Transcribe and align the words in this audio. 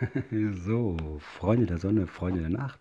so, 0.64 0.96
Freunde 1.20 1.66
der 1.66 1.78
Sonne, 1.78 2.06
Freunde 2.06 2.40
der 2.40 2.50
Nacht. 2.50 2.80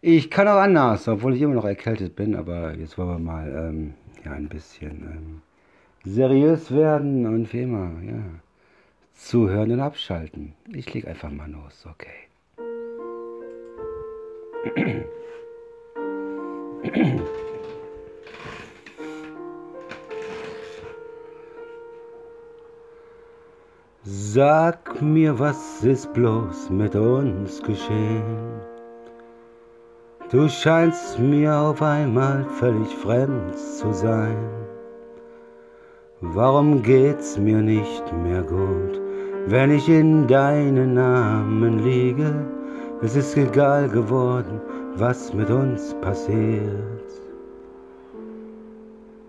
Ich 0.00 0.30
kann 0.30 0.48
auch 0.48 0.58
anders, 0.58 1.08
obwohl 1.08 1.34
ich 1.34 1.42
immer 1.42 1.54
noch 1.54 1.64
erkältet 1.64 2.14
bin, 2.16 2.36
aber 2.36 2.74
jetzt 2.74 2.98
wollen 2.98 3.08
wir 3.08 3.18
mal 3.18 3.48
ähm, 3.48 3.94
ja, 4.24 4.32
ein 4.32 4.48
bisschen 4.48 4.90
ähm, 4.90 5.42
seriös 6.04 6.70
werden 6.70 7.26
und 7.26 7.52
wie 7.52 7.62
immer, 7.62 7.90
ja, 8.02 8.22
zuhören 9.14 9.72
und 9.72 9.80
abschalten. 9.80 10.54
Ich 10.72 10.92
leg 10.92 11.06
einfach 11.06 11.30
mal 11.30 11.50
los, 11.50 11.86
okay. 11.86 12.28
Sag 24.06 25.00
mir, 25.00 25.38
was 25.38 25.82
ist 25.82 26.12
bloß 26.12 26.68
mit 26.68 26.94
uns 26.94 27.62
geschehen? 27.62 28.60
Du 30.30 30.46
scheinst 30.46 31.18
mir 31.18 31.56
auf 31.56 31.80
einmal 31.80 32.44
völlig 32.44 32.94
fremd 32.96 33.56
zu 33.56 33.94
sein. 33.94 34.36
Warum 36.20 36.82
geht's 36.82 37.38
mir 37.38 37.62
nicht 37.62 38.04
mehr 38.22 38.42
gut, 38.42 39.00
wenn 39.46 39.70
ich 39.70 39.88
in 39.88 40.26
deinen 40.26 40.92
Namen 40.92 41.78
liege? 41.78 42.44
Es 43.00 43.16
ist 43.16 43.34
egal 43.38 43.88
geworden, 43.88 44.60
was 44.96 45.32
mit 45.32 45.48
uns 45.48 45.94
passiert. 46.02 47.08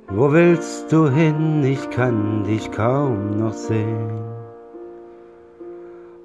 Wo 0.10 0.34
willst 0.34 0.92
du 0.92 1.10
hin? 1.10 1.64
Ich 1.64 1.90
kann 1.92 2.44
dich 2.44 2.70
kaum 2.74 3.38
noch 3.38 3.54
sehen. 3.54 4.35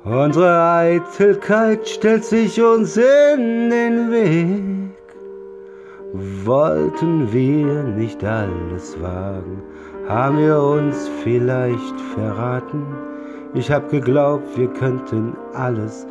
Unsere 0.04 0.62
Eitelkeit 0.62 1.86
stellt 1.86 2.24
sich 2.24 2.60
uns 2.62 2.96
in 2.96 3.68
den 3.68 4.10
Weg. 4.10 4.94
Wollten 6.42 7.30
wir 7.30 7.82
nicht 7.82 8.24
alles 8.24 8.96
wagen, 9.02 9.62
haben 10.08 10.38
wir 10.38 10.58
uns 10.58 11.10
vielleicht 11.22 12.00
verraten. 12.14 12.82
Ich 13.52 13.70
hab 13.70 13.90
geglaubt, 13.90 14.56
wir 14.56 14.68
könnten 14.68 15.36
alles 15.52 16.06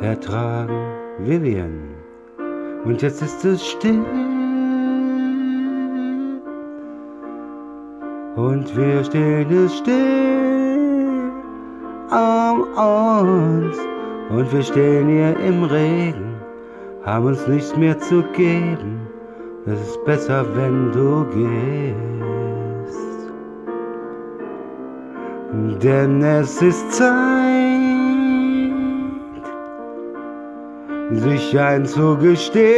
ertragen, 0.00 0.78
Vivian. 1.18 1.96
Und 2.84 3.02
jetzt 3.02 3.20
ist 3.20 3.44
es 3.44 3.66
still. 3.66 4.04
Und 8.36 8.76
wir 8.76 9.02
stehen 9.02 9.50
es 9.64 9.76
still 9.78 10.47
um 12.10 12.62
uns 12.62 13.76
und 14.30 14.52
wir 14.52 14.62
stehen 14.62 15.08
hier 15.08 15.36
im 15.40 15.64
Regen, 15.64 16.36
haben 17.04 17.26
uns 17.26 17.46
nichts 17.46 17.76
mehr 17.76 17.98
zu 17.98 18.22
geben. 18.34 19.06
Es 19.66 19.80
ist 19.80 20.04
besser, 20.04 20.44
wenn 20.54 20.92
du 20.92 21.24
gehst. 21.26 21.98
Denn 25.82 26.22
es 26.22 26.62
ist 26.62 26.92
Zeit, 26.92 27.08
sich 31.10 31.58
einzugestehen, 31.58 32.68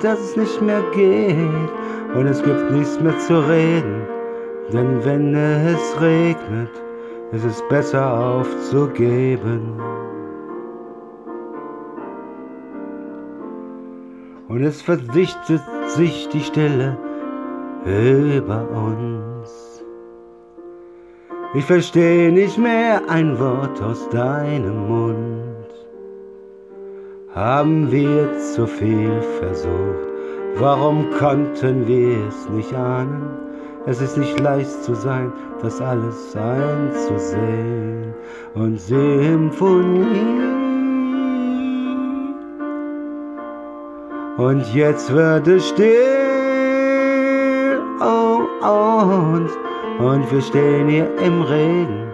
dass 0.00 0.18
es 0.20 0.36
nicht 0.36 0.62
mehr 0.62 0.82
geht 0.94 1.70
und 2.14 2.26
es 2.26 2.42
gibt 2.42 2.70
nichts 2.70 3.00
mehr 3.00 3.18
zu 3.18 3.40
reden. 3.48 4.02
Denn 4.72 5.04
wenn 5.04 5.34
es 5.34 6.00
regnet, 6.00 6.83
es 7.34 7.44
ist 7.44 7.68
besser 7.68 8.12
aufzugeben. 8.12 9.80
Und 14.46 14.62
es 14.62 14.80
verdichtet 14.82 15.62
sich 15.88 16.28
die 16.28 16.40
Stille 16.40 16.96
über 17.84 18.68
uns. 18.70 19.82
Ich 21.54 21.64
verstehe 21.64 22.32
nicht 22.32 22.56
mehr 22.56 23.02
ein 23.08 23.38
Wort 23.38 23.82
aus 23.82 24.08
deinem 24.10 24.86
Mund. 24.86 25.68
Haben 27.34 27.90
wir 27.90 28.38
zu 28.38 28.66
viel 28.66 29.20
versucht? 29.40 30.08
Warum 30.56 31.10
konnten 31.18 31.86
wir 31.88 32.28
es 32.28 32.48
nicht 32.50 32.72
ahnen? 32.74 33.43
Es 33.86 34.00
ist 34.00 34.16
nicht 34.16 34.40
leicht 34.40 34.82
zu 34.82 34.94
sein, 34.94 35.30
das 35.60 35.78
alles 35.78 36.34
einzusehen 36.34 38.14
und 38.54 38.80
Symphonie. 38.80 40.40
Und 44.38 44.74
jetzt 44.74 45.12
wird 45.12 45.46
es 45.48 45.68
still 45.68 45.94
um 48.00 48.48
uns 48.62 49.52
und 49.98 50.32
wir 50.32 50.40
stehen 50.40 50.88
hier 50.88 51.14
im 51.18 51.42
Regen, 51.42 52.10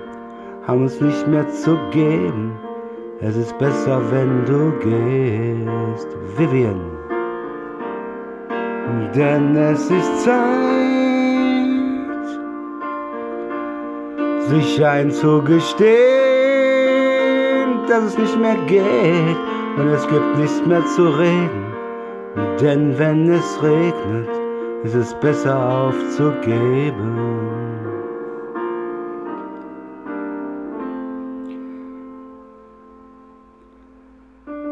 haben 0.66 0.82
uns 0.82 1.00
nicht 1.00 1.28
mehr 1.28 1.48
zu 1.50 1.78
geben. 1.92 2.58
Es 3.20 3.36
ist 3.36 3.56
besser, 3.58 4.02
wenn 4.10 4.44
du 4.44 4.72
gehst, 4.80 6.08
Vivian. 6.36 6.80
Denn 9.14 9.56
es 9.56 9.88
ist 9.88 10.24
Zeit. 10.24 10.99
Sich 14.50 14.84
einzugestehen, 14.84 15.86
dass 17.88 18.04
es 18.04 18.18
nicht 18.18 18.36
mehr 18.40 18.56
geht 18.66 19.36
und 19.76 19.88
es 19.88 20.06
gibt 20.08 20.38
nichts 20.38 20.66
mehr 20.66 20.84
zu 20.96 21.08
reden. 21.08 21.66
Denn 22.60 22.98
wenn 22.98 23.30
es 23.30 23.62
regnet, 23.62 24.28
ist 24.82 24.96
es 24.96 25.14
besser 25.20 25.56
aufzugeben. 25.56 27.16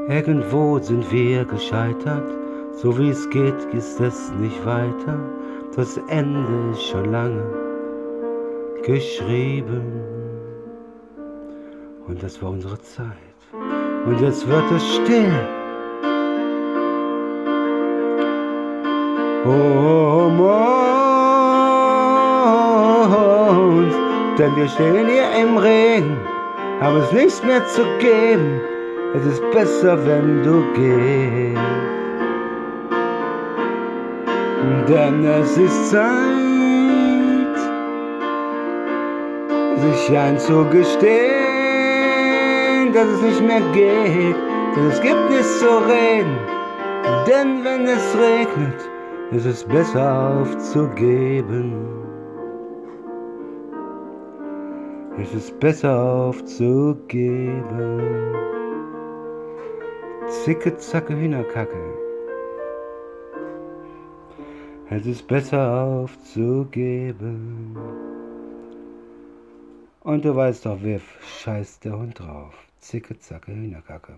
Irgendwo 0.09 0.79
sind 0.81 1.13
wir 1.13 1.45
gescheitert, 1.45 2.35
so 2.73 2.99
wie 2.99 3.11
es 3.11 3.31
geht, 3.31 3.63
ist 3.73 4.01
es 4.01 4.33
nicht 4.41 4.67
weiter. 4.67 5.21
Das 5.77 6.01
Ende 6.09 6.73
ist 6.73 6.83
schon 6.83 7.13
lange 7.13 7.68
geschrieben. 8.89 9.83
Und 12.07 12.23
das 12.23 12.43
war 12.43 12.51
unsere 12.51 12.81
Zeit. 12.81 13.39
Und 14.07 14.19
jetzt 14.21 14.49
wird 14.49 14.71
es 14.71 14.95
still. 14.95 15.33
Um 19.45 20.41
uns, 23.61 23.95
denn 24.39 24.57
wir 24.57 24.69
stehen 24.69 25.07
hier 25.07 25.31
im 25.43 25.59
Regen, 25.59 26.17
haben 26.81 26.97
es 26.97 27.13
nichts 27.13 27.43
mehr 27.45 27.67
zu 27.67 27.83
geben. 27.99 28.61
Es 29.15 29.27
ist 29.27 29.43
besser, 29.53 29.99
wenn 30.07 30.43
du 30.43 30.65
gehst. 30.73 31.61
Denn 34.89 35.25
es 35.25 35.59
ist 35.59 35.91
Zeit. 35.91 36.48
Sich 39.79 40.17
einzugestehen, 40.17 42.93
dass 42.93 43.09
es 43.09 43.23
nicht 43.23 43.41
mehr 43.47 43.63
geht, 43.73 44.37
denn 44.75 44.87
es 44.91 45.01
gibt 45.01 45.31
nichts 45.31 45.61
zu 45.61 45.67
reden. 45.67 46.37
Denn 47.27 47.65
wenn 47.65 47.87
es 47.87 48.17
regnet, 48.17 48.91
ist 49.31 49.47
es 49.47 49.65
besser 49.65 50.41
aufzugeben. 50.41 51.73
Es 55.21 55.35
ist 55.35 55.59
besser 55.61 55.99
aufzugeben. 55.99 58.03
Zicke, 60.29 60.77
zacke, 60.77 61.17
Hühnerkacke. 61.17 61.77
Es 64.91 65.07
ist 65.07 65.27
besser 65.27 65.85
aufzugeben. 65.85 67.77
Und 70.09 70.25
du 70.25 70.35
weißt 70.35 70.65
doch, 70.65 70.83
wirf 70.83 71.03
scheißt 71.43 71.85
der 71.85 71.99
Hund 71.99 72.19
drauf. 72.19 72.55
Zicke, 72.81 73.19
zacke, 73.19 73.53
Hühnerkacke. 73.53 74.15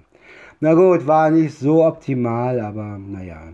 Na 0.61 0.75
gut, 0.75 1.05
war 1.05 1.31
nicht 1.31 1.59
so 1.59 1.85
optimal, 1.85 2.61
aber 2.61 2.97
naja. 2.97 3.49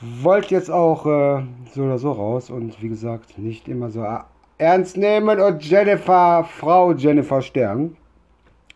Wollt 0.00 0.46
jetzt 0.46 0.68
auch 0.68 1.06
äh, 1.06 1.44
so 1.72 1.84
oder 1.84 1.98
so 1.98 2.10
raus 2.10 2.50
und 2.50 2.82
wie 2.82 2.88
gesagt, 2.88 3.38
nicht 3.38 3.68
immer 3.68 3.88
so 3.90 4.04
ernst 4.58 4.96
nehmen. 4.96 5.38
Und 5.38 5.62
Jennifer, 5.62 6.42
Frau 6.42 6.92
Jennifer 6.92 7.40
Stern, 7.40 7.96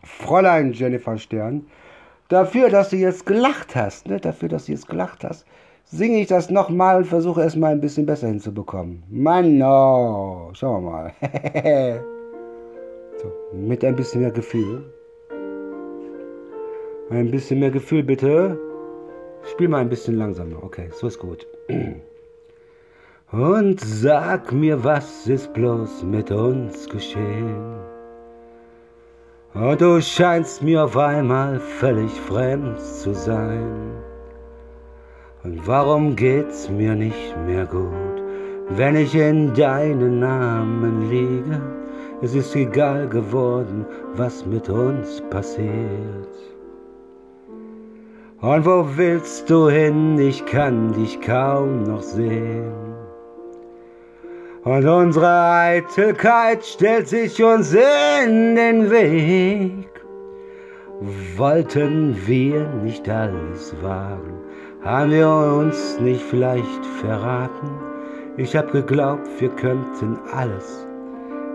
Fräulein 0.01 0.71
Jennifer 0.71 1.17
Stern, 1.17 1.65
dafür, 2.29 2.69
dass 2.69 2.91
du 2.91 2.95
jetzt 2.95 3.25
gelacht 3.25 3.75
hast, 3.75 4.07
ne? 4.07 4.21
dafür, 4.21 4.47
dass 4.47 4.67
du 4.67 4.71
jetzt 4.71 4.87
gelacht 4.87 5.25
hast, 5.25 5.45
singe 5.83 6.21
ich 6.21 6.27
das 6.27 6.49
nochmal 6.49 6.99
und 6.99 7.07
versuche 7.07 7.41
es 7.41 7.57
mal 7.57 7.73
ein 7.73 7.81
bisschen 7.81 8.05
besser 8.05 8.27
hinzubekommen. 8.27 9.03
Mann, 9.09 9.57
no. 9.57 10.51
Schauen 10.53 10.85
wir 10.85 10.91
mal. 10.91 11.13
So, 13.21 13.31
mit 13.53 13.85
ein 13.85 13.95
bisschen 13.95 14.21
mehr 14.21 14.31
Gefühl. 14.31 14.83
Ein 17.11 17.29
bisschen 17.29 17.59
mehr 17.59 17.69
Gefühl, 17.69 18.03
bitte. 18.03 18.57
Spiel 19.43 19.67
mal 19.67 19.81
ein 19.81 19.89
bisschen 19.89 20.17
langsamer. 20.17 20.63
Okay, 20.63 20.89
so 20.91 21.07
ist 21.07 21.19
gut. 21.19 21.45
Und 23.31 23.79
sag 23.79 24.51
mir, 24.51 24.83
was 24.83 25.27
ist 25.27 25.53
bloß 25.53 26.03
mit 26.03 26.31
uns 26.31 26.89
geschehen? 26.89 27.75
Und 29.53 29.81
du 29.81 30.01
scheinst 30.01 30.63
mir 30.63 30.85
auf 30.85 30.97
einmal 30.97 31.59
völlig 31.59 32.11
fremd 32.21 32.79
zu 32.79 33.13
sein. 33.13 33.91
Und 35.43 35.67
warum 35.67 36.15
geht's 36.15 36.69
mir 36.69 36.95
nicht 36.95 37.35
mehr 37.45 37.65
gut, 37.65 38.23
wenn 38.69 38.95
ich 38.95 39.13
in 39.13 39.53
deinen 39.53 40.19
Namen 40.19 41.09
liege? 41.09 41.80
Es 42.23 42.35
ist 42.35 42.55
egal 42.55 43.09
geworden, 43.09 43.83
was 44.13 44.45
mit 44.45 44.69
uns 44.69 45.23
passiert. 45.31 46.29
Und 48.41 48.65
wo 48.65 48.85
willst 48.95 49.49
du 49.49 49.69
hin? 49.69 50.19
Ich 50.19 50.45
kann 50.45 50.93
dich 50.93 51.19
kaum 51.21 51.83
noch 51.83 52.03
sehen. 52.03 52.73
Und 54.63 54.85
unsere 54.85 55.31
Eitelkeit 55.31 56.63
stellt 56.63 57.07
sich 57.07 57.43
uns 57.43 57.73
in 57.73 58.55
den 58.55 58.91
Weg. 58.91 59.89
Wollten 61.35 62.15
wir 62.27 62.67
nicht 62.83 63.09
alles 63.09 63.75
wagen? 63.81 64.37
Haben 64.83 65.11
wir 65.11 65.27
uns 65.27 65.99
nicht 65.99 66.21
vielleicht 66.21 66.85
verraten? 67.01 67.71
Ich 68.37 68.55
hab 68.55 68.71
geglaubt, 68.71 69.27
wir 69.39 69.49
könnten 69.49 70.19
alles 70.31 70.87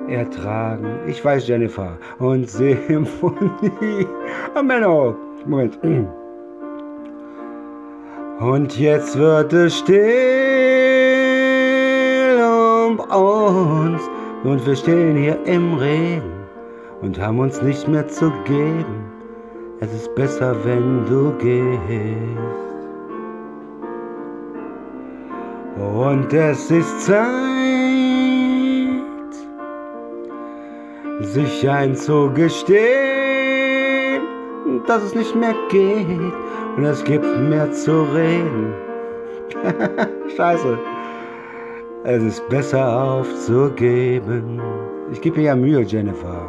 ertragen. 0.09 1.01
Ich 1.07 1.25
weiß, 1.25 1.47
Jennifer. 1.49 1.97
Und 2.19 2.49
Symphonie. 2.59 4.07
Oh, 4.55 4.63
Menno. 4.63 5.15
Moment. 5.47 5.79
Und 8.41 8.79
jetzt 8.79 9.17
wird 9.19 9.53
es 9.53 9.79
still 9.79 9.97
um 12.41 12.99
uns. 13.01 14.03
Und 14.45 14.67
wir 14.67 14.77
stehen 14.77 15.17
hier 15.17 15.39
im 15.47 15.75
Regen 15.75 16.37
und 17.03 17.19
haben 17.21 17.39
uns 17.41 17.63
nicht 17.63 17.89
mehr 17.89 18.07
zu 18.09 18.31
geben. 18.45 19.13
Es 19.81 19.93
ist 19.93 20.15
besser, 20.15 20.55
wenn 20.65 21.05
du 21.07 21.33
gehst. 21.39 21.77
Und 25.79 26.33
es 26.33 26.71
ist 26.71 27.07
Zeit, 27.07 27.76
sich 31.21 31.69
einzugestehen, 31.69 32.87
dass 34.87 35.03
es 35.03 35.15
nicht 35.15 35.35
mehr 35.35 35.55
geht 35.71 36.33
und 36.77 36.85
es 36.85 37.03
gibt 37.05 37.25
mehr 37.41 37.73
zu 37.73 38.03
reden. 38.03 38.75
Scheiße. 40.37 40.79
Es 42.05 42.23
ist 42.23 42.49
besser 42.49 43.03
aufzugeben. 43.03 44.61
Ich 45.13 45.21
gebe 45.21 45.39
mir 45.39 45.47
ja 45.47 45.57
Mühe, 45.57 45.81
Jennifer. 45.83 46.47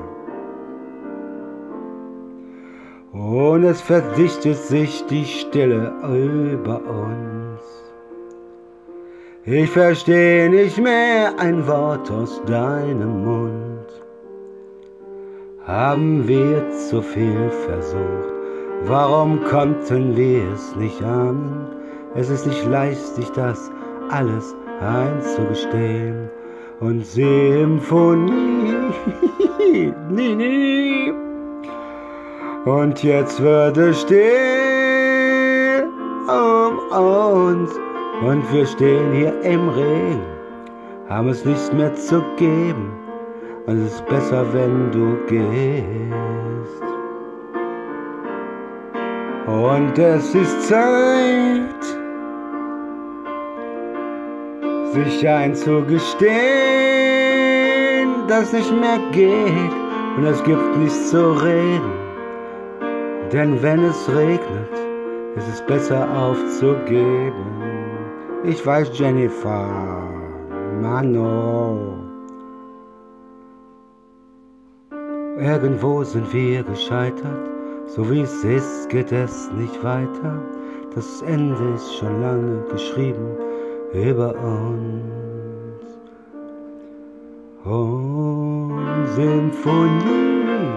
Und 3.13 3.63
es 3.63 3.81
verdichtet 3.81 4.57
sich 4.57 5.03
die 5.07 5.25
Stille 5.25 5.93
über 6.03 6.79
uns. 6.79 7.61
Ich 9.45 9.69
verstehe 9.71 10.49
nicht 10.49 10.77
mehr 10.77 11.31
ein 11.39 11.65
Wort 11.65 12.11
aus 12.11 12.41
deinem 12.45 13.23
Mund. 13.23 13.76
Haben 15.67 16.25
wir 16.25 16.69
zu 16.71 17.01
viel 17.01 17.49
versucht? 17.65 18.31
Warum 18.85 19.43
konnten 19.43 20.15
wir 20.15 20.49
es 20.53 20.73
nicht 20.77 21.03
ahnen? 21.03 21.67
Es 22.15 22.29
ist 22.29 22.47
nicht 22.47 22.65
leicht, 22.67 23.05
sich 23.15 23.29
das 23.31 23.69
alles 24.09 24.55
einzugestehen. 24.79 26.29
Und 26.79 27.05
Symphonie, 27.05 28.77
nie, 30.09 30.35
nie. 30.35 31.13
Und 32.63 33.03
jetzt 33.03 33.43
wird 33.43 33.75
es 33.75 33.99
still 34.03 35.85
um 36.29 36.77
uns. 36.97 37.71
Und 38.25 38.53
wir 38.53 38.65
stehen 38.65 39.11
hier 39.11 39.41
im 39.41 39.67
Regen, 39.67 40.21
haben 41.09 41.27
es 41.27 41.43
nichts 41.43 41.73
mehr 41.73 41.93
zu 41.93 42.23
geben. 42.37 42.96
Es 43.69 43.75
ist 43.75 44.05
besser, 44.05 44.45
wenn 44.53 44.91
du 44.91 45.17
gehst. 45.27 46.83
Und 49.45 49.99
es 49.99 50.33
ist 50.33 50.69
Zeit, 50.69 51.83
sich 54.93 55.27
einzugestehen, 55.27 56.29
dass 58.29 58.53
nicht 58.53 58.71
mehr 58.71 58.99
geht 59.11 59.73
und 60.15 60.23
es 60.23 60.41
gibt 60.45 60.77
nichts 60.77 61.09
zu 61.09 61.33
reden. 61.33 61.91
Denn 63.33 63.61
wenn 63.61 63.83
es 63.83 64.07
regnet, 64.07 64.71
ist 65.35 65.49
es 65.49 65.61
besser 65.63 66.07
aufzugeben. 66.17 67.33
Ich 68.45 68.65
weiß, 68.65 68.97
Jennifer. 68.97 69.67
Mano. 70.81 71.96
Irgendwo 75.39 76.04
sind 76.04 76.34
wir 76.34 76.63
gescheitert. 76.63 77.50
So 77.86 78.10
wie 78.10 78.22
es 78.22 78.44
ist, 78.44 78.89
geht 78.89 79.12
es 79.12 79.51
nicht 79.51 79.84
weiter. 79.84 80.42
Das 80.95 81.22
Ende 81.22 81.74
ist 81.75 81.95
schon 81.98 82.22
lange 82.22 82.63
geschrieben 82.72 83.38
über 83.94 84.34
uns. 84.34 85.86
Und 87.63 89.07
Symphonie. 89.16 90.72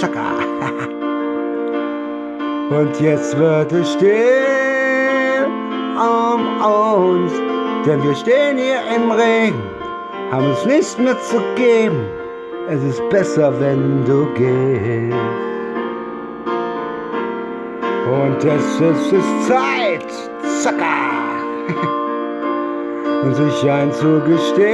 Chaka. 0.00 0.32
Und 2.80 3.00
jetzt 3.00 3.38
wird 3.38 3.72
es 3.72 3.92
still 3.92 5.46
um 5.96 6.40
uns, 6.60 7.32
denn 7.86 8.02
wir 8.02 8.14
stehen 8.14 8.58
hier 8.58 8.80
im 8.94 9.10
Regen, 9.10 9.62
haben 10.30 10.46
uns 10.46 10.66
nichts 10.66 10.98
mehr 10.98 11.18
zu 11.20 11.40
geben. 11.54 12.25
Es 12.68 12.82
ist 12.82 13.08
besser, 13.10 13.52
wenn 13.60 14.04
du 14.04 14.26
gehst. 14.34 15.14
Und 18.06 18.44
es, 18.44 18.80
es 18.80 19.12
ist 19.12 19.46
Zeit, 19.46 20.10
Zucker, 20.62 21.44
und 23.22 23.34
sich 23.36 23.70
einzugestehen, 23.70 24.66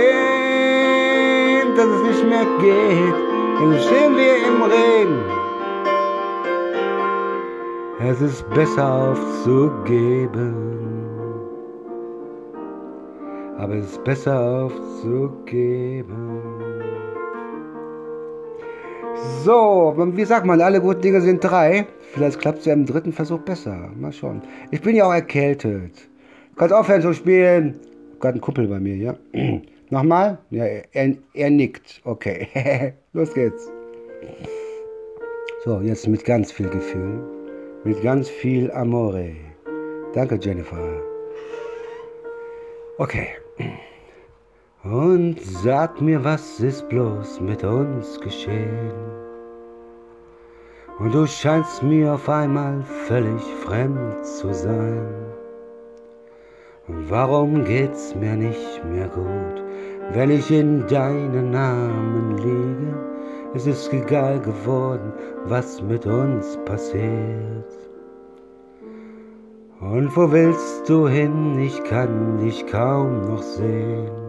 dass 1.77 1.87
es 1.87 2.03
nicht 2.03 2.25
mehr 2.29 2.47
geht. 2.61 3.15
Denn 3.61 3.79
stehen 3.79 4.17
wir 4.17 4.37
im 4.49 4.63
Regen. 4.63 5.21
Es 8.01 8.21
ist 8.23 8.49
besser 8.51 9.11
aufzugeben 9.11 10.73
aber 13.63 13.77
es 13.77 13.93
ist 13.93 14.03
besser 14.03 14.65
aufzugeben. 14.65 16.42
So, 19.45 19.95
wie 19.97 20.25
sagt 20.25 20.47
man, 20.47 20.61
alle 20.61 20.81
guten 20.81 21.01
Dinge 21.01 21.21
sind 21.21 21.43
drei. 21.43 21.87
Vielleicht 22.13 22.39
klappt 22.39 22.61
es 22.61 22.67
ja 22.67 22.75
im 22.75 22.87
dritten 22.87 23.13
Versuch 23.13 23.41
besser. 23.41 23.91
Mal 23.97 24.13
schauen. 24.13 24.43
Ich 24.71 24.81
bin 24.81 24.95
ja 24.95 25.07
auch 25.07 25.13
erkältet. 25.13 26.09
Du 26.51 26.57
kannst 26.57 26.75
aufhören 26.75 27.03
zu 27.03 27.13
spielen. 27.13 27.81
Gerade 28.21 28.39
ein 28.39 28.41
Kumpel 28.41 28.69
bei 28.69 28.79
mir, 28.79 28.95
ja. 28.95 29.17
Nochmal? 29.91 30.39
Ja, 30.51 30.65
er, 30.65 31.17
er 31.35 31.51
nickt. 31.51 32.01
Okay. 32.05 32.47
Los 33.15 33.35
geht's. 33.35 33.69
So, 35.65 35.81
jetzt 35.81 36.07
mit 36.07 36.25
ganz 36.25 36.53
viel 36.53 36.69
Gefühl. 36.69 37.21
Mit 37.83 38.01
ganz 38.03 38.29
viel 38.29 38.71
Amore. 38.71 39.33
Danke, 40.15 40.39
Jennifer. 40.41 41.01
Okay. 42.99 43.29
Und 44.85 45.41
sag 45.41 46.01
mir, 46.01 46.23
was 46.23 46.61
ist 46.61 46.89
bloß 46.89 47.41
mit 47.41 47.65
uns 47.65 48.21
geschehen? 48.21 49.22
Und 50.99 51.15
du 51.15 51.27
scheinst 51.27 51.83
mir 51.83 52.15
auf 52.15 52.29
einmal 52.29 52.83
völlig 52.83 53.43
fremd 53.65 54.25
zu 54.25 54.53
sein. 54.53 55.33
Und 56.89 57.11
warum 57.11 57.65
geht's 57.65 58.15
mir 58.15 58.37
nicht 58.37 58.85
mehr 58.85 59.09
gut, 59.09 59.63
wenn 60.13 60.31
ich 60.31 60.51
in 60.51 60.87
deinen 60.87 61.51
Namen 61.51 62.37
liege? 62.39 62.99
Es 63.55 63.67
ist 63.67 63.93
egal 63.93 64.41
geworden, 64.41 65.13
was 65.45 65.83
mit 65.83 66.07
uns 66.07 66.59
passiert. 66.65 67.73
Und 69.81 70.17
wo 70.17 70.31
willst 70.31 70.89
du 70.89 71.09
hin? 71.09 71.59
Ich 71.59 71.83
kann 71.85 72.39
dich 72.39 72.67
kaum 72.67 73.23
noch 73.27 73.43
sehen. 73.43 74.22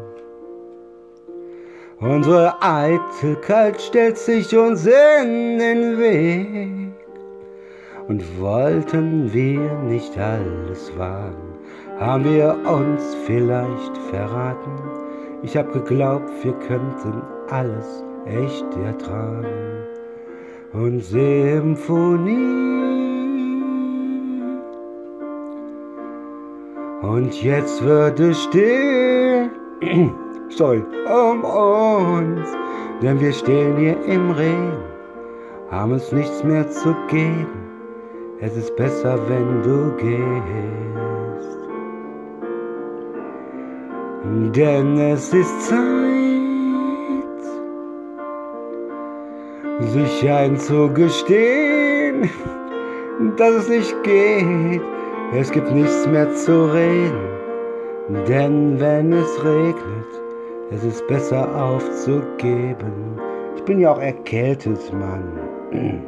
Unsere 1.99 2.61
Eitelkeit 2.61 3.79
stellt 3.79 4.17
sich 4.17 4.55
uns 4.57 4.85
in 4.85 5.59
den 5.59 5.97
Weg. 5.97 6.93
Und 8.07 8.39
wollten 8.39 9.31
wir 9.31 9.73
nicht 9.83 10.17
alles 10.17 10.91
wagen, 10.97 11.53
haben 11.99 12.25
wir 12.25 12.57
uns 12.65 13.15
vielleicht 13.25 13.97
verraten. 14.09 14.71
Ich 15.43 15.55
hab 15.55 15.71
geglaubt, 15.71 16.29
wir 16.43 16.53
könnten 16.67 17.21
alles 17.49 18.03
echt 18.25 18.65
ertragen. 18.85 19.47
Und 20.73 21.01
Symphonie. 21.01 22.33
Und 27.01 27.43
jetzt 27.43 27.83
wird 27.83 28.19
es 28.19 28.43
still. 28.43 29.49
Sorry, 30.55 30.83
um 31.07 31.43
uns, 31.43 32.47
denn 33.01 33.19
wir 33.19 33.33
stehen 33.33 33.75
hier 33.77 33.97
im 34.05 34.29
Regen, 34.31 34.77
haben 35.71 35.93
uns 35.93 36.11
nichts 36.11 36.43
mehr 36.43 36.69
zu 36.69 36.95
geben. 37.07 37.47
Es 38.39 38.55
ist 38.55 38.75
besser, 38.75 39.17
wenn 39.27 39.63
du 39.63 39.91
gehst. 39.97 40.21
Denn 44.55 44.99
es 44.99 45.33
ist 45.33 45.69
Zeit, 45.69 45.79
sich 49.79 50.29
einzugestehen, 50.29 52.29
dass 53.37 53.55
es 53.55 53.69
nicht 53.69 54.03
geht. 54.03 54.83
Es 55.33 55.49
gibt 55.49 55.71
nichts 55.71 56.05
mehr 56.05 56.31
zu 56.35 56.71
reden. 56.71 57.33
Denn 58.27 58.79
wenn 58.79 59.13
es 59.13 59.43
regnet, 59.43 60.22
es 60.73 60.83
ist 60.83 61.07
besser 61.07 61.47
aufzugeben. 61.55 63.19
Ich 63.55 63.63
bin 63.63 63.79
ja 63.79 63.93
auch 63.93 63.99
erkältet, 63.99 64.79
Mann. 64.91 66.03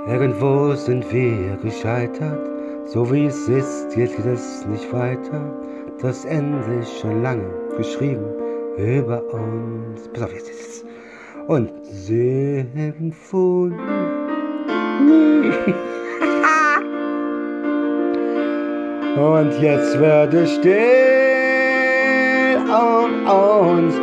Irgendwo 0.07 0.73
sind 0.73 1.05
wir 1.13 1.59
gescheitert 1.63 2.57
so 2.87 3.13
wie 3.13 3.27
es 3.27 3.49
ist, 3.49 3.95
geht 3.95 4.17
es 4.19 4.65
nicht 4.67 4.93
weiter. 4.93 5.53
Das 6.03 6.27
Ende 6.27 6.81
ist 6.83 7.01
schon 7.01 7.23
lange 7.23 7.49
geschrieben 7.79 8.27
über 8.77 9.23
uns. 9.33 10.07
Pass 10.13 10.25
auf, 10.25 10.33
jetzt, 10.35 10.49
jetzt. 10.49 10.85
Und 11.47 11.71
Symphonie. 11.85 13.75
Und 19.17 19.53
jetzt 19.63 19.99
wird 19.99 20.35
es 20.35 20.57
still 20.57 20.77
um 22.69 23.27
uns, 23.27 23.95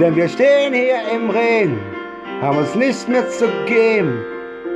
denn 0.00 0.16
wir 0.16 0.28
stehen 0.28 0.74
hier 0.74 0.98
im 1.14 1.30
Regen, 1.30 1.78
haben 2.40 2.58
uns 2.58 2.74
nichts 2.74 3.06
mehr 3.06 3.28
zu 3.28 3.46
geben. 3.66 4.24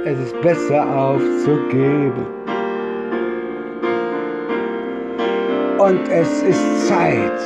Es 0.04 0.16
ist 0.20 0.40
besser 0.42 0.86
aufzugeben. 0.96 2.39
Und 5.80 6.08
es 6.10 6.42
ist 6.42 6.88
Zeit, 6.88 7.40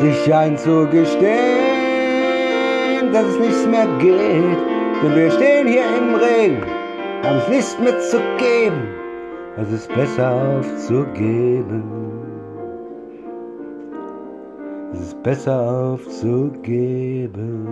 sich 0.00 0.34
einzugestehen, 0.34 1.28
dass 3.12 3.24
es 3.24 3.38
nichts 3.38 3.66
mehr 3.66 3.86
geht. 3.98 4.58
Denn 5.02 5.14
wir 5.14 5.30
stehen 5.30 5.66
hier 5.66 5.84
im 5.96 6.14
Regen, 6.14 6.62
haben 7.22 7.38
es 7.38 7.48
nichts 7.48 7.78
mehr 7.78 7.98
zu 8.00 8.18
geben. 8.36 8.88
Es 9.56 9.72
ist 9.72 9.88
besser 9.94 10.58
aufzugeben. 10.58 11.84
Es 14.92 15.00
ist 15.00 15.22
besser 15.22 15.58
aufzugeben. 15.94 17.66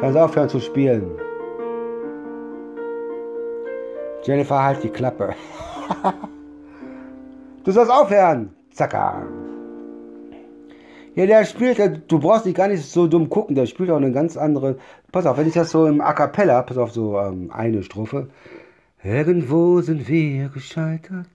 Kannst 0.00 0.18
aufhören 0.18 0.48
zu 0.48 0.58
spielen. 0.58 1.08
Jennifer, 4.24 4.60
halt 4.62 4.82
die 4.82 4.90
Klappe. 4.90 5.36
du 7.64 7.72
sollst 7.72 7.90
aufhören. 7.90 8.54
Zacker. 8.70 9.26
Ja, 11.14 11.24
der 11.24 11.46
spielt, 11.46 12.10
du 12.12 12.18
brauchst 12.18 12.44
dich 12.44 12.54
gar 12.54 12.68
nicht 12.68 12.84
so 12.84 13.06
dumm 13.06 13.30
gucken, 13.30 13.54
der 13.54 13.64
spielt 13.64 13.90
auch 13.90 13.96
eine 13.96 14.12
ganz 14.12 14.36
andere. 14.36 14.76
Pass 15.12 15.24
auf, 15.24 15.38
wenn 15.38 15.48
ich 15.48 15.54
das 15.54 15.70
so 15.70 15.86
im 15.86 16.02
A 16.02 16.12
Cappella, 16.12 16.60
pass 16.62 16.76
auf, 16.76 16.92
so 16.92 17.18
ähm, 17.18 17.50
eine 17.50 17.82
Strophe. 17.82 18.28
Irgendwo 19.02 19.80
sind 19.80 20.08
wir 20.08 20.50
gescheitert 20.50 21.28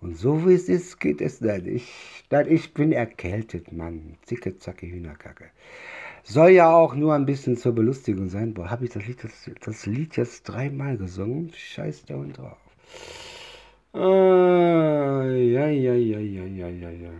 und 0.00 0.16
so 0.16 0.46
wie 0.48 0.54
es 0.54 0.68
ist, 0.68 0.98
geht 0.98 1.20
es 1.20 1.40
nicht. 1.40 1.66
Ich, 1.66 2.24
ich 2.48 2.74
bin 2.74 2.92
erkältet, 2.92 3.72
Mann. 3.72 4.16
Zicke, 4.22 4.58
zacke, 4.58 4.86
Hühnerkacke. 4.86 5.44
Soll 6.24 6.50
ja 6.50 6.74
auch 6.74 6.94
nur 6.94 7.14
ein 7.14 7.26
bisschen 7.26 7.56
zur 7.56 7.72
Belustigung 7.72 8.28
sein. 8.28 8.52
Boah, 8.52 8.70
habe 8.70 8.84
ich 8.84 8.90
das 8.90 9.06
Lied, 9.06 9.22
das, 9.22 9.50
das 9.64 9.86
Lied 9.86 10.16
jetzt 10.16 10.42
dreimal 10.42 10.96
gesungen? 10.96 11.52
Scheiß 11.54 12.06
der 12.06 12.16
Hund 12.16 12.36
drauf. 12.36 12.58
Ah, 13.94 15.22
ja, 15.24 15.66
ja, 15.68 15.94
ja, 15.94 16.18
ja, 16.18 16.44
ja, 16.44 16.68
ja, 16.68 16.90
ja. 16.90 17.10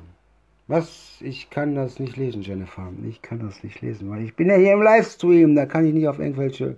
Was? 0.67 1.21
Ich 1.21 1.51
kann 1.51 1.75
das 1.75 2.01
nicht 2.01 2.17
lesen, 2.17 2.43
Jennifer. 2.43 2.93
Ich 3.09 3.23
kann 3.23 3.39
das 3.41 3.63
nicht 3.63 3.81
lesen, 3.81 4.11
weil 4.11 4.25
ich 4.25 4.35
bin 4.37 4.49
ja 4.51 4.57
hier 4.57 4.73
im 4.73 4.83
Livestream. 4.83 5.55
Da 5.55 5.67
kann 5.67 5.87
ich 5.87 5.95
nicht 5.95 6.09
auf 6.09 6.19
irgendwelche 6.19 6.77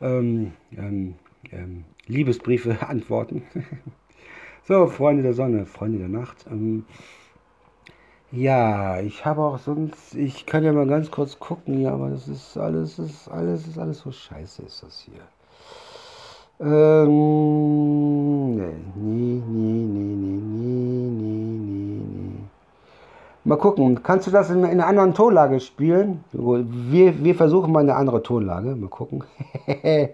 ähm, 0.00 0.52
ähm, 0.76 1.16
ähm, 1.52 1.84
Liebesbriefe 2.06 2.78
antworten. 2.88 3.42
so, 4.64 4.86
Freunde 4.86 5.22
der 5.24 5.34
Sonne, 5.34 5.66
Freunde 5.66 5.98
der 5.98 6.08
Nacht. 6.08 6.46
Ähm, 6.50 6.84
ja, 8.32 9.00
ich 9.00 9.24
habe 9.24 9.42
auch 9.42 9.58
sonst, 9.58 10.14
ich 10.14 10.46
kann 10.46 10.64
ja 10.64 10.72
mal 10.72 10.86
ganz 10.86 11.10
kurz 11.10 11.38
gucken, 11.38 11.80
ja, 11.80 11.92
aber 11.92 12.10
das 12.10 12.28
ist 12.28 12.56
alles, 12.56 12.98
ist 12.98 13.28
alles, 13.28 13.66
ist 13.66 13.78
alles 13.78 13.98
so 14.00 14.12
scheiße, 14.12 14.62
ist 14.62 14.82
das 14.84 15.00
hier. 15.00 15.20
Ähm, 16.62 18.54
nee, 18.54 18.74
nee, 18.94 19.42
nee, 19.48 19.86
nee, 19.86 20.14
nee, 20.14 20.36
nee, 20.36 21.08
nee, 21.08 22.02
nee. 22.04 22.32
Mal 23.44 23.56
gucken, 23.56 24.02
kannst 24.02 24.26
du 24.26 24.30
das 24.30 24.50
in, 24.50 24.58
in 24.58 24.64
einer 24.66 24.86
anderen 24.86 25.14
Tonlage 25.14 25.58
spielen? 25.60 26.22
Wir, 26.32 27.24
wir 27.24 27.34
versuchen 27.34 27.72
mal 27.72 27.80
eine 27.80 27.96
andere 27.96 28.22
Tonlage, 28.22 28.76
mal 28.76 28.90
gucken. 28.90 29.24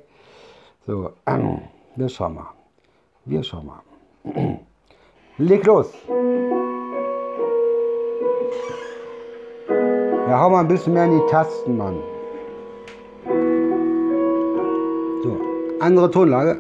so, 0.86 1.10
ähm, 1.26 1.62
wir 1.96 2.08
schauen 2.08 2.36
mal. 2.36 2.46
Wir 3.24 3.42
schauen 3.42 3.66
mal. 3.66 3.82
Leg 5.38 5.66
los. 5.66 5.92
Ja, 10.28 10.40
hau 10.40 10.50
mal 10.50 10.60
ein 10.60 10.68
bisschen 10.68 10.92
mehr 10.94 11.06
in 11.06 11.18
die 11.18 11.26
Tasten, 11.28 11.76
Mann. 11.76 11.96
Andere 15.80 16.10
Tonlage. 16.10 16.58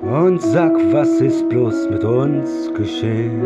Und 0.00 0.42
sag, 0.42 0.72
was 0.92 1.20
ist 1.20 1.48
bloß 1.48 1.90
mit 1.90 2.04
uns 2.04 2.72
geschehen? 2.74 3.42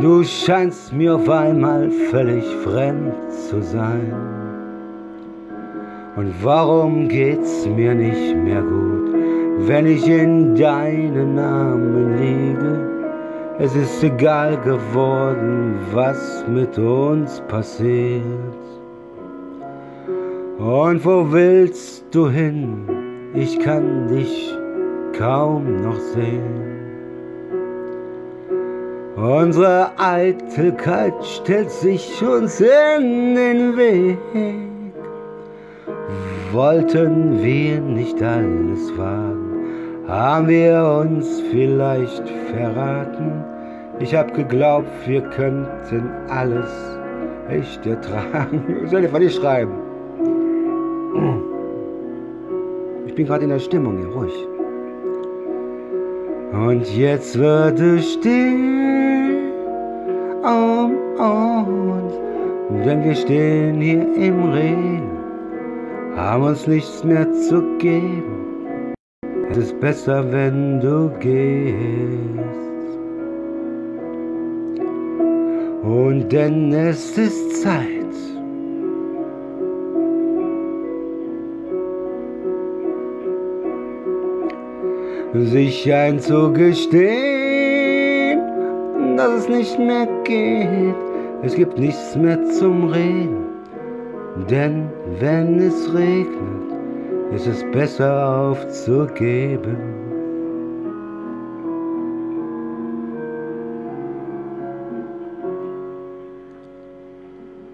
Du 0.00 0.22
scheinst 0.22 0.92
mir 0.92 1.14
auf 1.14 1.28
einmal 1.28 1.90
völlig 2.10 2.44
fremd 2.56 3.14
zu 3.48 3.62
sein. 3.62 4.12
Und 6.16 6.34
warum 6.42 7.08
geht's 7.08 7.66
mir 7.66 7.94
nicht 7.94 8.36
mehr 8.36 8.62
gut, 8.62 9.14
wenn 9.66 9.86
ich 9.86 10.06
in 10.06 10.54
deinen 10.54 11.38
Armen 11.38 12.18
liege? 12.18 12.96
Es 13.58 13.74
ist 13.74 14.02
egal 14.04 14.58
geworden, 14.58 15.76
was 15.92 16.44
mit 16.46 16.78
uns 16.78 17.40
passiert. 17.48 18.65
Und 20.58 21.04
wo 21.04 21.30
willst 21.32 22.06
du 22.12 22.30
hin? 22.30 22.88
Ich 23.34 23.58
kann 23.60 24.08
dich 24.08 24.54
kaum 25.12 25.82
noch 25.82 25.98
sehen. 25.98 26.66
Unsere 29.16 29.90
Eitelkeit 29.98 31.14
stellt 31.22 31.70
sich 31.70 32.22
uns 32.22 32.60
in 32.60 33.34
den 33.34 33.76
Weg. 33.76 34.18
Wollten 36.52 37.42
wir 37.42 37.80
nicht 37.80 38.22
alles 38.22 38.96
wagen, 38.96 40.06
haben 40.08 40.48
wir 40.48 41.00
uns 41.02 41.42
vielleicht 41.50 42.26
verraten. 42.50 43.44
Ich 43.98 44.14
hab 44.14 44.32
geglaubt, 44.32 44.88
wir 45.06 45.20
könnten 45.20 46.10
alles 46.28 46.70
echt 47.50 47.84
ertragen. 47.86 48.86
Soll 48.86 49.04
ich 49.04 49.12
nicht 49.12 49.36
schreiben? 49.36 49.85
Ich 53.06 53.14
bin 53.14 53.26
gerade 53.26 53.44
in 53.44 53.50
der 53.50 53.58
Stimmung 53.58 53.98
hier, 53.98 54.08
ruhig. 54.08 54.48
Und 56.52 56.96
jetzt 56.96 57.38
wird 57.38 57.80
es 57.80 58.14
still 58.14 59.52
um 60.42 60.92
uns, 61.18 62.14
denn 62.84 63.04
wir 63.04 63.14
stehen 63.14 63.80
hier 63.80 64.14
im 64.16 64.50
Regen, 64.50 65.10
haben 66.16 66.44
uns 66.44 66.66
nichts 66.66 67.04
mehr 67.04 67.30
zu 67.32 67.62
geben. 67.78 68.94
Es 69.50 69.58
ist 69.58 69.80
besser, 69.80 70.30
wenn 70.32 70.80
du 70.80 71.10
gehst. 71.20 71.76
Und 75.82 76.28
denn 76.30 76.72
es 76.72 77.16
ist 77.16 77.62
Zeit. 77.62 77.95
Sich 85.44 85.92
einzugestehen, 85.92 88.40
dass 89.16 89.40
es 89.40 89.48
nicht 89.48 89.76
mehr 89.78 90.06
geht. 90.24 90.94
Es 91.42 91.54
gibt 91.54 91.78
nichts 91.78 92.16
mehr 92.16 92.42
zum 92.50 92.88
Reden, 92.88 93.44
denn 94.50 94.88
wenn 95.20 95.58
es 95.58 95.94
regnet, 95.94 96.72
ist 97.34 97.46
es 97.46 97.62
besser 97.72 98.50
aufzugeben. 98.50 99.76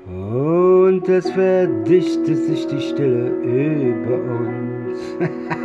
Und 0.09 1.09
es 1.09 1.31
verdichtet 1.31 2.39
sich 2.39 2.67
die 2.67 2.81
Stille 2.81 3.31
über 3.31 4.15
uns. 4.15 4.99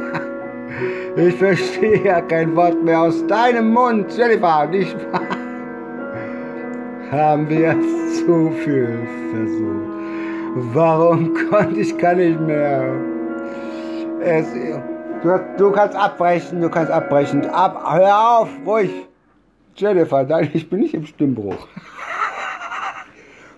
Ich 1.18 1.34
verstehe 1.34 2.04
ja 2.04 2.22
kein 2.22 2.56
Wort 2.56 2.84
mehr 2.84 3.02
aus 3.02 3.26
deinem 3.26 3.74
Mund, 3.74 4.16
Jennifer, 4.16 4.68
nicht 4.68 4.96
wahr? 5.12 5.22
Haben 7.10 7.50
wir 7.50 7.76
zu 8.14 8.52
viel 8.52 9.00
versucht? 9.32 10.74
Warum 10.76 11.34
konnte 11.50 11.80
ich 11.80 11.98
gar 11.98 12.14
nicht 12.14 12.40
mehr? 12.40 12.94
Es, 14.22 14.46
du, 15.24 15.40
du, 15.58 15.72
kannst 15.72 15.96
abbrechen, 15.96 16.62
du 16.62 16.70
kannst 16.70 16.92
abbrechen. 16.92 17.46
Ab, 17.48 17.84
hör 17.90 18.40
auf, 18.42 18.50
ruhig. 18.64 18.92
Jennifer, 19.76 20.24
nein, 20.24 20.52
ich 20.54 20.70
bin 20.70 20.82
nicht 20.82 20.94
im 20.94 21.06
Stimmbruch. 21.08 21.68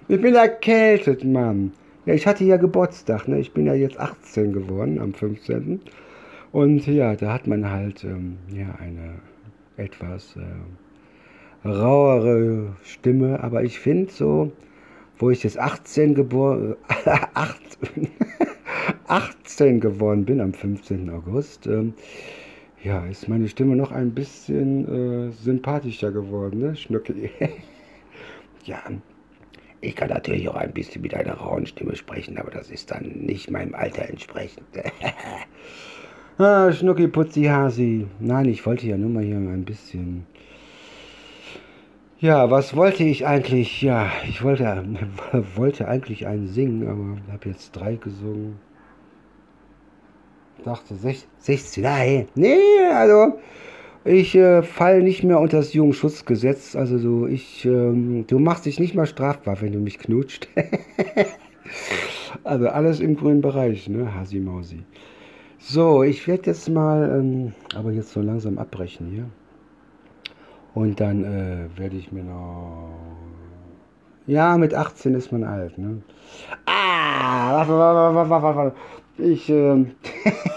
Ich 0.08 0.22
bin 0.22 0.34
erkältet, 0.36 1.26
Mann. 1.26 1.74
Ja, 2.06 2.14
ich 2.14 2.26
hatte 2.26 2.46
ja 2.46 2.56
Geburtstag, 2.56 3.28
ne? 3.28 3.40
Ich 3.40 3.54
bin 3.54 3.66
ja 3.66 3.74
jetzt 3.74 4.00
18 4.00 4.54
geworden 4.54 5.00
am 5.02 5.14
15. 5.14 5.82
Und 6.52 6.88
ja, 6.88 7.16
da 7.16 7.34
hat 7.34 7.48
man 7.48 7.70
halt 7.70 8.04
ähm, 8.04 8.38
ja, 8.52 8.76
eine 8.80 9.20
etwas 9.78 10.36
äh, 10.36 11.68
rauere 11.68 12.76
Stimme. 12.84 13.44
Aber 13.44 13.64
ich 13.64 13.80
finde 13.80 14.12
so, 14.12 14.52
wo 15.18 15.30
ich 15.30 15.44
jetzt 15.44 15.60
18 15.60 16.16
geboren, 16.16 16.76
18 19.08 19.80
geworden 19.80 20.26
bin 20.26 20.42
am 20.42 20.54
15. 20.54 21.10
August, 21.10 21.68
ähm, 21.68 21.94
ja, 22.82 23.06
ist 23.06 23.28
meine 23.28 23.50
Stimme 23.50 23.76
noch 23.76 23.92
ein 23.92 24.14
bisschen 24.14 25.28
äh, 25.28 25.32
sympathischer 25.32 26.12
geworden, 26.12 26.60
ne, 26.62 26.76
Schnucki? 26.76 27.30
ja, 28.64 28.82
ich 29.82 29.96
kann 29.96 30.10
natürlich 30.10 30.48
auch 30.48 30.56
ein 30.56 30.72
bisschen 30.74 31.02
mit 31.02 31.14
einer 31.14 31.34
rauen 31.34 31.66
Stimme 31.66 31.96
sprechen, 31.98 32.38
aber 32.38 32.52
das 32.52 32.70
ist 32.72 32.92
dann 32.92 33.04
nicht 33.04 33.52
meinem 33.52 33.76
Alter 33.76 34.08
entsprechend. 34.08 34.66
Ah, 36.42 36.72
Schnucki 36.72 37.10
Putzi 37.10 37.44
Hasi. 37.44 38.08
Nein, 38.22 38.46
ich 38.46 38.66
wollte 38.66 38.88
ja 38.88 38.98
nur 38.98 39.10
mal 39.10 39.26
hier 39.26 39.36
ein 39.36 39.66
bisschen. 39.66 40.26
Ja, 42.22 42.50
was 42.50 42.78
wollte 42.78 43.04
ich 43.04 43.28
eigentlich? 43.28 43.82
Ja, 43.82 44.10
ich 44.26 44.42
wollte, 44.42 44.86
wollte 45.56 45.90
eigentlich 45.90 46.28
einen 46.28 46.48
singen, 46.48 46.88
aber 46.88 47.34
habe 47.34 47.50
jetzt 47.50 47.74
drei 47.74 47.96
gesungen. 47.96 48.56
Dachte 50.64 50.96
16, 50.96 51.84
nein, 51.84 52.30
nee, 52.36 52.58
also 52.94 53.38
ich 54.06 54.34
äh, 54.34 54.64
falle 54.64 55.04
nicht 55.04 55.26
mehr 55.26 55.42
unter 55.42 55.58
das 55.58 55.74
Jugendschutzgesetz. 55.74 56.74
Also 56.74 57.00
so, 57.00 57.28
ich, 57.28 57.66
ähm, 57.66 58.24
du 58.28 58.40
machst 58.40 58.66
dich 58.66 58.80
nicht 58.80 58.96
mal 58.96 59.08
strafbar, 59.08 59.60
wenn 59.60 59.74
du 59.74 59.80
mich 59.80 60.00
knutscht. 60.00 60.48
also 62.46 62.70
alles 62.70 63.02
im 63.02 63.18
grünen 63.18 63.42
Bereich, 63.42 63.90
ne, 63.90 64.16
Hasi 64.16 64.40
Mausi. 64.40 64.86
So, 65.62 66.04
ich 66.04 66.26
werde 66.26 66.48
jetzt 66.48 66.70
mal, 66.70 67.20
ähm, 67.20 67.54
aber 67.76 67.92
jetzt 67.92 68.14
so 68.14 68.22
langsam 68.22 68.58
abbrechen 68.58 69.08
hier. 69.08 69.26
Und 70.74 71.00
dann 71.02 71.26
äh, 71.26 71.78
werde 71.78 71.98
ich 71.98 72.14
mir 72.14 72.24
noch. 72.24 72.94
Ja, 74.26 74.58
mit 74.58 74.74
18 74.74 75.16
ist 75.16 75.34
man 75.34 75.44
alt, 75.44 75.78
ne? 75.78 76.02
Ah, 76.66 77.68
warte, 77.68 78.30
warte, 78.30 78.30
warte. 78.30 78.76
Ich, 79.18 79.50
äh, 79.50 79.86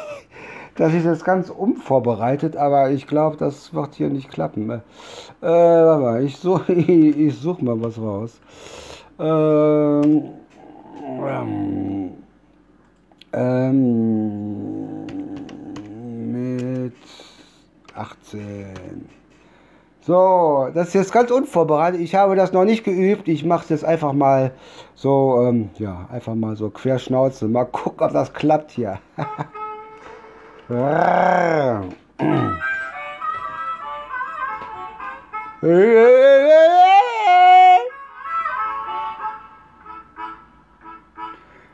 das 0.77 0.95
ist 0.95 1.05
jetzt 1.05 1.25
ganz 1.25 1.51
unvorbereitet, 1.51 2.57
aber 2.57 2.93
ich 2.93 3.09
glaube, 3.09 3.37
das 3.37 3.75
wird 3.75 3.97
hier 3.97 4.09
nicht 4.09 4.31
klappen. 4.31 4.71
Äh, 4.71 4.83
warte 5.41 6.03
mal, 6.03 6.25
ich 6.25 6.37
suche 6.37 6.73
ich 6.75 7.37
such 7.37 7.61
mal 7.61 7.83
was 7.83 7.99
raus. 7.99 8.41
Ähm, 9.19 10.31
ähm, 11.27 12.22
ähm, 13.33 15.07
mit 16.33 16.95
18. 17.95 19.09
So, 20.01 20.69
das 20.75 20.89
ist 20.89 20.95
jetzt 20.95 21.13
ganz 21.13 21.31
unvorbereitet. 21.31 22.01
Ich 22.01 22.17
habe 22.17 22.35
das 22.35 22.53
noch 22.53 22.65
nicht 22.65 22.83
geübt. 22.83 23.29
Ich 23.29 23.45
mache 23.45 23.63
es 23.65 23.69
jetzt 23.71 23.85
einfach 23.85 24.13
mal 24.13 24.51
so, 24.97 25.47
ähm, 25.47 25.71
ja, 25.79 26.09
einfach 26.11 26.35
mal 26.35 26.57
so 26.57 26.71
querschnauze. 26.71 27.47
Mal 27.47 27.67
gucken, 27.67 28.07
ob 28.07 28.13
das 28.13 28.33
klappt 28.33 28.73
hier. 28.73 28.99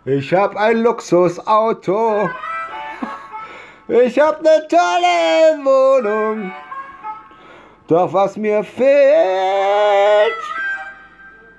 Ich 0.05 0.33
hab 0.33 0.57
ein 0.57 0.83
Luxusauto. 0.83 2.31
Ich 3.89 4.19
hab 4.19 4.43
ne 4.43 4.67
tolle 4.69 5.59
Wohnung. 5.65 6.53
Doch 7.89 8.13
was 8.13 8.37
mir 8.37 8.63
fehlt, 8.63 10.37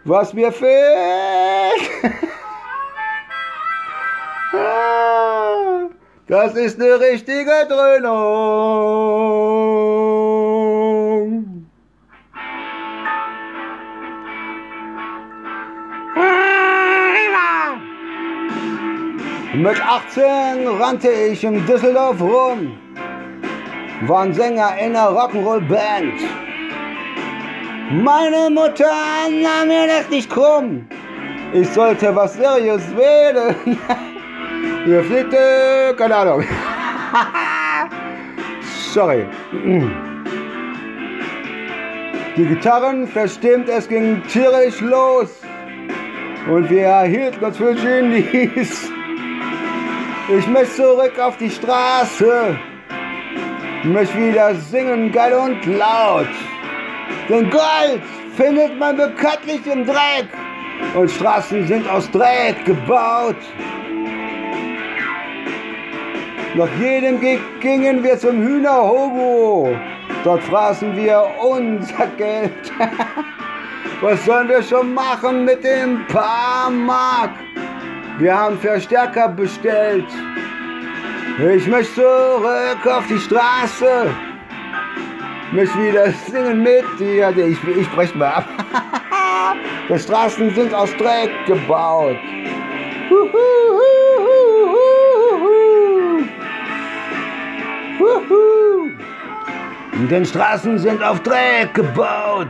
was 0.03 0.31
mir 0.33 0.51
fehlt, 0.51 1.89
das 6.27 6.53
ist 6.53 6.77
ne 6.77 6.99
richtige 6.99 7.65
Dröhnung. 7.67 8.19
Mit 19.53 19.81
18 19.81 20.67
rannte 20.79 21.09
ich 21.09 21.43
in 21.43 21.65
Düsseldorf 21.65 22.21
rum, 22.21 22.77
war 24.01 24.21
ein 24.21 24.31
Sänger 24.31 24.77
in 24.77 24.95
einer 24.95 25.09
Rock'n'Roll-Band. 25.09 26.13
Meine 27.91 28.51
Mutter 28.51 28.91
nahm 29.41 29.67
mir 29.67 29.87
das 29.87 30.07
nicht 30.11 30.29
krumm. 30.29 30.87
Ich 31.51 31.67
sollte 31.69 32.15
was 32.15 32.35
Seriös 32.35 32.83
wählen. 32.95 33.55
Ihr 34.85 35.03
fliegt, 35.03 35.33
äh, 35.33 35.93
keine 35.97 36.15
Ahnung. 36.15 36.43
Sorry. 38.93 39.25
Die 42.37 42.45
Gitarren 42.45 43.07
verstimmt, 43.07 43.67
es 43.67 43.89
ging 43.89 44.21
tierisch 44.31 44.79
los. 44.81 45.41
Und 46.47 46.69
wir 46.69 46.83
erhielten 46.83 47.43
uns 47.43 47.57
für 47.57 47.73
Genies. 47.73 48.91
Ich 50.37 50.47
möchte 50.47 50.75
zurück 50.75 51.17
auf 51.19 51.37
die 51.37 51.49
Straße. 51.49 52.55
Ich 53.81 53.89
möchte 53.89 54.15
wieder 54.15 54.53
singen, 54.53 55.11
geil 55.11 55.33
und 55.33 55.65
laut. 55.65 56.27
Denn 57.27 57.49
Gold 57.49 58.03
findet 58.37 58.77
man 58.77 58.95
bekanntlich 58.95 59.65
im 59.65 59.87
Dreck. 59.87 60.27
Und 60.93 61.09
Straßen 61.09 61.65
sind 61.65 61.89
aus 61.89 62.11
Dreck 62.11 62.63
gebaut. 62.63 63.37
Nach 66.53 66.69
jedem 66.79 67.19
Gig 67.19 67.39
gingen 67.59 68.03
wir 68.03 68.19
zum 68.19 68.37
Hühnerhobo. 68.37 69.75
Dort 70.23 70.43
fraßen 70.43 70.95
wir 70.95 71.25
unser 71.41 72.05
Geld. 72.17 72.71
Was 74.01 74.23
sollen 74.25 74.47
wir 74.47 74.61
schon 74.61 74.93
machen 74.93 75.45
mit 75.45 75.63
dem 75.63 76.05
paar 76.05 76.69
Mark? 76.69 77.31
Wir 78.19 78.37
haben 78.37 78.59
Verstärker 78.59 79.29
bestellt. 79.29 80.03
Ich 81.55 81.65
möchte 81.67 81.93
zurück 81.93 82.85
auf 82.85 83.07
die 83.07 83.17
Straße. 83.17 84.13
Ich 85.47 85.53
möchte 85.53 85.81
wieder 85.81 86.11
singen 86.11 86.61
mit 86.61 86.83
dir. 86.99 87.29
Ich, 87.29 87.57
ich 87.63 87.89
brech 87.91 88.13
mal 88.15 88.27
ab. 88.27 88.45
Die 89.89 89.97
Straßen 89.97 90.53
sind 90.53 90.73
aus 90.73 90.93
Dreck 90.97 91.31
gebaut. 91.47 92.17
Denn 100.11 100.25
Straßen 100.25 100.77
sind 100.77 101.01
auf 101.01 101.21
Dreck 101.21 101.73
gebaut. 101.73 102.49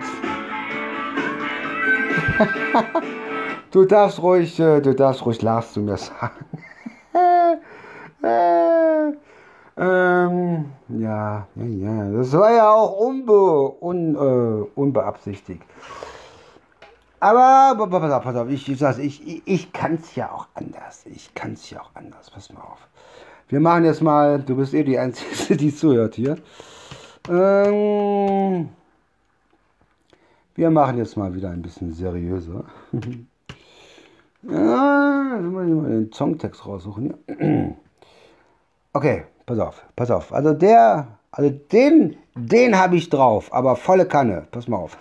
du 3.71 3.85
darfst 3.85 4.21
ruhig, 4.21 4.59
äh, 4.59 4.81
du 4.81 4.93
darfst 4.93 5.25
ruhig 5.25 5.41
Lars 5.41 5.73
zu 5.73 5.81
mir 5.81 5.97
sagen. 5.97 6.45
äh, 8.23 9.11
ähm, 9.81 10.65
ja, 10.89 11.47
ja, 11.55 11.65
ja, 11.65 12.11
das 12.11 12.33
war 12.33 12.53
ja 12.53 12.69
auch 12.69 12.99
unbe, 12.99 13.81
un, 13.81 14.15
äh, 14.15 14.67
unbeabsichtigt. 14.75 15.63
Aber, 17.21 17.87
pass 17.89 18.11
auf, 18.11 18.23
pass 18.23 18.35
auf, 18.35 18.49
ich, 18.49 18.69
ich, 18.69 18.81
ich, 18.99 19.41
ich 19.45 19.73
kann 19.73 19.95
es 19.95 20.15
ja 20.15 20.31
auch 20.31 20.47
anders. 20.53 21.05
Ich 21.05 21.33
kann 21.33 21.53
es 21.53 21.69
ja 21.69 21.81
auch 21.81 21.91
anders. 21.93 22.29
Pass 22.29 22.51
mal 22.51 22.61
auf. 22.61 22.87
Wir 23.49 23.59
machen 23.59 23.83
jetzt 23.85 24.01
mal, 24.01 24.39
du 24.41 24.55
bist 24.55 24.73
eh 24.73 24.83
die 24.83 24.97
Einzige, 24.97 25.55
die 25.57 25.73
zuhört 25.75 26.15
hier. 26.15 26.37
Ähm, 27.29 28.69
wir 30.55 30.69
machen 30.69 30.97
jetzt 30.97 31.17
mal 31.17 31.33
wieder 31.33 31.49
ein 31.49 31.61
bisschen 31.61 31.93
seriöser. 31.93 32.65
ja, 34.43 35.39
muss 35.41 35.67
ich 35.67 35.73
mal 35.73 35.89
den 35.89 36.11
Songtext 36.13 36.65
raussuchen 36.65 37.13
hier. 37.27 37.75
okay, 38.93 39.23
pass 39.45 39.59
auf, 39.59 39.85
pass 39.95 40.11
auf. 40.11 40.33
Also 40.33 40.53
der, 40.53 41.19
also 41.31 41.49
den, 41.49 42.15
den 42.35 42.77
habe 42.77 42.95
ich 42.95 43.09
drauf, 43.09 43.53
aber 43.53 43.75
volle 43.75 44.05
Kanne. 44.05 44.47
Pass 44.51 44.67
mal 44.67 44.77
auf. 44.77 44.97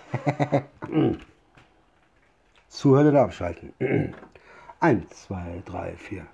Zuhören 2.67 3.07
oder 3.07 3.21
abschalten. 3.23 3.73
Eins, 4.79 5.23
zwei, 5.27 5.61
drei, 5.65 5.93
vier. 5.95 6.25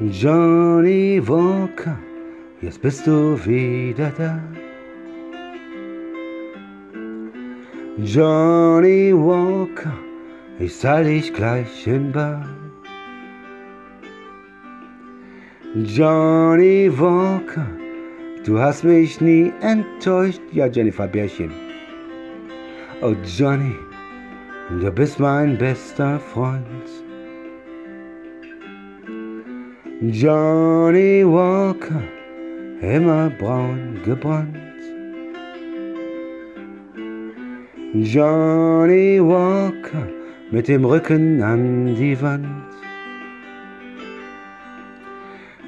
Johnny 0.00 1.20
Walker, 1.26 1.98
jetzt 2.60 2.82
bist 2.82 3.06
du 3.06 3.38
wieder 3.44 4.10
da. 4.10 4.40
Johnny 7.98 9.14
Walker, 9.14 9.96
ich 10.58 10.78
zahl 10.78 11.04
dich 11.04 11.32
gleich 11.32 11.86
in 11.86 12.12
Bar. 12.12 12.46
Johnny 15.74 16.90
Walker, 16.92 17.66
du 18.44 18.58
hast 18.58 18.84
mich 18.84 19.18
nie 19.22 19.50
enttäuscht. 19.62 20.42
Ja, 20.52 20.66
Jennifer 20.66 21.08
Bärchen. 21.08 21.50
Oh 23.00 23.14
Johnny, 23.24 23.74
du 24.78 24.90
bist 24.90 25.18
mein 25.18 25.56
bester 25.56 26.20
Freund. 26.20 26.66
Johnny 30.02 31.24
Walker, 31.24 32.02
immer 32.82 33.30
braun 33.30 33.98
gebrannt. 34.04 34.65
Johnny 37.94 39.20
Walker 39.20 40.08
mit 40.50 40.66
dem 40.68 40.84
Rücken 40.84 41.40
an 41.42 41.94
die 41.94 42.20
Wand. 42.20 42.46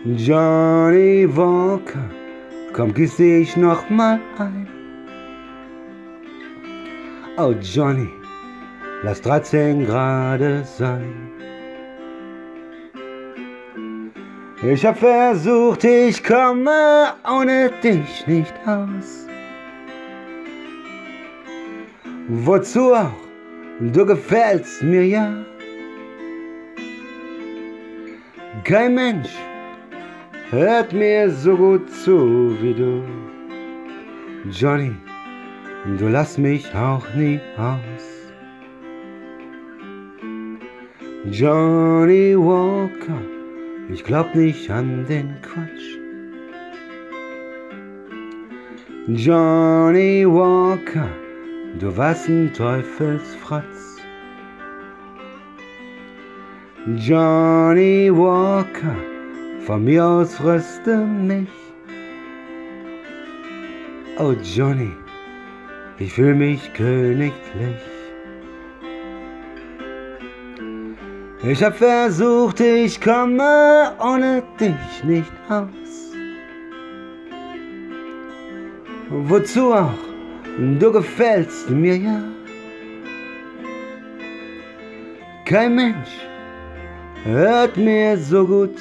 Johnny 0.04 1.26
Walker, 1.28 2.11
komm, 2.72 2.92
gieß 2.92 3.16
dich 3.16 3.57
noch 3.57 3.88
mal 3.88 4.20
ein. 4.38 4.68
Oh 7.37 7.54
Johnny, 7.62 8.11
lass 9.04 9.22
13 9.22 9.87
Grad 9.87 10.40
sein. 10.66 11.31
Ich 14.62 14.85
hab 14.85 14.98
versucht, 14.98 15.85
ich 15.85 16.22
komme 16.24 17.14
ohne 17.24 17.70
dich 17.83 18.26
nicht 18.26 18.54
aus. 18.66 19.28
Wozu 22.30 22.92
auch? 22.92 23.10
Du 23.80 24.04
gefällst 24.04 24.82
mir 24.82 25.06
ja. 25.06 25.32
Kein 28.64 28.94
Mensch 28.94 29.30
hört 30.50 30.92
mir 30.92 31.30
so 31.30 31.56
gut 31.56 31.90
zu 31.90 32.54
wie 32.60 32.74
du. 32.74 33.02
Johnny, 34.50 34.94
du 35.98 36.08
lass 36.08 36.36
mich 36.36 36.66
auch 36.74 37.06
nie 37.14 37.40
aus. 37.56 38.04
Johnny 41.30 42.36
Walker, 42.36 43.22
ich 43.90 44.04
glaub 44.04 44.34
nicht 44.34 44.70
an 44.70 45.06
den 45.06 45.34
Quatsch. 45.40 45.98
Johnny 49.06 50.26
Walker, 50.26 51.08
du 51.78 51.96
warst 51.96 52.28
ein 52.28 52.52
Teufelsfratz. 52.52 53.96
Johnny 56.96 58.11
Walker, 58.11 58.96
von 59.66 59.85
mir 59.85 60.04
aus 60.04 60.42
röste 60.42 60.96
mich. 60.96 61.48
Oh 64.18 64.35
Johnny, 64.42 64.92
ich 65.98 66.12
fühl 66.12 66.35
mich 66.35 66.72
königlich. 66.72 67.76
Ich 71.42 71.62
hab 71.62 71.76
versucht, 71.76 72.61
ich 72.61 73.00
komme 73.00 73.92
ohne 74.00 74.42
dich 74.59 75.04
nicht 75.04 75.33
aus. 75.48 75.68
Wozu 79.11 79.72
auch? 79.72 80.08
Du 80.59 80.90
gefällst 80.90 81.71
mir 81.71 81.97
ja. 81.97 82.21
Kein 85.44 85.77
Mensch 85.77 86.29
hört 87.25 87.77
mir 87.77 88.16
so 88.16 88.44
gut, 88.44 88.77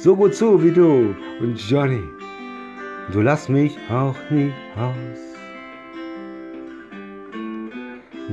so 0.00 0.14
gut 0.14 0.34
zu 0.34 0.62
wie 0.62 0.70
du. 0.70 1.12
Und 1.40 1.58
Johnny, 1.68 2.04
du 3.12 3.20
lass 3.20 3.48
mich 3.48 3.76
auch 3.90 4.14
nie 4.30 4.52
aus. 4.76 5.20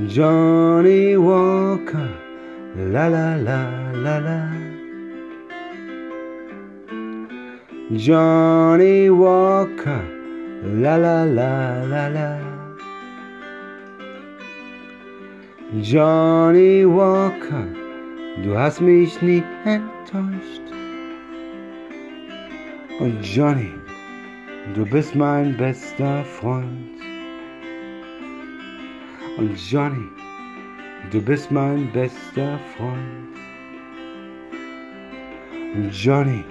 Johnny 0.08 1.16
Walker, 1.18 2.08
la 2.92 3.08
la 3.08 3.34
la 3.34 3.92
la 3.92 4.18
la. 4.18 4.50
Johnny 7.90 9.10
Walker, 9.10 10.02
la 10.82 10.96
la 10.96 11.24
la 11.24 11.84
la 11.84 12.08
la. 12.08 12.43
Johnny 15.82 16.84
Walker, 16.84 17.66
du 18.44 18.56
hast 18.56 18.80
mich 18.80 19.20
nie 19.20 19.42
enttäuscht. 19.64 20.62
Und 23.00 23.20
Johnny, 23.22 23.72
du 24.74 24.86
bist 24.86 25.16
mein 25.16 25.56
bester 25.56 26.22
Freund. 26.24 27.00
Und 29.36 29.58
Johnny, 29.68 30.06
du 31.10 31.20
bist 31.20 31.50
mein 31.50 31.90
bester 31.92 32.56
Freund. 32.76 33.34
Und 35.74 35.90
Johnny, 35.90 36.44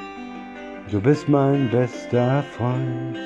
du 0.92 1.00
bist 1.00 1.30
mein 1.30 1.70
bester 1.72 2.44
Freund. 2.58 3.18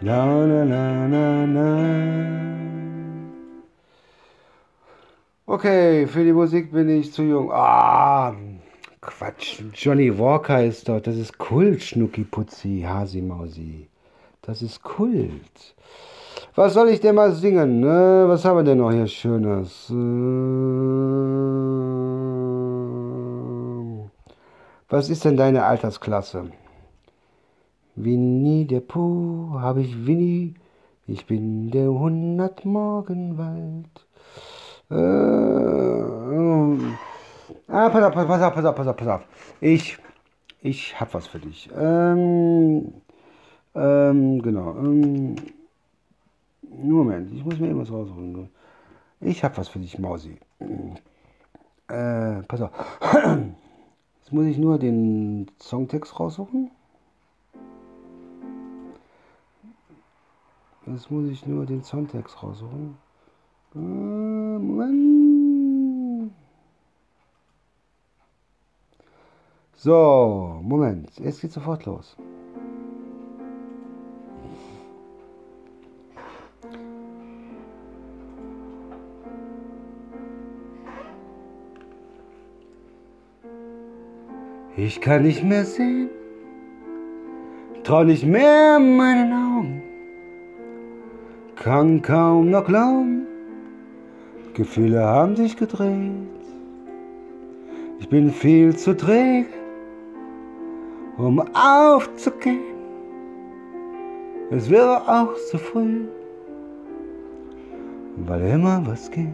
La 0.00 0.24
la 0.24 0.64
la 0.64 1.06
la 1.06 1.44
la. 1.44 2.65
Okay, 5.48 6.08
für 6.08 6.24
die 6.24 6.32
Musik 6.32 6.72
bin 6.72 6.88
ich 6.88 7.12
zu 7.12 7.22
jung. 7.22 7.52
Ah, 7.52 8.34
Quatsch. 9.00 9.62
Johnny 9.74 10.18
Walker 10.18 10.64
ist 10.64 10.88
dort. 10.88 11.06
Das 11.06 11.16
ist 11.16 11.38
Kult, 11.38 11.84
Schnucki 11.84 12.24
Putzi, 12.24 12.84
Hasi 12.84 13.22
Mausi. 13.22 13.86
Das 14.42 14.60
ist 14.60 14.82
Kult. 14.82 15.76
Was 16.56 16.74
soll 16.74 16.88
ich 16.88 17.00
denn 17.00 17.14
mal 17.14 17.30
singen? 17.30 17.78
Ne? 17.78 18.24
Was 18.26 18.44
haben 18.44 18.56
wir 18.56 18.64
denn 18.64 18.78
noch 18.78 18.90
hier 18.90 19.06
Schönes? 19.06 19.88
Ähm, 19.88 20.00
was 24.88 25.08
ist 25.08 25.24
denn 25.24 25.36
deine 25.36 25.64
Altersklasse? 25.64 26.50
Winnie 27.94 28.64
der 28.64 28.80
Pooh, 28.80 29.60
habe 29.60 29.82
ich 29.82 30.08
Winnie. 30.08 30.54
Ich 31.06 31.26
bin 31.26 31.70
der 31.70 31.88
Hundertmorgenwald. 31.88 34.05
Äh, 34.90 34.94
ah, 37.68 37.88
pass 37.88 38.04
auf, 38.04 38.14
pass 38.14 38.40
auf, 38.40 38.54
pass 38.54 38.64
auf, 38.64 38.74
pass 38.74 38.86
auf, 38.86 38.96
pass 38.96 39.08
auf. 39.08 39.22
Ich, 39.60 39.98
ich 40.60 41.00
hab 41.00 41.12
was 41.14 41.26
für 41.26 41.38
dich. 41.40 41.68
Ähm, 41.76 42.92
ähm, 43.74 44.42
genau. 44.42 44.76
Ähm, 44.76 45.36
Moment, 46.70 47.32
ich 47.32 47.44
muss 47.44 47.58
mir 47.58 47.68
irgendwas 47.68 47.90
rausholen. 47.90 48.48
Ich 49.20 49.42
hab 49.42 49.56
was 49.58 49.68
für 49.68 49.78
dich, 49.78 49.98
Mausi. 49.98 50.38
Äh, 51.88 52.42
pass 52.42 52.60
auf. 52.62 52.70
Jetzt 54.20 54.32
muss 54.32 54.46
ich 54.46 54.58
nur 54.58 54.78
den 54.78 55.50
Songtext 55.60 56.18
raussuchen. 56.18 56.70
Jetzt 60.86 61.10
muss 61.10 61.28
ich 61.28 61.46
nur 61.46 61.66
den 61.66 61.82
Songtext 61.82 62.42
raussuchen. 62.42 62.96
Moment. 63.76 65.12
So, 69.74 70.60
Moment. 70.62 71.10
Jetzt 71.18 71.42
geht 71.42 71.52
sofort 71.52 71.84
los. 71.84 72.16
Ich 84.78 85.00
kann 85.00 85.22
nicht 85.22 85.42
mehr 85.42 85.64
sehen, 85.64 86.10
trau 87.82 88.04
nicht 88.04 88.24
mehr 88.26 88.78
meinen 88.78 89.32
Augen, 89.32 89.82
kann 91.56 92.02
kaum 92.02 92.50
noch 92.50 92.66
glauben, 92.66 93.25
Gefühle 94.56 95.04
haben 95.04 95.36
sich 95.36 95.54
gedreht. 95.54 96.12
Ich 98.00 98.08
bin 98.08 98.30
viel 98.30 98.74
zu 98.74 98.96
träge, 98.96 99.48
um 101.18 101.42
aufzugehen. 101.54 102.62
Es 104.50 104.70
wäre 104.70 105.02
auch 105.06 105.34
zu 105.50 105.58
früh, 105.58 106.06
weil 108.26 108.46
immer 108.46 108.80
was 108.86 109.10
geht. 109.10 109.28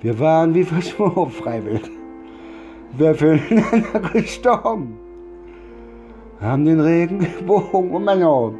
Wir 0.00 0.18
waren 0.18 0.52
wie 0.52 0.64
verschworen 0.64 1.30
freiwillig. 1.30 1.88
Wir 2.98 3.14
füreinander 3.14 4.00
gestorben, 4.12 4.98
haben 6.40 6.64
den 6.64 6.80
Regenbogen 6.80 7.92
um 7.92 8.04
mein 8.04 8.24
Auge 8.24 8.58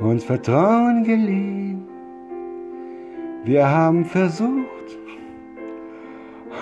uns 0.00 0.22
Vertrauen 0.22 1.02
geliehen. 1.02 1.77
Wir 3.44 3.68
haben 3.68 4.04
versucht, 4.04 4.98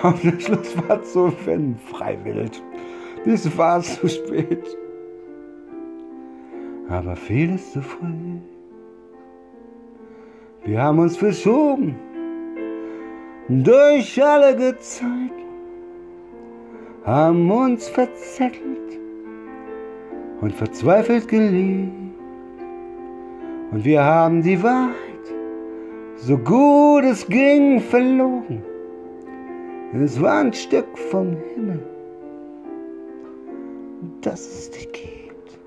auf 0.03 0.21
den 0.21 0.39
Schluss 0.41 0.77
war 0.89 1.03
zu 1.03 1.31
finden, 1.31 1.77
freiwillig. 1.77 2.63
Dies 3.25 3.57
war 3.57 3.81
zu 3.81 4.09
spät. 4.09 4.77
Aber 6.89 7.17
vieles 7.17 7.73
zu 7.73 7.83
früh. 7.83 8.39
Wir 10.65 10.83
haben 10.83 10.99
uns 10.99 11.17
verschoben 11.17 11.97
durch 13.49 14.23
alle 14.23 14.57
Gezeiten, 14.57 15.31
haben 17.05 17.51
uns 17.51 17.89
verzettelt 17.89 18.99
und 20.41 20.53
verzweifelt 20.53 21.29
geliebt. 21.29 21.93
Und 23.71 23.85
wir 23.85 24.03
haben 24.05 24.43
die 24.43 24.61
Wahrheit 24.63 25.06
so 26.17 26.37
gut 26.39 27.05
es 27.05 27.27
ging, 27.27 27.81
verloren. 27.81 28.63
Es 30.03 30.21
war 30.21 30.41
ein 30.41 30.53
Stück 30.53 30.99
vom 31.11 31.37
Himmel, 31.55 31.81
das 34.21 34.41
es 34.41 34.71
dich 34.71 34.93
gibt. 34.93 35.59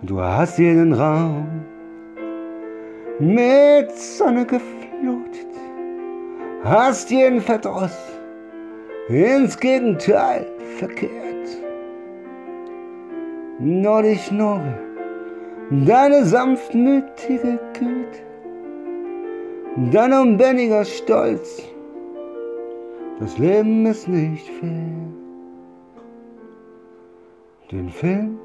Und 0.00 0.10
du 0.10 0.20
hast 0.20 0.58
jeden 0.58 0.92
Raum 0.92 1.46
mit 3.18 3.90
Sonne 3.92 4.44
geflutet, 4.44 5.48
hast 6.64 7.10
jeden 7.10 7.40
Verdruss 7.40 7.96
ins 9.08 9.58
Gegenteil 9.58 10.46
verkehrt. 10.78 11.10
Nur 13.58 14.02
dich 14.02 14.30
nobel, 14.30 14.74
deine 15.70 16.24
sanftmütige 16.24 17.58
Güte 17.74 18.29
dein 19.76 20.12
unbändiger 20.12 20.84
Stolz. 20.84 21.62
Das 23.18 23.38
Leben 23.38 23.86
ist 23.86 24.08
nicht 24.08 24.48
fair. 24.48 24.70
Den 27.70 27.88
Film 27.88 28.38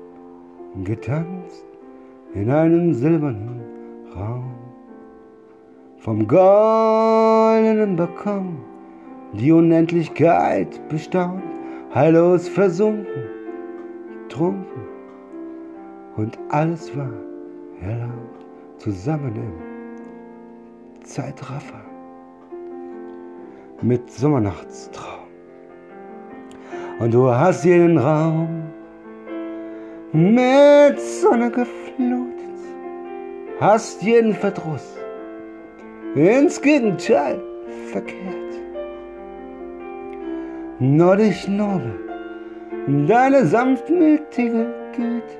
getanzt 0.83 1.65
in 2.33 2.51
einen 2.51 2.93
silbernen 2.93 3.61
Raum. 4.15 4.53
Vom 5.97 6.27
goldenen 6.27 7.95
Balkon 7.95 8.57
die 9.33 9.51
Unendlichkeit 9.51 10.79
bestaunt, 10.89 11.43
heillos 11.93 12.47
versunken, 12.47 13.23
trunken 14.29 14.83
und 16.15 16.37
alles 16.49 16.95
war 16.95 17.11
erlaubt 17.81 18.45
zusammen 18.77 19.35
im 19.35 19.64
Zeitraffer 21.05 21.81
mit 23.81 24.09
Sommernachtstraum. 24.11 25.27
Und 26.99 27.13
du 27.13 27.29
hast 27.29 27.63
jeden 27.63 27.97
Raum 27.97 28.63
mit 30.11 30.99
Sonne 30.99 31.51
geflutet, 31.51 32.59
hast 33.59 34.01
jeden 34.01 34.33
Verdruss 34.33 34.97
ins 36.15 36.59
Gegenteil 36.61 37.41
verkehrt. 37.91 38.53
Nur 40.79 41.17
dich 41.17 41.47
nobel, 41.47 41.93
deine 43.07 43.45
sanftmütige 43.45 44.73
Güte, 44.95 45.37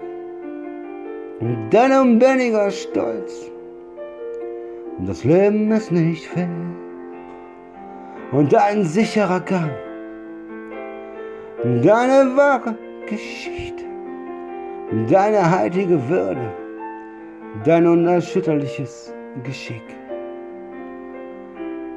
dein 1.71 1.91
unbändiger 1.91 2.69
Stolz 2.69 3.54
und 4.97 5.09
das 5.09 5.23
Leben 5.23 5.71
ist 5.71 5.91
nicht 5.91 6.25
fair. 6.27 6.49
Und 8.31 8.51
dein 8.51 8.83
sicherer 8.83 9.39
Gang, 9.39 9.71
deine 11.83 12.35
wahre 12.35 12.75
Geschichte, 13.07 13.83
deine 15.09 15.49
heilige 15.49 16.09
Würde, 16.09 16.51
dein 17.63 17.85
unerschütterliches 17.87 19.13
Geschick. 19.43 19.83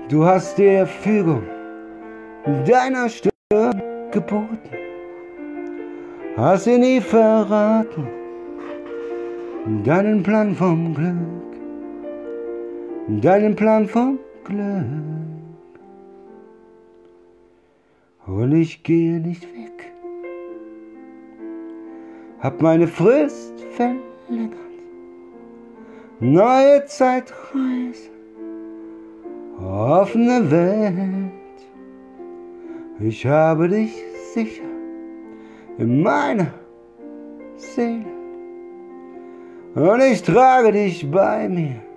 Du 0.08 0.24
hast 0.24 0.58
dir 0.58 0.86
Fügung 0.86 1.42
deiner 2.66 3.08
Stimme 3.08 4.08
geboten, 4.10 4.58
hast 6.36 6.64
sie 6.64 6.78
nie 6.78 7.00
verraten, 7.00 8.08
deinen 9.84 10.22
Plan 10.22 10.54
vom 10.54 10.94
Glück 10.94 11.47
deinen 13.08 13.56
Plan 13.56 13.86
vom 13.86 14.18
Glück. 14.44 14.84
Und 18.26 18.52
ich 18.52 18.82
gehe 18.82 19.20
nicht 19.20 19.42
weg, 19.42 19.92
hab 22.40 22.60
meine 22.60 22.86
Frist 22.86 23.58
verlängert, 23.70 24.58
neue 26.20 26.84
Zeitreise, 26.84 28.10
offene 29.58 30.50
Welt. 30.50 31.32
Ich 33.00 33.24
habe 33.24 33.68
dich 33.68 33.94
sicher 34.34 34.64
in 35.78 36.02
meiner 36.02 36.52
Seele. 37.56 38.04
Und 39.74 40.00
ich 40.00 40.22
trage 40.22 40.72
dich 40.72 41.10
bei 41.10 41.48
mir, 41.48 41.87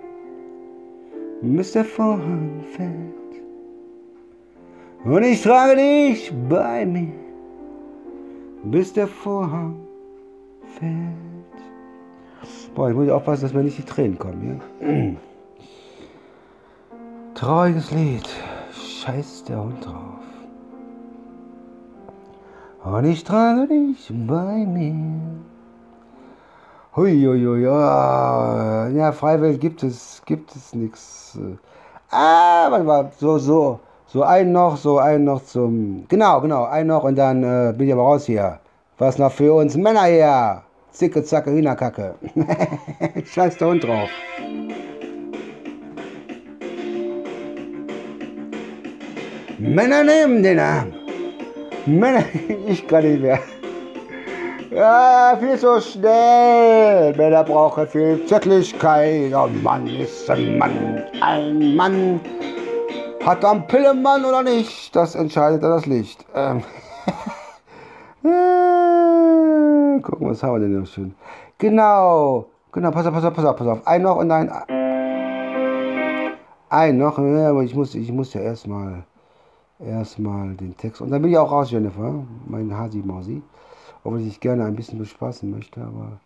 bis 1.42 1.72
der 1.72 1.84
Vorhang 1.84 2.62
fällt. 2.76 3.12
Und 5.04 5.24
ich 5.24 5.42
trage 5.42 5.76
dich 5.76 6.32
bei 6.48 6.86
mir, 6.86 7.12
bis 8.62 8.92
der 8.92 9.08
Vorhang 9.08 9.76
fällt. 10.78 11.32
Boah, 12.74 12.90
ich 12.90 12.96
muss 12.96 13.08
aufpassen, 13.10 13.42
dass 13.42 13.52
mir 13.52 13.64
nicht 13.64 13.78
die 13.78 13.82
Tränen 13.82 14.18
kommen. 14.18 14.60
Ja? 14.80 14.88
Trauriges 17.34 17.90
Lied. 17.90 18.28
Scheiß 18.72 19.44
der 19.44 19.62
Hund 19.62 19.84
drauf. 19.84 20.20
Und 22.84 23.04
ich 23.04 23.24
trage 23.24 23.66
dich 23.66 24.12
bei 24.26 24.64
mir. 24.64 24.94
Huiuiui, 26.94 27.62
ja, 27.62 28.88
ja, 28.88 29.12
Freiwelt 29.12 29.58
gibt 29.62 29.82
es, 29.82 30.20
gibt 30.26 30.54
es 30.54 30.74
nichts. 30.74 31.38
Ah, 32.10 32.70
warte 32.70 32.84
mal, 32.84 33.10
so, 33.18 33.38
so, 33.38 33.80
so 34.06 34.22
ein 34.22 34.52
noch, 34.52 34.76
so 34.76 34.98
ein 34.98 35.24
noch 35.24 35.42
zum, 35.42 36.04
genau, 36.08 36.42
genau, 36.42 36.64
ein 36.64 36.86
noch 36.88 37.04
und 37.04 37.16
dann 37.16 37.42
äh, 37.42 37.72
bin 37.72 37.86
ich 37.86 37.94
aber 37.94 38.02
raus 38.02 38.26
hier. 38.26 38.58
Was 38.98 39.16
noch 39.16 39.32
für 39.32 39.54
uns 39.54 39.74
Männer 39.74 40.04
hier? 40.04 40.62
Zicke, 40.90 41.24
zacke, 41.24 41.50
Hühnerkacke. 41.50 42.14
Scheiß 43.24 43.56
der 43.56 43.68
Hund 43.68 43.84
drauf. 43.84 44.10
Männer 49.58 50.04
nehmen 50.04 50.42
den 50.42 50.58
Arm. 50.58 50.92
Männer, 51.86 52.22
ich 52.66 52.86
kann 52.86 53.04
nicht 53.04 53.22
mehr. 53.22 53.38
Ja, 54.74 55.36
viel 55.38 55.58
zu 55.58 55.80
schnell. 55.82 57.14
Männer 57.14 57.44
brauchen 57.44 57.86
viel 57.86 58.24
Zärtlichkeit. 58.24 59.34
Oh 59.34 59.46
Mann, 59.62 59.86
ist 59.86 60.30
ein 60.30 60.56
Mann. 60.56 61.02
Ein 61.20 61.76
Mann. 61.76 62.20
Hat 63.22 63.44
er 63.44 63.50
einen 63.50 63.66
Pillemann 63.66 64.24
oder 64.24 64.42
nicht? 64.42 64.96
Das 64.96 65.14
entscheidet 65.14 65.62
das 65.62 65.84
Licht. 65.84 66.24
Ähm. 66.34 66.62
Gucken, 70.02 70.30
was 70.30 70.42
haben 70.42 70.54
wir 70.54 70.60
denn 70.60 70.80
noch 70.80 70.86
schön? 70.86 71.14
Genau. 71.58 72.46
Genau, 72.72 72.90
pass 72.92 73.06
auf, 73.06 73.12
pass 73.12 73.24
auf, 73.24 73.34
pass 73.34 73.44
auf, 73.44 73.56
pass 73.56 73.66
auf. 73.68 73.86
Ein 73.86 74.00
noch 74.00 74.16
und 74.16 74.30
ein. 74.30 74.50
Ein 76.70 76.96
noch, 76.96 77.18
aber 77.18 77.62
ich 77.62 77.74
muss, 77.74 77.94
ich 77.94 78.10
muss 78.10 78.32
ja 78.32 78.40
erstmal 78.40 79.04
erstmal 79.78 80.54
den 80.54 80.74
Text. 80.78 81.02
Und 81.02 81.10
dann 81.10 81.20
bin 81.20 81.30
ich 81.30 81.36
auch 81.36 81.52
raus, 81.52 81.70
Jennifer, 81.70 82.24
mein 82.46 82.74
Hasi 82.74 83.02
Mausi. 83.04 83.42
Obwohl 84.04 84.20
ich 84.20 84.40
gerne 84.40 84.64
ein 84.64 84.74
bisschen 84.74 84.98
bespaßen 84.98 85.50
möchte, 85.50 85.80
aber. 85.80 86.20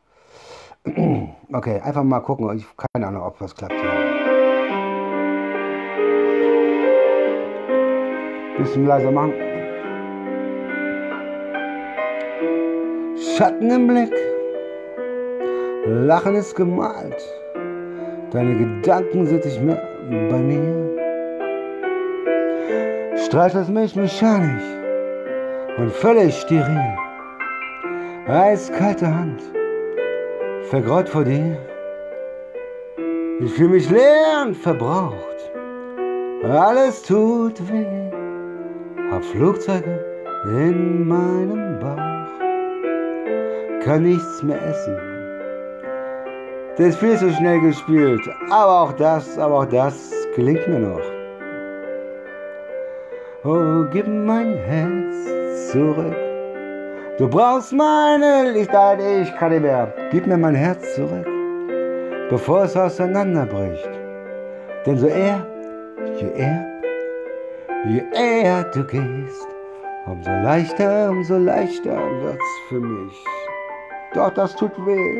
Okay, 1.52 1.80
einfach 1.80 2.02
mal 2.02 2.20
gucken. 2.20 2.56
Ich 2.56 2.66
keine 2.76 3.06
Ahnung, 3.06 3.22
ob 3.22 3.40
was 3.40 3.54
klappt 3.54 3.72
hier. 3.72 4.26
Bisschen 8.58 8.86
leiser 8.86 9.12
machen. 9.12 9.32
Schatten 13.16 13.70
im 13.70 13.86
Blick. 13.86 14.12
Lachen 15.86 16.34
ist 16.34 16.56
gemalt. 16.56 17.22
Deine 18.32 18.56
Gedanken 18.56 19.26
sind 19.26 19.44
nicht 19.44 19.62
mehr 19.62 19.80
bei 20.08 20.38
mir. 20.38 20.86
Streichelst 23.16 23.70
mich 23.70 23.94
mechanisch 23.94 24.64
und 25.78 25.92
völlig 25.92 26.34
steril. 26.34 27.05
Eiskalte 28.28 29.06
Hand, 29.06 29.40
vergraut 30.68 31.08
vor 31.08 31.22
dir. 31.22 31.56
Ich 33.38 33.52
fühle 33.52 33.68
mich 33.68 33.88
leer 33.88 34.42
und 34.44 34.56
verbraucht. 34.56 35.52
Alles 36.42 37.04
tut 37.04 37.60
weh. 37.70 38.10
Hab 39.12 39.24
Flugzeuge 39.26 40.04
in 40.46 41.06
meinem 41.06 41.78
Bauch. 41.78 42.26
Kann 43.84 44.02
nichts 44.02 44.42
mehr 44.42 44.60
essen. 44.60 44.96
Das 46.78 46.88
ist 46.88 46.98
viel 46.98 47.16
zu 47.16 47.30
schnell 47.30 47.60
gespielt. 47.60 48.28
Aber 48.50 48.80
auch 48.80 48.92
das, 48.94 49.38
aber 49.38 49.60
auch 49.60 49.66
das 49.66 50.12
gelingt 50.34 50.66
mir 50.66 50.80
noch. 50.80 51.00
Oh, 53.44 53.84
gib 53.92 54.08
mein 54.08 54.54
Herz 54.54 55.70
zurück. 55.70 56.25
Du 57.18 57.26
brauchst 57.26 57.72
meine 57.72 58.52
Lichter, 58.52 58.98
ich 58.98 59.34
kann 59.36 59.50
nicht 59.50 59.62
mehr. 59.62 59.90
Gib 60.10 60.26
mir 60.26 60.36
mein 60.36 60.54
Herz 60.54 60.94
zurück, 60.94 61.26
bevor 62.28 62.64
es 62.64 62.76
auseinanderbricht. 62.76 63.88
Denn 64.84 64.98
so 64.98 65.06
eher, 65.06 65.46
je 66.20 66.30
eher, 66.34 66.66
je 67.86 68.02
eher 68.12 68.64
du 68.64 68.84
gehst, 68.84 69.48
umso 70.04 70.28
leichter, 70.28 71.08
umso 71.08 71.38
leichter 71.38 71.96
wird's 72.20 72.44
für 72.68 72.80
mich. 72.80 73.24
Doch 74.12 74.34
das 74.34 74.54
tut 74.54 74.76
weh. 74.84 75.18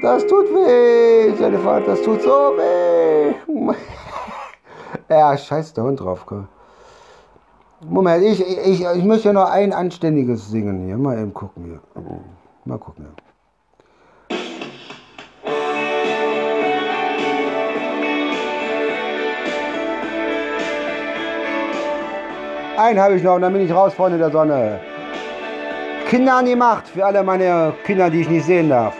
Das 0.00 0.26
tut 0.26 0.46
weh, 0.54 1.34
Jennifer, 1.38 1.82
das 1.82 2.00
tut 2.00 2.22
so 2.22 2.54
weh. 2.56 3.34
ja, 5.10 5.36
scheiß 5.36 5.74
der 5.74 5.84
Hund 5.84 6.00
drauf. 6.00 6.24
Komm. 6.24 6.48
Moment, 7.80 8.24
ich, 8.24 8.40
ich, 8.40 8.84
ich 8.84 9.04
muss 9.04 9.22
ja 9.24 9.32
noch 9.34 9.50
ein 9.50 9.72
anständiges 9.72 10.50
singen 10.50 10.86
hier. 10.86 10.96
Mal 10.96 11.18
eben 11.18 11.34
gucken 11.34 11.64
hier. 11.64 11.80
Mal 12.64 12.78
gucken. 12.78 13.06
Hier. 13.06 13.26
Einen 22.78 22.98
habe 22.98 23.16
ich 23.16 23.22
noch 23.22 23.36
und 23.36 23.42
dann 23.42 23.52
bin 23.52 23.62
ich 23.62 23.72
raus, 23.72 23.94
Freunde 23.94 24.18
der 24.18 24.30
Sonne. 24.30 24.80
Kinder 26.08 26.36
an 26.36 26.46
die 26.46 26.56
Macht 26.56 26.88
für 26.88 27.04
alle 27.04 27.22
meine 27.22 27.74
Kinder, 27.84 28.08
die 28.08 28.20
ich 28.20 28.28
nicht 28.28 28.44
sehen 28.46 28.68
darf. 28.68 28.94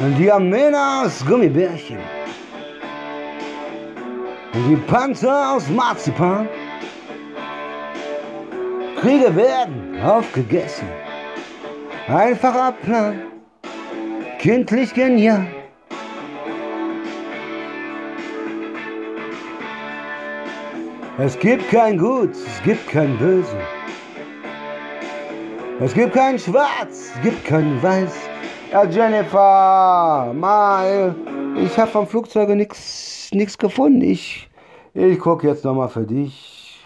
Und 0.00 0.16
die 0.16 0.30
Amenas 0.30 1.24
Gummibärchen. 1.26 2.17
Die 4.54 4.76
Panzer 4.76 5.52
aus 5.52 5.68
Marzipan. 5.68 6.48
Kriege 9.00 9.34
werden 9.36 10.00
aufgegessen. 10.02 10.88
Einfacher 12.08 12.72
Plan, 12.72 13.20
kindlich 14.38 14.94
genial. 14.94 15.46
Es 21.18 21.38
gibt 21.38 21.68
kein 21.70 21.98
Gut, 21.98 22.30
es 22.30 22.62
gibt 22.62 22.88
kein 22.88 23.18
Böse. 23.18 23.56
Es 25.80 25.92
gibt 25.92 26.14
kein 26.14 26.38
Schwarz, 26.38 27.12
es 27.14 27.22
gibt 27.22 27.44
kein 27.44 27.82
Weiß. 27.82 28.27
Ja, 28.70 28.84
Jennifer, 28.84 30.34
mal, 30.34 31.14
ich 31.56 31.78
habe 31.78 31.90
vom 31.90 32.06
Flugzeug 32.06 32.50
nichts 32.50 33.56
gefunden. 33.56 34.02
Ich, 34.02 34.50
ich 34.92 35.18
gucke 35.18 35.48
jetzt 35.48 35.64
nochmal 35.64 35.88
für 35.88 36.04
dich, 36.04 36.84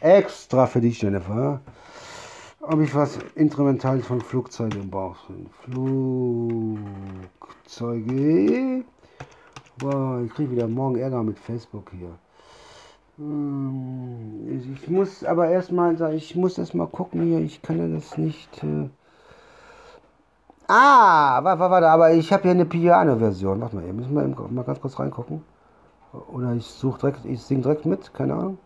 extra 0.00 0.66
für 0.66 0.80
dich, 0.80 1.00
Jennifer, 1.00 1.60
ob 2.60 2.80
ich 2.80 2.92
was 2.96 3.20
Instrumentales 3.36 4.08
von 4.08 4.20
Flugzeugen 4.20 4.90
finde. 4.90 5.50
Flugzeuge. 7.64 8.84
Boah, 9.78 10.22
ich 10.26 10.34
kriege 10.34 10.50
wieder 10.50 10.66
morgen 10.66 10.96
Ärger 10.96 11.22
mit 11.22 11.38
Facebook 11.38 11.92
hier. 11.96 12.18
Hm, 13.18 14.74
ich 14.74 14.88
muss 14.88 15.22
aber 15.22 15.48
erstmal 15.48 15.94
ich 16.12 16.34
muss 16.34 16.58
erstmal 16.58 16.88
gucken 16.88 17.22
hier, 17.22 17.38
ich 17.38 17.62
kann 17.62 17.78
ja 17.78 17.86
das 17.86 18.18
nicht. 18.18 18.64
Äh 18.64 18.88
ah, 20.70 21.40
warte, 21.42 21.60
warte, 21.60 21.88
aber 21.88 22.12
ich 22.12 22.32
habe 22.32 22.44
hier 22.44 22.52
eine 22.52 22.64
Piano-Version. 22.64 23.60
Warte 23.60 23.76
mal, 23.76 23.84
hier 23.84 23.92
müssen 23.92 24.14
wir 24.14 24.26
mal 24.48 24.64
ganz 24.64 24.80
kurz 24.80 24.98
reingucken. 24.98 25.42
Oder 26.32 26.54
ich 26.54 26.66
suche 26.66 26.98
direkt, 27.00 27.24
ich 27.24 27.42
singe 27.42 27.62
direkt 27.62 27.86
mit, 27.86 28.12
keine 28.14 28.34
Ahnung. 28.34 28.58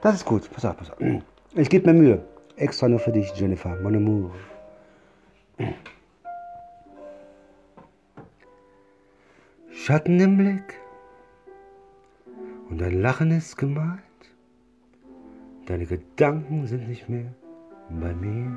Das 0.00 0.14
ist 0.14 0.24
gut, 0.24 0.48
pass 0.52 0.64
auf, 0.64 0.76
pass 0.76 0.90
auf. 0.90 0.98
Ich 1.54 1.70
gebe 1.70 1.90
mir 1.90 1.98
Mühe. 1.98 2.22
Extra 2.56 2.88
nur 2.88 2.98
für 2.98 3.10
dich, 3.10 3.32
Jennifer, 3.34 3.74
mon 3.76 3.96
amour. 3.96 4.30
Schatten 9.72 10.20
im 10.20 10.36
Blick 10.36 10.78
und 12.68 12.78
dein 12.80 13.00
Lachen 13.00 13.30
ist 13.30 13.56
gemalt. 13.56 14.02
Deine 15.66 15.86
Gedanken 15.86 16.66
sind 16.66 16.86
nicht 16.86 17.08
mehr 17.08 17.32
bei 17.90 18.14
mir. 18.14 18.52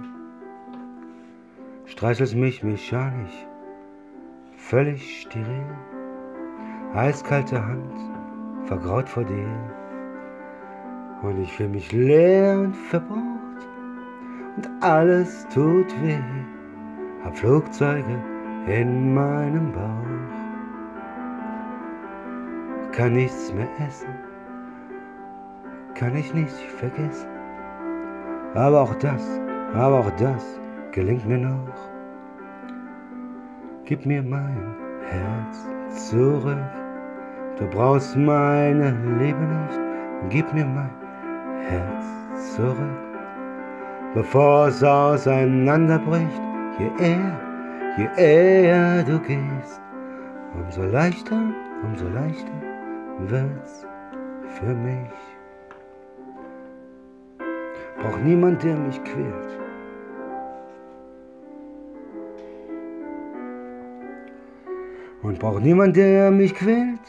streichelst 1.85 2.35
mich 2.35 2.63
mechanisch, 2.63 3.47
völlig 4.57 5.21
steril, 5.21 5.65
eiskalte 6.93 7.65
Hand, 7.65 7.93
vergraut 8.65 9.09
vor 9.09 9.23
dir. 9.23 9.49
Und 11.21 11.41
ich 11.41 11.53
fühle 11.53 11.69
mich 11.69 11.91
leer 11.91 12.59
und 12.59 12.75
verbraucht 12.75 13.67
und 14.57 14.69
alles 14.81 15.47
tut 15.49 15.89
weh. 16.01 16.17
Hab 17.23 17.37
Flugzeuge 17.37 18.19
in 18.67 19.13
meinem 19.13 19.71
Bauch, 19.71 20.41
kann 22.91 23.13
nichts 23.13 23.53
mehr 23.53 23.69
essen, 23.87 24.09
kann 25.93 26.15
ich 26.15 26.33
nicht 26.33 26.55
vergessen. 26.55 27.40
Aber 28.53 28.81
auch 28.81 28.95
das, 28.95 29.39
aber 29.73 29.99
auch 29.99 30.11
das 30.17 30.59
gelingt 30.91 31.25
mir 31.25 31.37
noch. 31.37 31.73
Gib 33.85 34.05
mir 34.05 34.21
mein 34.21 34.75
Herz 35.03 36.09
zurück. 36.09 36.57
Du 37.57 37.67
brauchst 37.67 38.15
meine 38.17 38.91
Liebe 39.19 39.39
nicht. 39.39 39.79
Gib 40.29 40.53
mir 40.53 40.65
mein 40.65 40.89
Herz 41.61 42.55
zurück. 42.55 42.75
Bevor 44.13 44.67
es 44.67 44.83
auseinanderbricht, 44.83 46.41
je 46.77 47.05
eher, 47.05 47.39
je 47.97 48.07
eher 48.17 49.03
du 49.03 49.17
gehst, 49.19 49.81
umso 50.53 50.83
leichter, 50.83 51.41
umso 51.83 52.07
leichter 52.09 52.51
wird's 53.19 53.87
für 54.59 54.75
mich. 54.75 55.30
Brauch 58.01 58.17
niemand, 58.17 58.63
der 58.63 58.75
mich 58.75 59.03
quält. 59.03 59.59
Und 65.21 65.37
brauch 65.37 65.59
niemand, 65.59 65.95
der 65.95 66.31
mich 66.31 66.55
quält. 66.55 66.99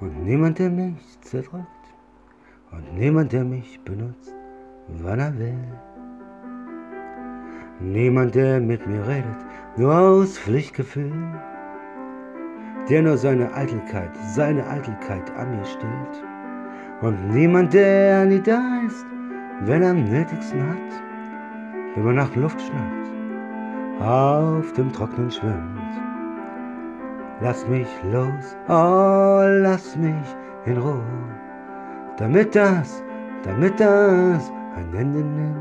Und 0.00 0.24
niemand, 0.24 0.58
der 0.58 0.70
mich 0.70 1.20
zerdrückt. 1.20 1.66
Und 2.72 2.94
niemand, 2.94 3.32
der 3.32 3.44
mich 3.44 3.78
benutzt, 3.80 4.34
wann 4.88 5.18
er 5.18 5.38
will. 5.38 5.68
Niemand, 7.80 8.34
der 8.34 8.58
mit 8.58 8.86
mir 8.86 9.06
redet, 9.06 9.44
nur 9.76 9.94
aus 9.94 10.38
Pflichtgefühl. 10.38 11.12
Der 12.88 13.02
nur 13.02 13.18
seine 13.18 13.52
Eitelkeit, 13.52 14.16
seine 14.34 14.66
Eitelkeit 14.66 15.30
an 15.36 15.58
mir 15.58 15.64
stillt. 15.66 16.24
Und 17.02 17.34
niemand, 17.34 17.74
der 17.74 18.24
nie 18.24 18.40
da 18.40 18.80
ist, 18.86 19.04
wenn 19.60 19.82
er 19.82 19.90
am 19.90 20.04
nötigsten 20.04 20.60
hat, 20.60 21.02
wenn 21.94 22.04
man 22.04 22.16
nach 22.16 22.34
Luft 22.36 22.60
schnappt, 22.60 24.00
auf 24.00 24.72
dem 24.74 24.92
Trocknen 24.92 25.30
schwimmt. 25.30 25.80
Lass 27.40 27.66
mich 27.68 27.88
los, 28.12 28.56
oh, 28.68 29.42
lass 29.62 29.96
mich 29.96 30.36
in 30.66 30.78
Ruhe, 30.78 31.02
damit 32.18 32.54
das, 32.54 33.02
damit 33.42 33.78
das 33.80 34.52
ein 34.76 34.94
Ende 34.94 35.20
nimmt. 35.20 35.56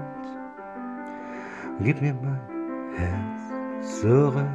Gib 1.80 2.02
mir 2.02 2.14
mein 2.22 2.40
Herz 2.96 4.00
zurück, 4.00 4.46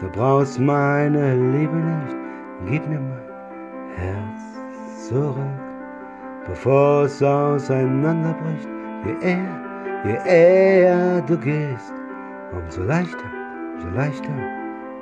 du 0.00 0.08
brauchst 0.10 0.58
meine 0.58 1.34
Liebe 1.52 1.76
nicht. 1.76 2.16
Gib 2.66 2.88
mir 2.88 3.00
mein 3.00 3.96
Herz 3.96 5.08
zurück 5.08 5.63
bevor 6.46 7.04
es 7.04 7.22
auseinanderbricht. 7.22 8.68
Je 9.04 9.16
eher, 9.20 9.60
je 10.04 10.18
eher 10.26 11.22
du 11.22 11.36
gehst, 11.38 11.92
umso 12.52 12.82
leichter, 12.82 13.30
umso 13.74 13.88
leichter 13.88 14.32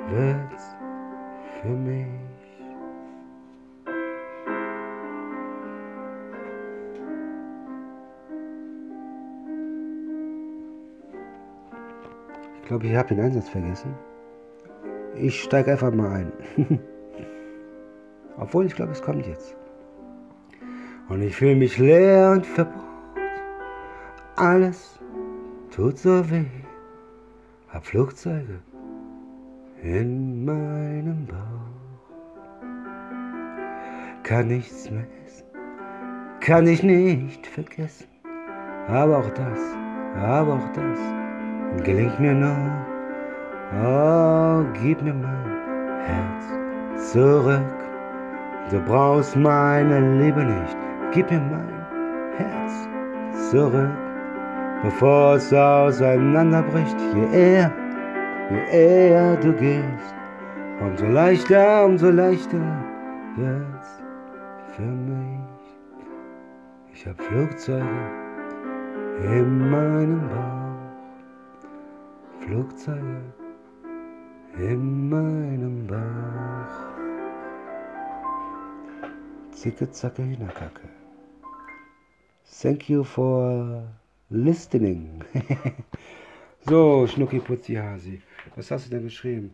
wird's 0.09 0.75
für 1.61 1.69
mich. 1.69 2.07
Ich 12.61 12.67
glaube, 12.69 12.87
ich 12.87 12.95
habe 12.95 13.09
den 13.09 13.19
Einsatz 13.19 13.49
vergessen. 13.49 13.93
Ich 15.15 15.43
steige 15.43 15.71
einfach 15.71 15.93
mal 15.93 16.11
ein. 16.11 16.31
Obwohl, 18.37 18.65
ich 18.65 18.75
glaube, 18.75 18.93
es 18.93 19.01
kommt 19.01 19.27
jetzt 19.27 19.55
und 21.09 21.21
ich 21.21 21.35
fühle 21.35 21.55
mich 21.55 21.77
leer 21.77 22.31
und 22.31 22.45
verbraucht. 22.45 22.83
Alles 24.35 24.99
tut 25.71 25.97
so 25.97 26.29
weh, 26.29 26.45
hab 27.69 27.85
Flugzeuge 27.85 28.59
in 29.81 30.45
meinem 30.45 31.25
Bauch. 31.27 31.37
Kann 34.23 34.47
nichts 34.47 34.89
mehr 34.89 35.05
essen, 35.25 35.45
kann 36.39 36.65
ich 36.67 36.81
nicht 36.81 37.45
vergessen, 37.45 38.07
aber 38.87 39.17
auch 39.19 39.29
das, 39.31 39.59
aber 40.15 40.53
auch 40.53 40.69
das 40.73 41.83
gelingt 41.83 42.19
mir 42.19 42.33
nur. 42.33 42.71
Oh, 43.83 44.63
gib 44.81 45.01
mir 45.01 45.13
mein 45.13 46.01
Herz 46.01 47.11
zurück. 47.11 47.61
Du 48.69 48.79
brauchst 48.79 49.35
meine 49.35 50.19
Liebe 50.19 50.43
nicht 50.45 50.77
gib 51.13 51.29
mir 51.29 51.39
mein 51.39 51.69
Herz 52.37 53.51
zurück, 53.51 53.91
bevor 54.81 55.35
es 55.35 55.53
auseinanderbricht. 55.53 56.97
Je 57.13 57.25
eher, 57.37 57.71
je 58.49 58.61
eher 58.71 59.35
du 59.37 59.53
gehst, 59.53 60.15
umso 60.81 61.05
leichter, 61.05 61.85
umso 61.85 62.09
leichter 62.09 62.57
wird's 63.35 64.03
für 64.75 64.81
mich. 64.81 65.39
Ich 66.93 67.07
hab 67.07 67.21
Flugzeuge 67.21 67.85
in 69.23 69.69
meinem 69.69 70.21
Bauch, 70.29 70.79
Flugzeuge 72.39 73.21
in 74.57 75.09
meinem 75.09 75.87
Bauch. 75.87 76.93
Zicke, 79.51 79.89
zacke, 79.91 80.23
Hinakacke. 80.23 81.02
Thank 82.45 82.89
you 82.89 83.03
for 83.03 83.83
listening. 84.29 85.23
so, 86.67 87.07
Schnucki 87.07 87.39
Putzi 87.39 87.75
Hasi. 87.75 88.21
Was 88.55 88.71
hast 88.71 88.87
du 88.87 88.89
denn 88.91 89.03
geschrieben? 89.03 89.51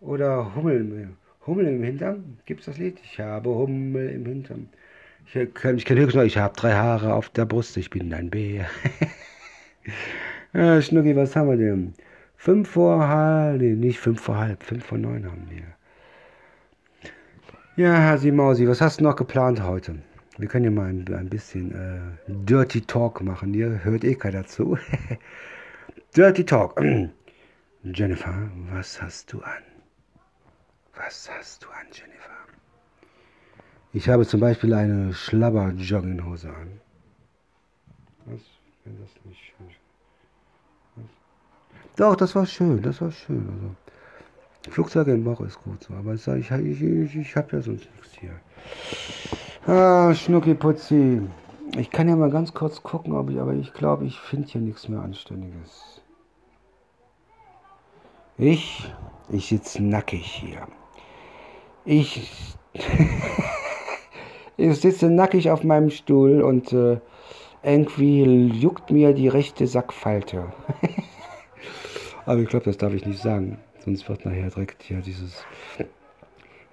Oder 0.00 0.54
Hummel. 0.54 1.10
Hummel 1.46 1.66
im 1.66 1.82
Hintern? 1.82 2.38
Gibt's 2.46 2.66
das 2.66 2.78
Lied? 2.78 2.98
Ich 3.02 3.20
habe 3.20 3.50
Hummel 3.50 4.08
im 4.10 4.26
Hintern. 4.26 4.68
Ich 5.26 5.54
kann, 5.54 5.76
ich 5.76 5.84
kann 5.84 5.96
höchstens 5.96 6.14
noch, 6.14 6.24
ich 6.24 6.38
habe 6.38 6.56
drei 6.56 6.72
Haare 6.72 7.14
auf 7.14 7.28
der 7.28 7.44
Brust, 7.44 7.76
ich 7.76 7.90
bin 7.90 8.12
ein 8.12 8.30
Bär. 8.30 8.66
ja, 10.52 10.82
Schnucki, 10.82 11.14
was 11.14 11.36
haben 11.36 11.50
wir 11.50 11.56
denn? 11.56 11.94
Fünf 12.36 12.70
vor 12.70 13.06
halb, 13.06 13.60
nee, 13.60 13.74
nicht 13.74 14.00
fünf 14.00 14.20
vor 14.20 14.38
halb, 14.38 14.62
fünf 14.62 14.84
vor 14.84 14.98
neun 14.98 15.26
haben 15.26 15.46
wir. 15.50 15.62
Ja, 17.76 17.96
Hasi 17.96 18.32
Mausi, 18.32 18.66
was 18.66 18.80
hast 18.80 19.00
du 19.00 19.04
noch 19.04 19.14
geplant 19.14 19.62
heute? 19.62 19.96
Wir 20.40 20.48
können 20.48 20.64
ja 20.64 20.70
mal 20.70 20.88
ein, 20.88 21.06
ein 21.12 21.28
bisschen 21.28 21.70
äh, 21.74 22.00
Dirty 22.26 22.80
Talk 22.80 23.20
machen. 23.20 23.52
Hier 23.52 23.84
hört 23.84 24.04
eh 24.04 24.14
keiner 24.14 24.46
zu. 24.46 24.78
Dirty 26.16 26.46
Talk. 26.46 26.80
Jennifer, 27.84 28.50
was 28.72 29.02
hast 29.02 29.34
du 29.34 29.42
an? 29.42 29.62
Was 30.94 31.30
hast 31.30 31.62
du 31.62 31.68
an, 31.68 31.86
Jennifer? 31.92 32.30
Ich 33.92 34.08
habe 34.08 34.26
zum 34.26 34.40
Beispiel 34.40 34.72
eine 34.72 35.12
Schlabber-Jogginghose 35.12 36.48
an. 36.48 36.80
Was? 38.24 38.40
Wenn 38.84 38.98
das 38.98 39.10
nicht 39.24 39.40
schön? 39.42 41.04
Doch, 41.96 42.16
das 42.16 42.34
war 42.34 42.46
schön, 42.46 42.80
das 42.80 43.02
war 43.02 43.12
schön. 43.12 43.46
Also, 43.46 44.72
Flugzeuge 44.72 45.12
im 45.12 45.24
Bauch 45.24 45.42
ist 45.42 45.58
gut 45.62 45.84
so, 45.84 45.92
aber 45.92 46.14
ich, 46.14 46.26
ich, 46.26 46.50
ich, 46.50 47.16
ich 47.16 47.36
habe 47.36 47.56
ja 47.56 47.62
sonst 47.62 47.90
nichts 47.94 48.14
hier. 48.18 48.40
Ah, 49.72 50.12
Schnucki-Putzi. 50.12 51.22
Ich 51.78 51.92
kann 51.92 52.08
ja 52.08 52.16
mal 52.16 52.32
ganz 52.32 52.52
kurz 52.52 52.82
gucken, 52.82 53.12
ob 53.12 53.30
ich, 53.30 53.38
aber 53.38 53.52
ich 53.52 53.72
glaube, 53.72 54.04
ich 54.04 54.18
finde 54.18 54.48
hier 54.48 54.60
nichts 54.60 54.88
mehr 54.88 55.00
Anständiges. 55.00 56.02
Ich, 58.36 58.92
ich 59.28 59.46
sitze 59.46 59.80
nackig 59.80 60.26
hier. 60.26 60.66
Ich, 61.84 62.56
ich 64.56 64.80
sitze 64.80 65.08
nackig 65.08 65.52
auf 65.52 65.62
meinem 65.62 65.90
Stuhl 65.90 66.42
und 66.42 66.72
äh, 66.72 66.98
irgendwie 67.62 68.48
juckt 68.48 68.90
mir 68.90 69.14
die 69.14 69.28
rechte 69.28 69.68
Sackfalte. 69.68 70.52
aber 72.26 72.40
ich 72.40 72.48
glaube, 72.48 72.64
das 72.64 72.76
darf 72.76 72.92
ich 72.92 73.06
nicht 73.06 73.22
sagen. 73.22 73.56
Sonst 73.84 74.08
wird 74.08 74.24
nachher 74.24 74.50
direkt 74.50 74.82
hier 74.82 75.00
dieses 75.00 75.44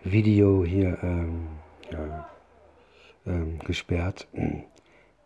Video 0.03 0.65
hier, 0.65 0.97
ähm, 1.03 1.45
ja 1.91 2.27
ähm, 3.27 3.59
gesperrt. 3.65 4.27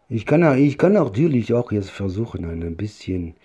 Ich 0.09 0.25
kann, 0.25 0.57
ich 0.57 0.77
kann 0.77 0.93
natürlich 0.93 1.53
auch 1.53 1.71
jetzt 1.71 1.91
versuchen, 1.91 2.45
ein 2.45 2.75
bisschen 2.75 3.35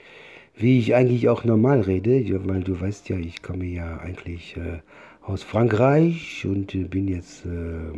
wie 0.56 0.78
ich 0.78 0.94
eigentlich 0.94 1.28
auch 1.28 1.44
normal 1.44 1.82
rede, 1.82 2.24
weil 2.46 2.62
du 2.62 2.80
weißt 2.80 3.10
ja, 3.10 3.18
ich 3.18 3.42
komme 3.42 3.66
ja 3.66 3.98
eigentlich 3.98 4.56
äh, 4.56 4.80
aus 5.22 5.42
Frankreich 5.42 6.46
und 6.46 6.74
äh, 6.74 6.84
bin 6.84 7.08
jetzt. 7.08 7.44
Äh, 7.44 7.90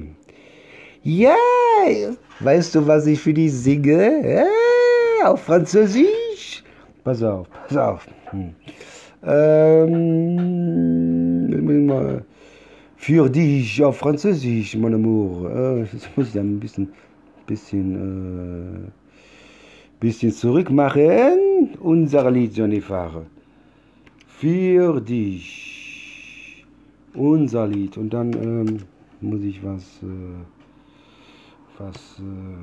ja, 1.04 1.36
weißt 2.40 2.74
du, 2.74 2.86
was 2.86 3.06
ich 3.06 3.20
für 3.20 3.32
die 3.32 3.48
singe? 3.48 4.42
Ja, 5.20 5.30
auf 5.30 5.42
Französisch? 5.42 6.64
Pass 7.04 7.22
auf, 7.22 7.46
pass 7.50 7.76
auf. 7.76 8.08
Hm. 8.30 8.54
Ähm, 9.24 10.08
für 12.98 13.30
dich 13.30 13.82
auf 13.82 13.98
Französisch, 13.98 14.76
mon 14.76 14.92
amour. 14.92 15.50
Äh, 15.50 15.86
das 15.92 16.08
muss 16.16 16.26
ich 16.26 16.32
dann 16.32 16.56
ein 16.56 16.60
bisschen, 16.60 16.88
bisschen, 17.46 17.94
äh, 17.94 18.90
bisschen 20.00 20.32
zurückmachen. 20.32 21.76
Unser 21.80 22.30
Lied, 22.30 22.56
Jennifer. 22.56 23.24
Für 24.26 25.00
dich. 25.00 26.66
Unser 27.14 27.68
Lied. 27.68 27.96
Und 27.96 28.12
dann 28.12 28.32
ähm, 28.32 28.78
muss 29.20 29.42
ich 29.42 29.64
was, 29.64 29.84
äh, 30.02 30.42
was, 31.78 32.20
äh, 32.20 32.58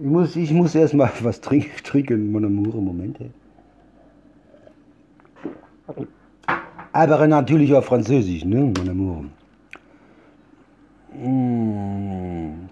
ich 0.00 0.06
muss, 0.06 0.34
ich 0.36 0.50
muss 0.50 0.74
erstmal 0.74 1.12
was 1.22 1.40
trinken, 1.40 1.70
trinken, 1.84 2.32
mon 2.32 2.44
amour, 2.44 2.74
Moment. 2.80 3.18
Aber 6.94 7.26
natürlich 7.26 7.74
auf 7.74 7.86
Französisch, 7.86 8.44
ne, 8.44 8.72
mon 8.72 8.88
amour. 8.88 9.24
Mm. 11.12 12.68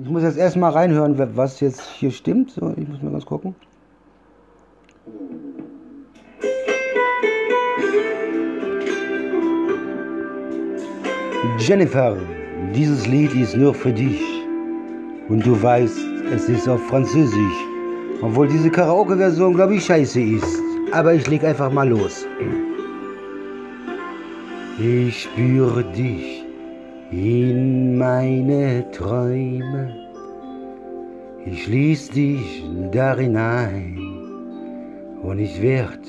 Ich 0.00 0.08
muss 0.08 0.22
jetzt 0.22 0.38
erstmal 0.38 0.70
reinhören, 0.70 1.18
was 1.34 1.58
jetzt 1.58 1.82
hier 1.96 2.12
stimmt. 2.12 2.52
So, 2.52 2.72
ich 2.76 2.86
muss 2.88 3.02
mal 3.02 3.10
ganz 3.10 3.26
gucken. 3.26 3.56
Jennifer, 11.58 12.16
dieses 12.72 13.04
Lied 13.08 13.34
ist 13.34 13.56
nur 13.56 13.74
für 13.74 13.92
dich. 13.92 14.22
Und 15.28 15.44
du 15.44 15.60
weißt, 15.60 15.98
es 16.32 16.48
ist 16.48 16.68
auf 16.68 16.80
Französisch. 16.86 17.58
Obwohl 18.22 18.46
diese 18.46 18.70
Karaoke-Version, 18.70 19.54
glaube 19.54 19.74
ich, 19.74 19.84
scheiße 19.84 20.20
ist. 20.20 20.67
Aber 20.92 21.14
ich 21.14 21.26
leg 21.26 21.44
einfach 21.44 21.70
mal 21.70 21.88
los. 21.88 22.26
Ich 24.78 25.22
spüre 25.24 25.84
dich 25.84 26.44
in 27.10 27.98
meine 27.98 28.90
Träume. 28.92 29.94
Ich 31.44 31.64
schließ 31.64 32.10
dich 32.10 32.64
darin 32.92 33.36
ein 33.36 33.98
und 35.22 35.38
ich 35.38 35.60
werd 35.60 36.00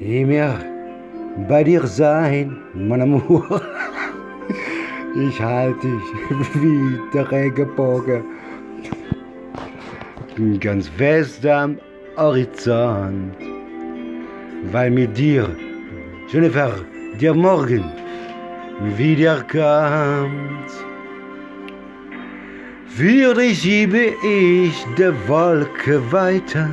immer 0.00 0.58
bei 1.48 1.64
dir 1.64 1.86
sein, 1.86 2.56
mein 2.74 3.02
Amour. 3.02 3.62
Ich 5.18 5.40
halte 5.40 5.80
dich 5.80 6.52
wie 6.62 7.00
der 7.14 7.32
Regenbogen 7.32 8.22
ganz 10.60 10.88
fest 10.88 11.46
am 11.46 11.78
Horizont, 12.16 13.36
weil 14.72 14.90
mit 14.90 15.16
dir, 15.16 15.48
Jennifer, 16.32 16.72
der 17.20 17.34
Morgen 17.34 17.84
wiederkommt. 18.96 20.70
Für 22.88 23.34
dich 23.34 23.60
schiebe 23.60 24.14
ich 24.24 24.86
der 24.96 25.12
Wolke 25.28 26.00
weiter, 26.10 26.70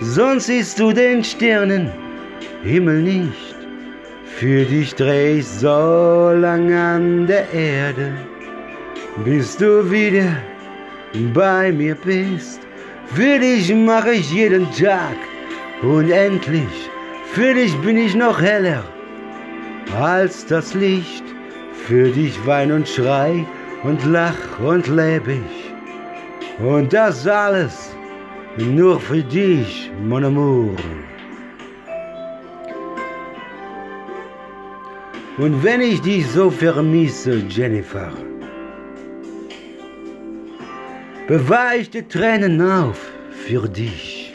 sonst 0.00 0.46
siehst 0.46 0.80
du 0.80 0.92
den 0.92 1.22
Sternenhimmel 1.22 3.02
nicht. 3.02 3.56
Für 4.24 4.64
dich 4.64 4.94
dreh 4.96 5.38
ich 5.38 5.46
so 5.46 6.32
lang 6.34 6.72
an 6.72 7.28
der 7.28 7.48
Erde, 7.52 8.12
bis 9.24 9.56
du 9.56 9.88
wieder 9.88 10.36
bei 11.32 11.70
mir 11.70 11.94
bist. 11.94 12.71
Für 13.06 13.38
dich 13.38 13.74
mache 13.74 14.12
ich 14.12 14.32
jeden 14.32 14.70
Tag 14.72 15.16
unendlich. 15.82 16.90
Für 17.32 17.54
dich 17.54 17.76
bin 17.78 17.96
ich 17.96 18.14
noch 18.14 18.40
heller 18.40 18.84
als 20.00 20.46
das 20.46 20.74
Licht. 20.74 21.24
Für 21.86 22.10
dich 22.10 22.34
wein 22.46 22.72
und 22.72 22.88
schrei 22.88 23.44
und 23.82 24.04
lach 24.06 24.60
und 24.60 24.86
lebe 24.88 25.32
ich. 25.32 26.64
Und 26.64 26.92
das 26.92 27.26
alles 27.26 27.94
nur 28.58 29.00
für 29.00 29.22
dich, 29.22 29.90
mon 30.04 30.24
amour. 30.24 30.76
Und 35.38 35.64
wenn 35.64 35.80
ich 35.80 36.00
dich 36.02 36.26
so 36.28 36.50
vermisse, 36.50 37.42
Jennifer, 37.48 38.12
bewahr 41.26 41.76
ich 41.76 41.90
die 41.90 42.02
Tränen 42.02 42.60
auf 42.60 42.98
für 43.46 43.68
dich. 43.68 44.34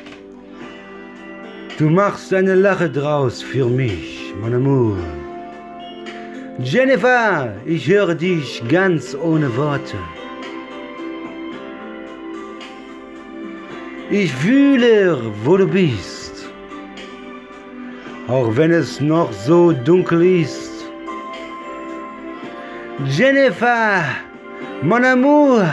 Du 1.77 1.89
machst 1.89 2.33
eine 2.33 2.55
Lache 2.55 2.89
draus 2.89 3.41
für 3.41 3.65
mich, 3.65 4.33
mon 4.41 4.53
amour. 4.53 4.97
Jennifer, 6.59 7.53
ich 7.65 7.87
höre 7.87 8.15
dich 8.15 8.63
ganz 8.67 9.15
ohne 9.15 9.55
Worte. 9.55 9.97
Ich 14.09 14.33
fühle, 14.33 15.19
wo 15.43 15.57
du 15.57 15.67
bist, 15.67 16.49
auch 18.27 18.55
wenn 18.55 18.71
es 18.71 19.01
noch 19.01 19.31
so 19.33 19.71
dunkel 19.71 20.41
ist. 20.41 20.71
Jennifer, 23.05 24.03
mon 24.81 25.03
amour, 25.05 25.67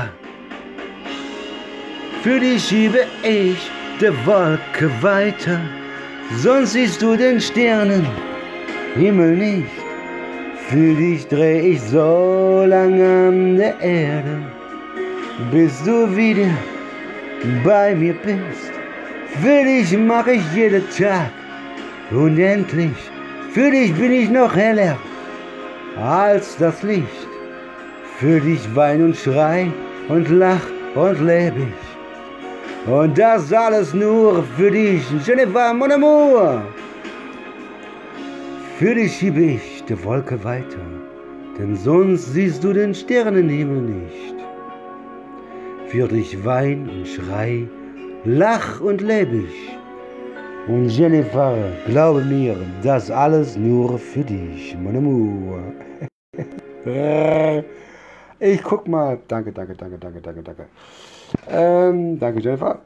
für 2.24 2.40
dich 2.40 2.64
schiebe 2.64 3.00
ich 3.22 3.70
die 4.00 4.26
Wolke 4.26 4.90
weiter, 5.02 5.60
sonst 6.38 6.72
siehst 6.72 7.02
du 7.02 7.16
den 7.16 7.38
Sternen 7.38 8.06
Himmel 8.94 9.36
nicht. 9.36 9.76
Für 10.70 10.94
dich 10.94 11.28
dreh 11.28 11.72
ich 11.72 11.82
so 11.82 12.64
lange 12.66 13.28
an 13.28 13.56
der 13.58 13.78
Erde, 13.78 14.38
bis 15.52 15.82
du 15.84 16.16
wieder 16.16 16.48
bei 17.62 17.94
mir 17.94 18.14
bist. 18.14 18.72
Für 19.42 19.62
dich 19.62 19.94
mach 19.98 20.26
ich 20.26 20.44
jeden 20.54 20.88
Tag 20.96 21.30
unendlich, 22.10 23.00
für 23.52 23.70
dich 23.70 23.92
bin 23.92 24.12
ich 24.12 24.30
noch 24.30 24.56
heller 24.56 24.96
als 26.00 26.56
das 26.56 26.82
Licht. 26.82 27.28
Für 28.18 28.40
dich 28.40 28.62
wein 28.74 29.04
und 29.04 29.14
schrei 29.14 29.70
und 30.08 30.30
lach 30.30 30.66
und 30.94 31.20
leb 31.20 31.52
ich. 31.58 31.83
Und 32.86 33.16
das 33.16 33.50
alles 33.50 33.94
nur 33.94 34.42
für 34.42 34.70
dich, 34.70 35.02
Jennifer, 35.26 35.72
mon 35.72 35.90
amour. 35.90 36.62
Für 38.78 38.94
dich 38.94 39.16
schieb 39.16 39.38
ich 39.38 39.82
die 39.88 40.04
Wolke 40.04 40.42
weiter, 40.44 40.84
denn 41.58 41.76
sonst 41.76 42.34
siehst 42.34 42.62
du 42.62 42.74
den 42.74 42.94
Sternenhimmel 42.94 43.80
nicht. 43.80 44.34
Für 45.86 46.08
dich 46.08 46.44
wein 46.44 46.90
und 46.90 47.08
schrei, 47.08 47.66
lach 48.26 48.82
und 48.82 49.00
leb 49.00 49.32
ich. 49.32 49.78
Und 50.68 50.90
Jennifer, 50.90 51.56
glaube 51.86 52.22
mir, 52.22 52.54
das 52.82 53.10
alles 53.10 53.56
nur 53.56 53.98
für 53.98 54.24
dich, 54.24 54.76
mon 54.76 54.96
amour. 54.96 55.58
ich 58.40 58.62
guck 58.62 58.86
mal. 58.86 59.18
Danke, 59.26 59.52
danke, 59.52 59.74
danke, 59.74 59.96
danke, 59.98 60.20
danke, 60.20 60.42
danke. 60.42 60.66
Ähm, 61.48 62.18
danke, 62.18 62.40
Jennifer. 62.40 62.80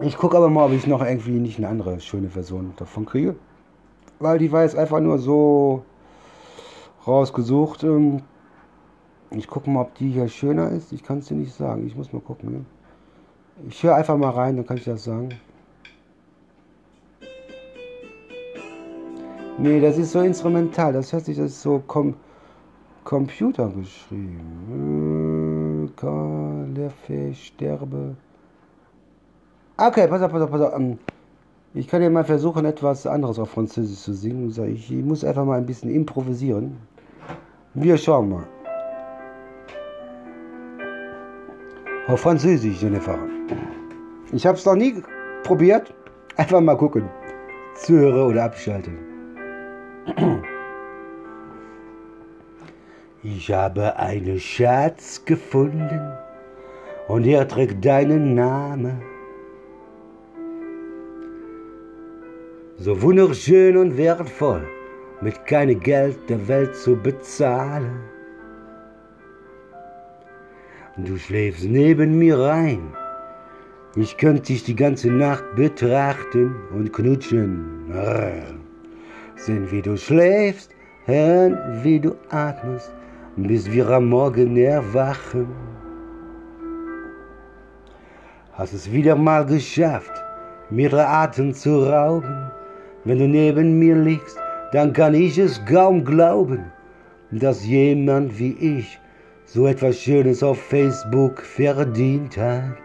Ich 0.00 0.16
gucke 0.16 0.36
aber 0.36 0.48
mal, 0.48 0.66
ob 0.66 0.72
ich 0.72 0.86
noch 0.86 1.04
irgendwie 1.04 1.38
nicht 1.38 1.58
eine 1.58 1.68
andere 1.68 2.00
schöne 2.00 2.28
Version 2.28 2.72
davon 2.76 3.04
kriege. 3.04 3.36
Weil 4.18 4.38
die 4.38 4.50
war 4.50 4.62
jetzt 4.62 4.76
einfach 4.76 5.00
nur 5.00 5.18
so 5.18 5.84
rausgesucht. 7.06 7.84
Ähm, 7.84 8.22
ich 9.30 9.46
gucke 9.48 9.68
mal, 9.70 9.82
ob 9.82 9.94
die 9.94 10.10
hier 10.10 10.28
schöner 10.28 10.70
ist. 10.70 10.92
Ich 10.92 11.02
kann 11.02 11.18
es 11.18 11.26
dir 11.26 11.36
nicht 11.36 11.54
sagen. 11.54 11.86
Ich 11.86 11.96
muss 11.96 12.12
mal 12.12 12.20
gucken. 12.20 12.52
Ne? 12.52 12.64
Ich 13.68 13.82
höre 13.82 13.96
einfach 13.96 14.16
mal 14.16 14.30
rein, 14.30 14.56
dann 14.56 14.66
kann 14.66 14.76
ich 14.76 14.84
das 14.84 15.04
sagen. 15.04 15.28
Nee, 19.58 19.80
das 19.80 19.98
ist 19.98 20.12
so 20.12 20.20
instrumental. 20.20 20.92
Das 20.92 21.12
hört 21.12 21.26
sich 21.26 21.36
das 21.36 21.60
so 21.62 21.82
kom 21.86 22.14
Computer 23.04 23.68
geschrieben. 23.68 24.40
Äh, 27.08 27.34
sterbe. 27.34 28.16
Okay, 29.76 30.06
pass 30.08 30.22
auf, 30.22 30.32
pass 30.32 30.42
auf, 30.42 30.50
pass 30.50 30.60
auf. 30.60 30.74
Ähm, 30.78 30.98
ich 31.74 31.88
kann 31.88 32.02
ja 32.02 32.10
mal 32.10 32.24
versuchen, 32.24 32.64
etwas 32.66 33.06
anderes 33.06 33.38
auf 33.38 33.50
Französisch 33.50 34.00
zu 34.00 34.12
singen. 34.12 34.50
Ich 34.74 34.90
muss 34.90 35.24
einfach 35.24 35.44
mal 35.44 35.58
ein 35.58 35.66
bisschen 35.66 35.90
improvisieren. 35.90 36.76
Wir 37.74 37.96
schauen 37.96 38.28
mal. 38.28 38.46
Auf 42.08 42.20
Französisch, 42.20 42.82
Jennifer. 42.82 43.18
Ich 44.32 44.46
habe 44.46 44.58
es 44.58 44.66
noch 44.66 44.74
nie 44.74 45.02
probiert. 45.44 45.94
Einfach 46.36 46.60
mal 46.60 46.76
gucken. 46.76 47.08
Zuhöre 47.74 48.26
oder 48.26 48.44
abschalten. 48.44 48.98
Ich 53.22 53.50
habe 53.50 53.96
einen 53.96 54.38
Schatz 54.38 55.24
gefunden 55.24 56.12
und 57.12 57.26
er 57.26 57.46
trägt 57.46 57.84
deinen 57.84 58.34
Namen. 58.34 59.02
So 62.78 63.02
wunderschön 63.02 63.76
und 63.76 63.98
wertvoll, 63.98 64.66
mit 65.20 65.44
keinem 65.44 65.78
Geld 65.78 66.16
der 66.30 66.48
Welt 66.48 66.74
zu 66.74 66.96
bezahlen. 66.96 68.00
Du 70.96 71.18
schläfst 71.18 71.64
neben 71.64 72.18
mir 72.18 72.38
rein. 72.38 72.82
Ich 73.94 74.16
könnte 74.16 74.44
dich 74.44 74.64
die 74.64 74.76
ganze 74.84 75.10
Nacht 75.10 75.44
betrachten 75.54 76.56
und 76.74 76.94
knutschen. 76.94 77.92
Sehen, 79.36 79.70
wie 79.70 79.82
du 79.82 79.98
schläfst, 79.98 80.70
hören, 81.04 81.58
wie 81.82 82.00
du 82.00 82.14
atmest, 82.30 82.90
bis 83.36 83.70
wir 83.70 83.86
am 83.90 84.08
Morgen 84.08 84.56
erwachen. 84.56 85.81
Hast 88.54 88.74
es 88.74 88.92
wieder 88.92 89.16
mal 89.16 89.46
geschafft, 89.46 90.12
mir 90.68 90.90
drei 90.90 91.06
Atem 91.06 91.54
zu 91.54 91.84
rauben. 91.84 92.50
Wenn 93.04 93.18
du 93.18 93.26
neben 93.26 93.78
mir 93.78 93.96
liegst, 93.96 94.38
dann 94.72 94.92
kann 94.92 95.14
ich 95.14 95.38
es 95.38 95.64
kaum 95.64 96.04
glauben, 96.04 96.70
dass 97.30 97.64
jemand 97.64 98.38
wie 98.38 98.52
ich 98.52 99.00
so 99.46 99.66
etwas 99.66 99.96
Schönes 99.96 100.42
auf 100.42 100.60
Facebook 100.60 101.40
verdient 101.40 102.36
hat. 102.36 102.76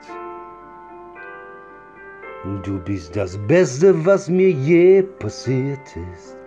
Du 2.63 2.79
bist 2.79 3.15
das 3.17 3.37
Beste, 3.47 4.05
was 4.05 4.29
mir 4.29 4.51
je 4.51 5.01
passiert 5.01 5.87
ist. 6.13 6.37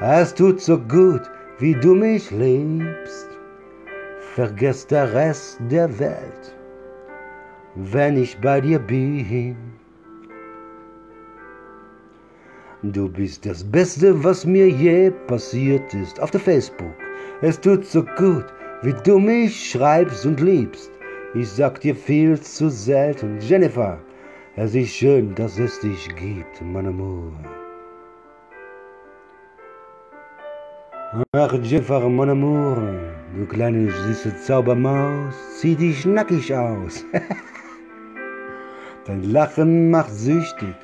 Es 0.00 0.34
tut 0.34 0.60
so 0.60 0.78
gut, 0.78 1.22
wie 1.60 1.74
du 1.74 1.94
mich 1.94 2.28
liebst. 2.32 3.28
Vergesst 4.34 4.90
der 4.90 5.12
Rest 5.14 5.60
der 5.70 5.96
Welt, 6.00 6.53
wenn 7.74 8.16
ich 8.16 8.38
bei 8.38 8.60
dir 8.60 8.78
bin. 8.78 9.56
Du 12.82 13.08
bist 13.08 13.46
das 13.46 13.64
Beste, 13.64 14.22
was 14.22 14.44
mir 14.44 14.68
je 14.68 15.10
passiert 15.26 15.94
ist 15.94 16.20
auf 16.20 16.30
der 16.30 16.40
Facebook. 16.40 16.94
Es 17.40 17.60
tut 17.60 17.84
so 17.86 18.04
gut, 18.16 18.44
wie 18.82 18.94
du 19.04 19.18
mich 19.18 19.70
schreibst 19.70 20.26
und 20.26 20.40
liebst. 20.40 20.90
Ich 21.34 21.48
sag 21.48 21.80
dir 21.80 21.96
viel 21.96 22.38
zu 22.40 22.68
selten, 22.68 23.38
Jennifer. 23.40 23.98
Es 24.56 24.74
ist 24.74 24.94
schön, 24.94 25.34
dass 25.34 25.58
es 25.58 25.80
dich 25.80 26.08
gibt, 26.14 26.62
mein 26.62 26.86
Amour. 26.86 27.32
Ach, 31.32 31.52
Jennifer, 31.62 32.08
mon 32.08 32.28
amour, 32.30 32.76
du 33.36 33.46
kleine 33.46 33.88
süße 33.88 34.36
Zaubermaus, 34.36 35.34
zieh 35.60 35.76
dich 35.76 36.04
nackig 36.04 36.52
aus. 36.52 37.04
Dein 39.06 39.22
Lachen 39.22 39.90
macht 39.90 40.12
süchtig, 40.12 40.74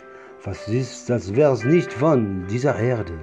was 0.45 0.69
ist, 0.69 1.11
als 1.11 1.35
wär's 1.35 1.65
nicht 1.65 1.91
von 1.91 2.47
dieser 2.51 2.79
Erde. 2.79 3.15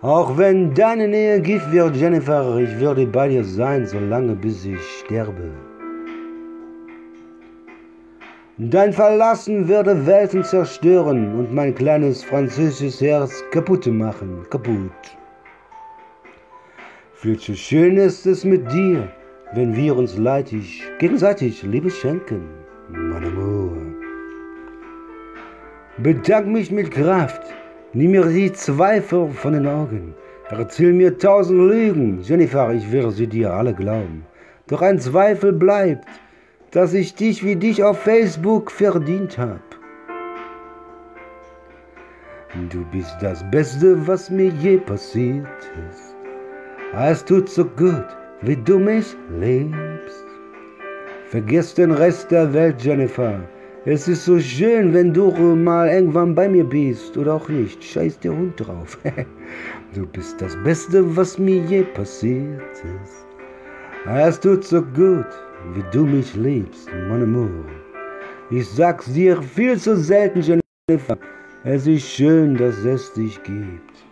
Auch 0.00 0.38
wenn 0.38 0.72
deine 0.72 1.08
Nähe 1.08 1.40
Gift 1.42 1.70
wird, 1.70 1.94
Jennifer, 1.96 2.56
ich 2.56 2.80
würde 2.80 3.06
bei 3.06 3.28
dir 3.28 3.44
sein, 3.44 3.86
solange 3.86 4.34
bis 4.34 4.64
ich 4.64 4.80
sterbe. 5.00 5.50
Dein 8.56 8.92
Verlassen 8.92 9.68
würde 9.68 10.06
Welten 10.06 10.44
zerstören 10.44 11.38
und 11.38 11.52
mein 11.52 11.74
kleines 11.74 12.24
französisches 12.24 13.00
Herz 13.02 13.44
kaputt 13.50 13.86
machen, 13.88 14.46
kaputt. 14.48 15.18
Viel 17.14 17.38
zu 17.38 17.54
schön 17.54 17.96
ist 17.98 18.24
es 18.26 18.44
mit 18.44 18.70
dir, 18.72 19.08
wenn 19.54 19.74
wir 19.74 19.96
uns 19.96 20.16
leidig, 20.16 20.82
gegenseitig 20.98 21.62
Liebe 21.62 21.90
schenken, 21.90 22.42
mein 22.90 23.24
Amour. 23.24 23.76
Bedank 25.98 26.46
mich 26.46 26.70
mit 26.70 26.90
Kraft, 26.90 27.42
nimm 27.92 28.10
mir 28.10 28.26
die 28.26 28.52
Zweifel 28.52 29.30
von 29.30 29.54
den 29.54 29.66
Augen. 29.66 30.14
Erzähl 30.50 30.92
mir 30.92 31.18
tausend 31.18 31.60
Lügen, 31.70 32.20
Jennifer, 32.22 32.72
ich 32.72 32.90
will 32.92 33.10
sie 33.10 33.26
dir 33.26 33.52
alle 33.52 33.74
glauben. 33.74 34.24
Doch 34.66 34.82
ein 34.82 34.98
Zweifel 34.98 35.52
bleibt, 35.52 36.06
dass 36.70 36.92
ich 36.92 37.14
dich 37.14 37.44
wie 37.44 37.56
dich 37.56 37.82
auf 37.82 37.98
Facebook 38.00 38.70
verdient 38.70 39.38
hab. 39.38 39.60
Du 42.70 42.84
bist 42.92 43.16
das 43.20 43.48
Beste, 43.50 44.06
was 44.06 44.30
mir 44.30 44.50
je 44.60 44.78
passiert 44.78 45.46
ist. 45.90 46.14
Es 46.94 47.24
tut 47.24 47.48
so 47.48 47.64
gut, 47.64 48.06
wie 48.42 48.56
du 48.56 48.78
mich 48.78 49.16
liebst. 49.40 50.24
Vergiss 51.30 51.74
den 51.74 51.90
Rest 51.90 52.30
der 52.30 52.52
Welt, 52.52 52.82
Jennifer. 52.82 53.40
Es 53.84 54.06
ist 54.06 54.24
so 54.24 54.38
schön, 54.38 54.92
wenn 54.92 55.12
du 55.12 55.30
mal 55.56 55.88
irgendwann 55.88 56.34
bei 56.34 56.48
mir 56.48 56.64
bist 56.64 57.16
oder 57.16 57.34
auch 57.34 57.48
nicht. 57.48 57.82
Scheiß 57.82 58.18
der 58.20 58.32
Hund 58.32 58.54
drauf. 58.56 58.98
du 59.94 60.06
bist 60.06 60.40
das 60.40 60.56
Beste, 60.62 61.16
was 61.16 61.38
mir 61.38 61.62
je 61.64 61.82
passiert 61.82 62.60
ist. 62.72 63.26
Es 64.06 64.40
tut 64.40 64.64
so 64.64 64.82
gut, 64.82 65.26
wie 65.74 65.84
du 65.92 66.04
mich 66.04 66.34
liebst, 66.34 66.88
mon 67.08 67.22
amour. 67.22 67.64
Ich 68.50 68.68
sag's 68.68 69.12
dir 69.12 69.42
viel 69.42 69.78
zu 69.78 69.96
selten, 69.96 70.40
Jennifer. 70.40 71.18
Es 71.64 71.86
ist 71.86 72.08
schön, 72.08 72.56
dass 72.56 72.84
es 72.84 73.12
dich 73.12 73.42
gibt. 73.42 74.07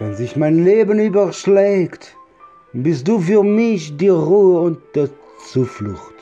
Wenn 0.00 0.14
sich 0.14 0.34
mein 0.34 0.64
Leben 0.64 0.98
überschlägt, 0.98 2.16
bist 2.72 3.06
du 3.06 3.18
für 3.18 3.42
mich 3.42 3.94
die 3.98 4.08
Ruhe 4.08 4.60
und 4.62 4.78
die 4.94 5.10
Zuflucht. 5.52 6.14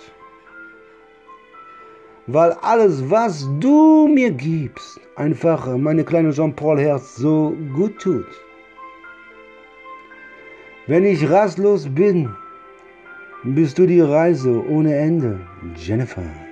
Weil 2.27 2.57
alles, 2.61 3.09
was 3.09 3.49
du 3.61 4.09
mir 4.09 4.33
gibst, 4.33 5.01
einfach 5.15 5.65
meine 5.77 6.03
kleine 6.03 6.33
Jean-Paul-Herz 6.33 7.15
so 7.15 7.55
gut 7.73 7.97
tut. 8.01 8.27
Wenn 10.89 11.05
ich 11.05 11.31
rastlos 11.31 11.89
bin, 11.89 12.29
bist 13.45 13.79
du 13.79 13.87
die 13.87 14.01
Reise 14.01 14.61
ohne 14.69 14.97
Ende, 14.97 15.39
Jennifer. 15.77 16.48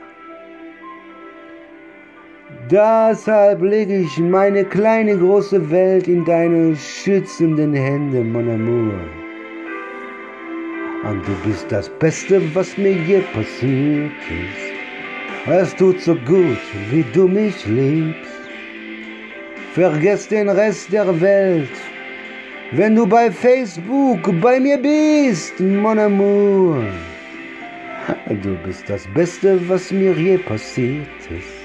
Deshalb 2.70 3.62
lege 3.62 3.96
ich 3.98 4.18
meine 4.18 4.64
kleine 4.64 5.16
große 5.16 5.70
Welt 5.70 6.08
in 6.08 6.24
deine 6.24 6.74
schützenden 6.76 7.74
Hände, 7.74 8.24
mon 8.24 8.48
amour. 8.48 9.00
Und 11.08 11.26
du 11.26 11.48
bist 11.48 11.66
das 11.70 11.88
Beste, 11.88 12.42
was 12.54 12.76
mir 12.76 12.92
je 12.92 13.20
passiert 13.34 14.10
ist. 14.44 15.48
Es 15.48 15.76
tut 15.76 16.00
so 16.00 16.14
gut, 16.14 16.64
wie 16.90 17.04
du 17.12 17.28
mich 17.28 17.66
liebst. 17.66 18.32
Vergiss 19.74 20.26
den 20.28 20.48
Rest 20.48 20.92
der 20.92 21.20
Welt 21.20 21.76
wenn 22.72 22.96
du 22.96 23.06
bei 23.06 23.30
Facebook 23.30 24.40
bei 24.40 24.58
mir 24.58 24.76
bist, 24.76 25.60
mon 25.60 25.98
amour. 25.98 26.82
Du 28.42 28.56
bist 28.64 28.88
das 28.88 29.06
Beste, 29.14 29.60
was 29.68 29.92
mir 29.92 30.12
je 30.12 30.38
passiert 30.38 31.06
ist. 31.30 31.55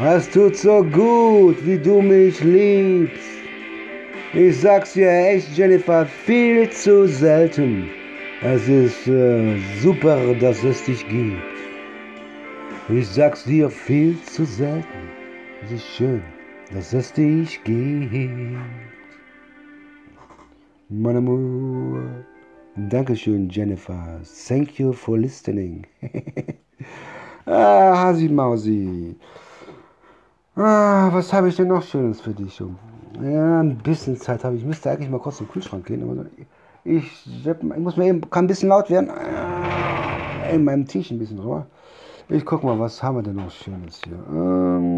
Es 0.00 0.30
tut 0.30 0.56
so 0.56 0.84
gut, 0.84 1.56
wie 1.66 1.76
du 1.76 2.00
mich 2.00 2.38
liebst. 2.44 3.18
Ich 4.32 4.60
sag's 4.60 4.92
dir 4.92 5.10
echt, 5.10 5.56
Jennifer, 5.56 6.06
viel 6.06 6.70
zu 6.70 7.08
selten. 7.08 7.88
Es 8.40 8.68
ist 8.68 9.08
äh, 9.08 9.58
super, 9.82 10.34
dass 10.34 10.62
es 10.62 10.84
dich 10.84 11.04
gibt. 11.08 11.42
Ich 12.88 13.08
sag's 13.08 13.42
dir 13.42 13.68
viel 13.68 14.16
zu 14.22 14.44
selten. 14.44 15.08
Es 15.64 15.72
ist 15.72 15.88
schön, 15.88 16.22
dass 16.72 16.92
es 16.92 17.12
dich 17.12 17.60
gibt. 17.64 18.30
Mon 20.90 21.16
amour. 21.16 22.24
Dankeschön, 22.76 23.48
Jennifer. 23.50 24.20
Thank 24.46 24.78
you 24.78 24.92
for 24.92 25.18
listening. 25.18 25.84
ah, 27.46 27.96
Hasi 27.96 28.28
Mausi. 28.28 29.16
Ah, 30.60 31.08
was 31.12 31.32
habe 31.32 31.48
ich 31.48 31.54
denn 31.54 31.68
noch 31.68 31.84
Schönes 31.84 32.20
für 32.20 32.34
dich? 32.34 32.60
Ja, 33.22 33.60
ein 33.60 33.78
bisschen 33.78 34.16
Zeit 34.16 34.42
habe 34.42 34.56
ich. 34.56 34.62
Ich 34.62 34.66
müsste 34.66 34.90
eigentlich 34.90 35.08
mal 35.08 35.20
kurz 35.20 35.36
zum 35.36 35.48
Kühlschrank 35.48 35.86
gehen, 35.86 36.02
aber 36.02 36.26
ich, 36.84 37.04
ich 37.36 37.62
muss 37.78 37.96
mir 37.96 38.06
eben, 38.06 38.28
kann 38.28 38.46
ein 38.46 38.48
bisschen 38.48 38.70
laut 38.70 38.90
werden. 38.90 39.08
Ah, 39.08 40.48
in 40.52 40.64
meinem 40.64 40.84
Tisch 40.84 41.12
ein 41.12 41.18
bisschen 41.20 41.36
drüber. 41.36 41.68
Ich 42.28 42.44
guck 42.44 42.64
mal, 42.64 42.76
was 42.76 43.00
haben 43.00 43.18
wir 43.18 43.22
denn 43.22 43.36
noch 43.36 43.52
Schönes 43.52 44.00
hier? 44.02 44.18
Ähm, 44.30 44.88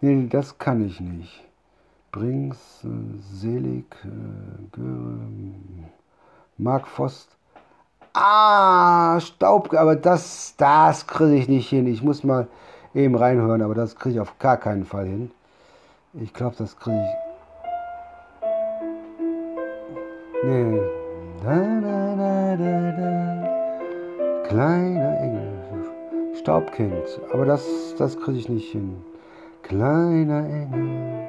nee, 0.00 0.26
das 0.30 0.56
kann 0.56 0.82
ich 0.86 1.00
nicht. 1.00 1.46
Brings, 2.12 2.82
äh, 2.82 2.88
Selig, 3.34 3.94
äh, 4.04 4.08
Göre, 4.72 5.18
Mark 6.56 6.86
Vost. 6.88 7.36
Ah, 8.12 9.20
Staub, 9.20 9.72
aber 9.72 9.94
das, 9.94 10.54
das 10.56 11.06
kriege 11.06 11.36
ich 11.36 11.48
nicht 11.48 11.68
hin. 11.68 11.86
Ich 11.86 12.02
muss 12.02 12.24
mal 12.24 12.48
eben 12.92 13.14
reinhören, 13.14 13.62
aber 13.62 13.74
das 13.74 13.94
kriege 13.94 14.14
ich 14.14 14.20
auf 14.20 14.38
gar 14.38 14.56
keinen 14.56 14.84
Fall 14.84 15.06
hin. 15.06 15.30
Ich 16.14 16.34
glaube, 16.34 16.56
das 16.58 16.76
kriege 16.76 16.96
ich. 16.96 17.30
Nee. 20.44 20.80
Da, 21.44 21.54
da, 21.54 22.16
da, 22.16 22.56
da, 22.56 22.90
da. 22.92 24.48
Kleiner 24.48 25.20
Engel. 25.20 26.34
Staubkind. 26.34 27.20
Aber 27.32 27.44
das, 27.44 27.94
das 27.96 28.18
kriege 28.18 28.38
ich 28.38 28.48
nicht 28.48 28.72
hin. 28.72 28.96
Kleiner 29.62 30.44
Engel. 30.46 31.28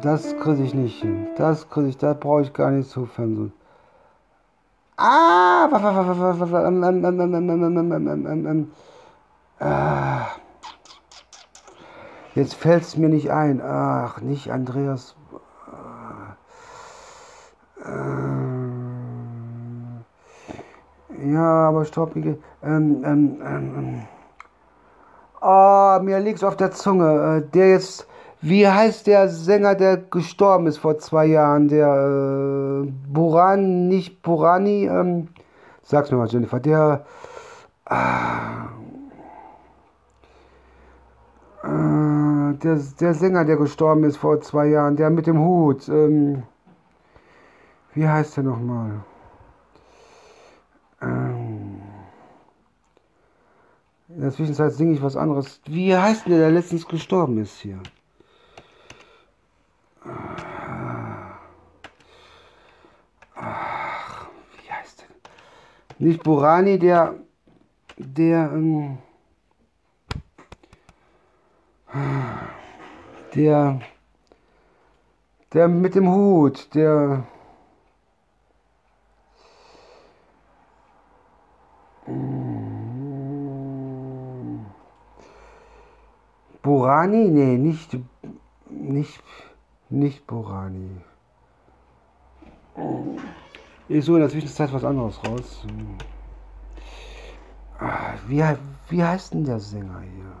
Das 0.00 0.34
kriege 0.38 0.62
ich 0.62 0.72
nicht 0.72 1.02
hin. 1.02 1.26
Das 1.36 1.68
kriege 1.68 1.88
ich, 1.88 1.98
da 1.98 2.14
brauche 2.14 2.42
ich 2.42 2.52
gar 2.54 2.70
nicht 2.70 2.88
zu 2.88 3.04
versuchen. 3.04 3.52
Ah, 4.96 5.68
Jetzt 12.34 12.54
fällt 12.54 12.82
es 12.82 12.96
mir 12.96 13.08
nicht 13.08 13.30
ein. 13.30 13.60
Ach, 13.62 14.20
nicht 14.20 14.50
Andreas. 14.50 15.14
Ja, 21.24 21.68
aber 21.68 21.84
stopp. 21.84 22.16
Ähm, 22.16 22.36
ähm, 22.62 23.42
ähm. 23.44 24.02
Oh, 25.40 25.98
mir 26.02 26.20
liegt's 26.20 26.44
auf 26.44 26.56
der 26.56 26.72
Zunge. 26.72 27.42
Der 27.52 27.70
jetzt 27.70 28.06
wie 28.48 28.68
heißt 28.68 29.08
der 29.08 29.28
Sänger, 29.28 29.74
der 29.74 29.96
gestorben 29.96 30.68
ist 30.68 30.78
vor 30.78 30.98
zwei 30.98 31.26
Jahren? 31.26 31.66
Der 31.66 31.88
äh, 31.88 32.92
Buran, 33.08 33.88
nicht 33.88 34.22
Burani, 34.22 34.86
ähm, 34.86 35.28
sag's 35.82 36.12
mir 36.12 36.16
mal, 36.16 36.28
Jennifer, 36.28 36.60
der, 36.60 37.04
ah, 37.86 38.68
äh, 41.64 42.54
der, 42.54 42.80
der 43.00 43.14
Sänger, 43.14 43.44
der 43.44 43.56
gestorben 43.56 44.04
ist 44.04 44.16
vor 44.16 44.40
zwei 44.40 44.66
Jahren, 44.66 44.94
der 44.94 45.10
mit 45.10 45.26
dem 45.26 45.40
Hut, 45.40 45.88
ähm, 45.88 46.44
wie 47.94 48.06
heißt 48.08 48.36
der 48.36 48.44
nochmal? 48.44 49.00
Ähm, 51.02 51.80
in 54.08 54.20
der 54.20 54.30
Zwischenzeit 54.30 54.72
singe 54.72 54.92
ich 54.92 55.02
was 55.02 55.16
anderes. 55.16 55.60
Wie 55.66 55.96
heißt 55.96 56.26
denn 56.26 56.32
der, 56.32 56.42
der 56.42 56.50
letztens 56.52 56.86
gestorben 56.86 57.38
ist 57.38 57.58
hier? 57.58 57.80
Ach, 63.34 64.28
wie 64.62 64.70
heißt 64.70 65.00
der? 65.00 65.08
Nicht 66.06 66.22
Burani, 66.22 66.78
der, 66.78 67.14
der, 67.96 68.50
ähm, 68.52 68.98
der, 73.34 73.80
der 75.52 75.68
mit 75.68 75.94
dem 75.94 76.08
Hut, 76.10 76.74
der, 76.74 77.24
Burani? 86.66 87.28
Nee, 87.28 87.58
nicht, 87.58 87.96
nicht, 88.68 89.22
nicht 89.88 90.26
Borani. 90.26 90.90
Ich 93.88 94.04
suche 94.04 94.16
in 94.16 94.22
der 94.22 94.30
Zwischenzeit 94.30 94.72
was 94.72 94.84
anderes 94.84 95.18
raus. 95.24 95.64
Ah, 97.78 98.14
wie, 98.26 98.42
wie 98.88 99.04
heißt 99.04 99.34
denn 99.34 99.44
der 99.44 99.60
Sänger 99.60 100.00
hier? 100.00 100.32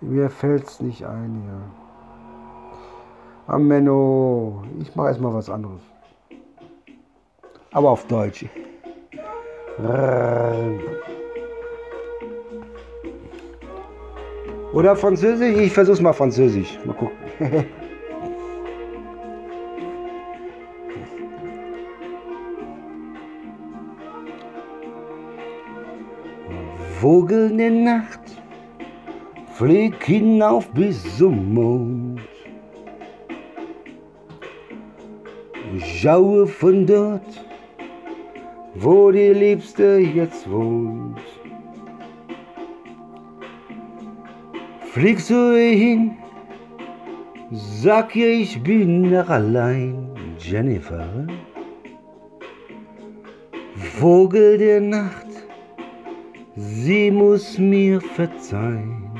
Mir 0.00 0.30
fällt's 0.30 0.80
nicht 0.80 1.04
ein 1.04 1.42
hier. 1.42 1.60
Ameno. 3.46 4.64
Ich 4.80 4.94
mache 4.96 5.08
erstmal 5.08 5.34
was 5.34 5.48
anderes. 5.48 5.80
Aber 7.72 7.90
auf 7.90 8.06
Deutsch. 8.06 8.46
Oder 14.72 14.96
Französisch? 14.96 15.56
Ich 15.56 15.72
versuch's 15.72 16.00
mal 16.00 16.12
Französisch. 16.12 16.78
Mal 16.84 16.94
gucken. 16.94 17.16
Vogelnde 27.00 27.68
Nacht, 27.68 28.20
flieg 29.54 30.04
hinauf 30.04 30.68
bis 30.68 31.02
zum 31.18 31.52
Mond. 31.52 32.20
Schaue 35.80 36.46
von 36.46 36.86
dort, 36.86 37.44
wo 38.76 39.10
die 39.10 39.32
Liebste 39.32 39.96
jetzt 39.96 40.48
wohnt. 40.48 41.31
Fliegst 44.92 45.30
du 45.30 45.54
hin, 45.56 46.18
sag 47.50 48.14
ihr, 48.14 48.28
ich 48.28 48.62
bin 48.62 49.10
noch 49.10 49.30
allein, 49.30 50.10
Jennifer. 50.38 51.26
Vogel 53.74 54.58
der 54.58 54.82
Nacht, 54.82 55.28
sie 56.56 57.10
muss 57.10 57.56
mir 57.56 58.02
verzeihen. 58.02 59.10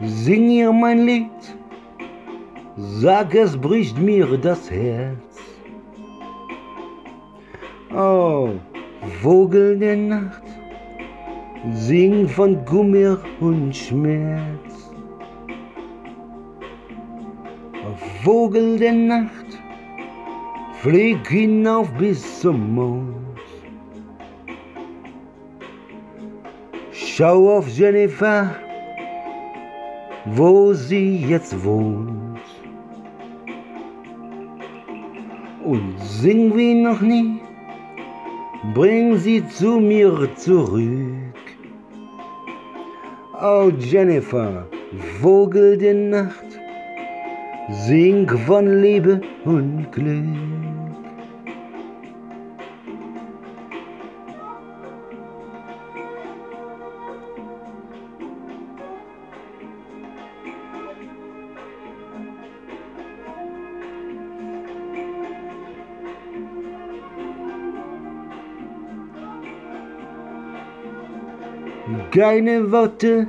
Sing 0.00 0.48
ihr 0.50 0.72
mein 0.72 1.06
Lied, 1.06 1.42
sag 2.76 3.34
es 3.34 3.56
bricht 3.56 3.98
mir 3.98 4.38
das 4.38 4.70
Herz. 4.70 5.36
Oh, 7.92 8.50
Vogel 9.20 9.80
der 9.80 9.96
Nacht, 9.96 10.43
Sing 11.72 12.28
von 12.28 12.64
Gummer 12.64 13.18
und 13.40 13.74
Schmerz. 13.74 14.74
Vogel 18.24 18.78
der 18.78 18.92
Nacht, 18.92 19.58
flieg 20.80 21.28
hinauf 21.28 21.90
bis 21.98 22.40
zum 22.40 22.74
Mond. 22.74 23.38
Schau 26.90 27.58
auf 27.58 27.68
Jennifer, 27.68 28.56
wo 30.24 30.72
sie 30.72 31.26
jetzt 31.28 31.64
wohnt. 31.64 32.40
Und 35.64 35.98
sing 35.98 36.56
wie 36.56 36.74
noch 36.74 37.00
nie, 37.00 37.40
bring 38.74 39.16
sie 39.16 39.46
zu 39.48 39.78
mir 39.80 40.28
zurück. 40.36 41.13
Oh 43.46 43.70
Jennifer, 43.78 44.66
Vogel 45.20 45.76
der 45.76 45.92
Nacht, 45.92 46.46
sing 47.86 48.26
von 48.46 48.80
Liebe 48.80 49.20
und 49.44 49.92
Glück. 49.92 50.73
Keine 72.14 72.70
Worte 72.70 73.26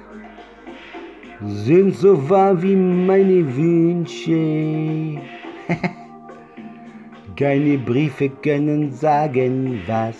sind 1.44 1.96
so 1.96 2.30
wahr 2.30 2.62
wie 2.62 2.76
meine 2.76 3.44
Wünsche. 3.56 5.20
Keine 7.36 7.80
Briefe 7.80 8.30
können 8.30 8.92
sagen, 8.92 9.82
was 9.88 10.18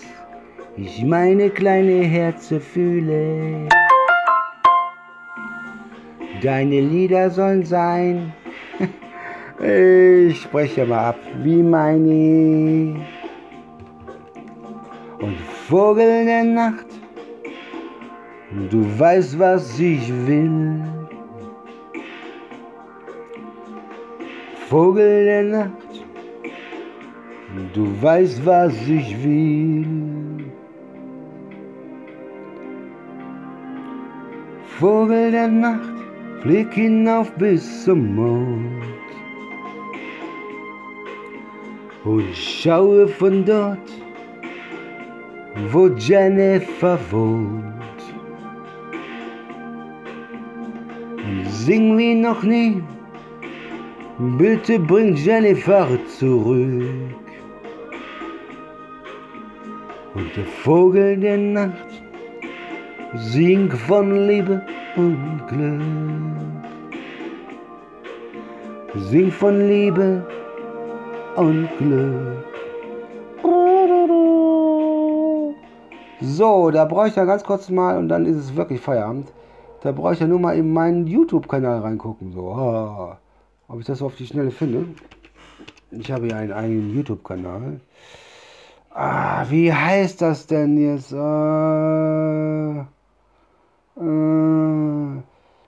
ich 0.78 1.04
meine 1.04 1.52
kleine 1.52 2.06
Herze 2.06 2.60
fühle. 2.60 3.70
Deine 6.42 6.82
Lieder 6.82 7.30
sollen 7.30 7.64
sein, 7.64 8.34
ich 9.64 10.42
spreche 10.42 10.88
mal 10.88 11.10
ab, 11.10 11.20
wie 11.44 11.62
meine 11.62 13.00
Vogel 15.68 16.26
der 16.26 16.44
Nacht, 16.44 16.95
du 18.70 19.00
weißt, 19.00 19.38
was 19.40 19.80
ich 19.80 20.12
will. 20.28 20.82
Vogel 24.70 25.26
der 25.26 25.44
Nacht, 25.44 26.06
du 27.74 28.02
weißt, 28.02 28.46
was 28.46 28.74
ich 28.88 29.24
will. 29.24 29.86
Vogel 34.80 35.32
der 35.32 35.48
Nacht, 35.48 35.96
flieg 36.42 36.74
hinauf 36.74 37.32
bis 37.34 37.84
zum 37.84 38.16
Mond 38.16 38.84
und 42.06 42.36
schaue 42.36 43.08
von 43.08 43.44
dort, 43.46 43.90
wo 45.72 45.88
Jennifer 45.88 47.00
wohnt. 47.12 47.75
Und 51.66 51.72
sing 51.72 51.98
wie 51.98 52.14
noch 52.14 52.44
nie, 52.44 52.84
bitte 54.38 54.78
bring 54.78 55.16
Jennifer 55.16 55.88
zurück. 56.20 56.84
Und 60.14 60.36
der 60.38 60.46
Vogel 60.64 61.18
der 61.18 61.38
Nacht 61.38 62.04
singt 63.16 63.74
von 63.74 64.28
Liebe 64.28 64.62
und 64.96 65.42
Glück. 65.48 65.82
Sing 69.10 69.32
von 69.32 69.68
Liebe 69.68 70.24
und 71.36 71.68
Glück. 71.80 72.46
So, 76.22 76.70
da 76.70 76.86
brauche 76.86 77.08
ich 77.08 77.16
ja 77.16 77.26
ganz 77.26 77.44
kurz 77.44 77.72
mal, 77.72 77.98
und 77.98 78.10
dann 78.10 78.28
ist 78.28 78.38
es 78.38 78.56
wirklich 78.56 78.80
Feierabend. 78.80 79.32
Da 79.86 79.92
brauche 79.92 80.14
ich 80.16 80.20
ja 80.20 80.26
nur 80.26 80.40
mal 80.40 80.58
in 80.58 80.74
meinen 80.74 81.06
YouTube-Kanal 81.06 81.82
reingucken. 81.82 82.32
So, 82.32 82.50
ah, 82.54 83.20
ob 83.68 83.80
ich 83.80 83.86
das 83.86 84.02
auf 84.02 84.16
die 84.16 84.26
Schnelle 84.26 84.50
finde. 84.50 84.88
Ich 85.92 86.12
habe 86.12 86.28
ja 86.28 86.38
einen 86.38 86.54
eigenen 86.54 86.96
YouTube-Kanal. 86.96 87.80
Ah, 88.90 89.46
wie 89.48 89.72
heißt 89.72 90.24
das 90.24 90.48
denn 90.48 90.80
jetzt? 90.80 91.12
Äh, 91.12 92.80
äh, 94.00 95.22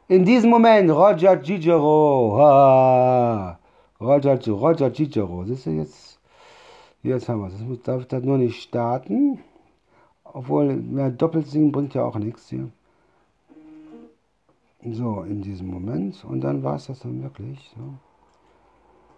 in 0.07 0.26
diesem 0.26 0.49
Moment, 0.49 0.89
Roger 0.89 1.39
Cicero. 1.43 2.41
Ah, 2.41 3.59
Roger, 4.01 4.39
Roger 4.47 4.91
Cicero. 4.91 5.43
Siehst 5.45 5.68
du 5.68 5.70
jetzt? 5.70 6.20
Jetzt 7.03 7.30
haben 7.30 7.41
wir 7.41 7.49
es. 7.49 7.61
Jetzt 7.70 7.88
darf 7.88 8.01
ich 8.01 8.07
das 8.07 8.24
nur 8.24 8.39
nicht 8.39 8.63
starten. 8.63 9.41
Obwohl, 10.24 10.76
mehr 10.76 11.11
doppelt 11.11 11.45
singen 11.45 11.72
bringt 11.72 11.93
ja 11.93 12.03
auch 12.03 12.18
nichts 12.18 12.49
hier. 12.49 12.72
So, 14.84 15.23
in 15.23 15.41
diesem 15.41 15.67
Moment. 15.67 16.23
Und 16.23 16.41
dann 16.41 16.63
war 16.63 16.75
es 16.75 16.88
das 16.88 16.99
dann 16.99 17.21
wirklich. 17.23 17.73
So. 17.75 17.93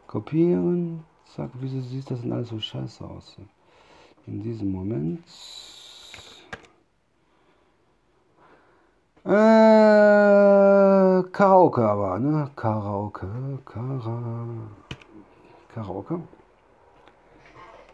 Kopieren. 0.07 1.03
Zack, 1.25 1.51
wieso 1.59 1.81
sieht 1.81 2.09
das 2.09 2.21
denn 2.21 2.33
alles 2.33 2.49
so 2.49 2.59
scheiße 2.59 3.03
aus? 3.03 3.37
In 4.25 4.41
diesem 4.41 4.71
Moment. 4.71 5.23
Äh, 9.25 9.29
Karaoke 11.31 11.87
aber, 11.87 12.19
ne? 12.19 12.49
Karaoke, 12.55 13.27
Kara, 13.65 14.47
Karaoke. 15.73 16.21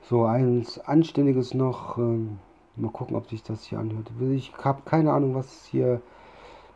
So, 0.04 0.26
eins 0.26 0.80
Anständiges 0.80 1.54
noch. 1.54 1.98
Ähm, 1.98 2.40
mal 2.76 2.92
gucken, 2.92 3.16
ob 3.16 3.28
sich 3.28 3.44
das 3.44 3.64
hier 3.64 3.80
anhört. 3.80 4.12
Ich 4.32 4.54
habe 4.64 4.84
keine 4.86 5.12
Ahnung, 5.12 5.36
was 5.36 5.66
hier 5.66 6.02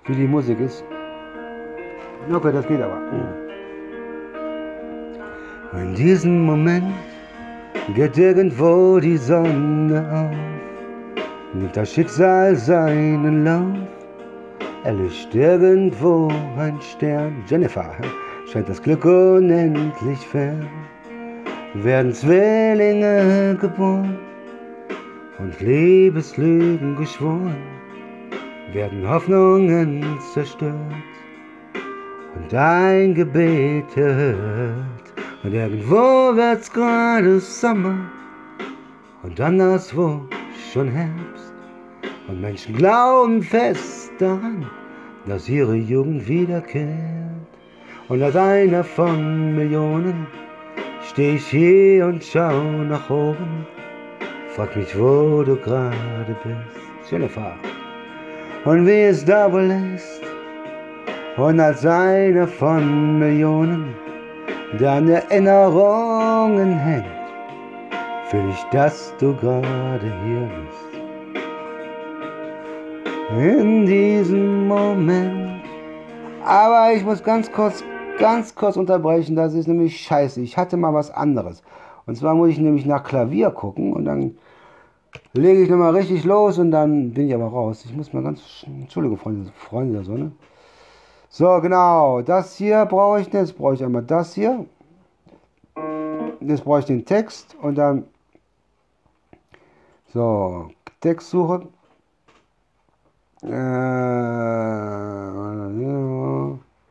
für 0.03 0.13
die 0.13 0.27
Musik 0.27 0.59
ist. 0.59 0.83
Okay, 2.31 2.51
das 2.51 2.67
geht 2.67 2.81
aber. 2.81 2.99
In 5.73 5.95
diesem 5.95 6.45
Moment 6.45 6.93
geht 7.95 8.17
irgendwo 8.17 8.99
die 8.99 9.17
Sonne 9.17 9.99
auf, 10.11 10.37
nimmt 11.53 11.75
das 11.77 11.93
Schicksal 11.93 12.55
seinen 12.55 13.43
Lauf 13.45 13.77
erlischt 14.83 15.35
irgendwo 15.35 16.29
ein 16.57 16.79
Stern. 16.81 17.43
Jennifer 17.47 17.95
scheint 18.51 18.69
das 18.69 18.81
Glück 18.81 19.05
unendlich 19.05 20.19
fern. 20.19 20.67
Werden 21.73 22.13
Zwillinge 22.13 23.57
geboren 23.59 24.17
und 25.37 25.59
Liebeslügen 25.61 26.95
geschworen. 26.95 27.78
Werden 28.73 29.07
Hoffnungen 29.09 30.19
zerstört 30.33 30.75
und 32.35 32.53
ein 32.53 33.15
Gebet 33.15 33.97
erhört. 33.97 35.13
Und 35.43 35.53
irgendwo 35.53 36.35
wird's 36.35 36.71
gerade 36.71 37.39
Sommer 37.39 37.97
und 39.23 39.39
anderswo 39.41 40.21
schon 40.71 40.89
Herbst. 40.89 41.53
Und 42.27 42.41
Menschen 42.41 42.75
glauben 42.75 43.41
fest 43.41 44.11
daran, 44.19 44.65
dass 45.25 45.49
ihre 45.49 45.75
Jugend 45.75 46.27
wiederkehrt. 46.27 47.47
Und 48.07 48.21
als 48.21 48.35
einer 48.35 48.83
von 48.83 49.55
Millionen 49.55 50.27
steh 51.07 51.35
ich 51.35 51.47
hier 51.47 52.05
und 52.05 52.23
schau 52.23 52.61
nach 52.83 53.09
oben. 53.09 53.65
Frag 54.49 54.75
mich, 54.75 54.97
wo 54.97 55.41
du 55.43 55.55
gerade 55.55 56.35
bist. 56.43 57.11
Jennifer. 57.11 57.55
Und 58.65 58.85
wie 58.85 59.03
es 59.03 59.23
da 59.23 59.51
wohl 59.51 59.71
ist. 59.95 60.21
Und 61.37 61.59
als 61.59 61.85
einer 61.85 62.47
von 62.47 63.19
Millionen, 63.19 63.95
der 64.79 64.91
an 64.91 65.07
Erinnerungen 65.07 66.77
hängt, 66.77 67.05
fühl 68.29 68.49
ich, 68.49 68.63
dass 68.71 69.13
du 69.19 69.33
gerade 69.35 70.11
hier 70.25 70.49
bist 70.61 70.89
in 73.37 73.85
diesem 73.85 74.67
Moment. 74.67 75.61
Aber 76.43 76.93
ich 76.93 77.03
muss 77.03 77.23
ganz 77.23 77.51
kurz, 77.51 77.83
ganz 78.17 78.55
kurz 78.55 78.75
unterbrechen, 78.75 79.35
das 79.35 79.53
ist 79.53 79.67
nämlich 79.67 80.01
scheiße. 80.01 80.41
Ich 80.41 80.57
hatte 80.57 80.77
mal 80.77 80.93
was 80.93 81.11
anderes. 81.11 81.61
Und 82.05 82.15
zwar 82.15 82.33
muss 82.33 82.49
ich 82.49 82.59
nämlich 82.59 82.85
nach 82.85 83.03
Klavier 83.03 83.51
gucken 83.51 83.93
und 83.93 84.05
dann 84.05 84.35
lege 85.33 85.63
ich 85.63 85.69
nochmal 85.69 85.95
richtig 85.95 86.23
los 86.23 86.57
und 86.57 86.71
dann 86.71 87.11
bin 87.13 87.27
ich 87.27 87.33
aber 87.33 87.47
raus. 87.47 87.85
Ich 87.85 87.95
muss 87.95 88.13
mal 88.13 88.23
ganz, 88.23 88.65
Entschuldige 88.65 89.17
Freunde, 89.17 89.51
Freunde 89.55 89.93
der 89.95 90.03
Sonne. 90.03 90.31
So, 91.29 91.61
genau, 91.61 92.21
das 92.21 92.55
hier 92.55 92.85
brauche 92.85 93.21
ich, 93.21 93.31
jetzt 93.31 93.57
brauche 93.57 93.75
ich 93.75 93.83
einmal 93.83 94.03
das 94.03 94.33
hier. 94.33 94.65
Jetzt 96.41 96.63
brauche 96.63 96.79
ich 96.79 96.85
den 96.85 97.05
Text 97.05 97.55
und 97.61 97.75
dann, 97.75 98.05
so, 100.07 100.69
Textsuche. 101.01 101.67
Äh, 103.43 103.49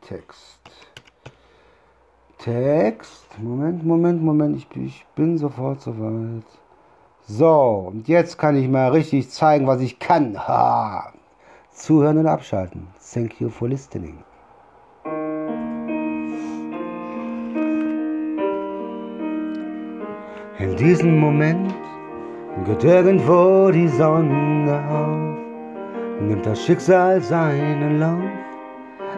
Text. 0.09 0.61
Text. 2.39 3.27
Moment, 3.39 3.85
Moment, 3.85 4.23
Moment. 4.23 4.57
Ich, 4.57 4.67
ich 4.77 5.05
bin 5.15 5.37
sofort 5.37 5.83
soweit. 5.83 6.45
So, 7.29 7.91
und 7.93 8.09
jetzt 8.09 8.39
kann 8.39 8.57
ich 8.57 8.69
mal 8.69 8.91
richtig 8.91 9.31
zeigen, 9.31 9.67
was 9.67 9.81
ich 9.83 9.99
kann. 9.99 10.39
Ha! 10.49 11.13
Zuhören 11.71 12.19
und 12.19 12.27
abschalten. 12.27 12.89
Thank 13.13 13.41
you 13.41 13.51
for 13.51 13.69
listening. 13.69 14.19
In 20.59 20.77
diesem 20.77 21.19
Moment 21.21 21.75
geht 22.65 22.83
irgendwo 22.83 23.71
die 23.71 23.89
Sonne 23.89 24.83
auf 24.91 25.29
nimmt 26.21 26.47
das 26.47 26.65
Schicksal 26.65 27.21
seinen 27.21 28.01
Lauf, 28.01 28.31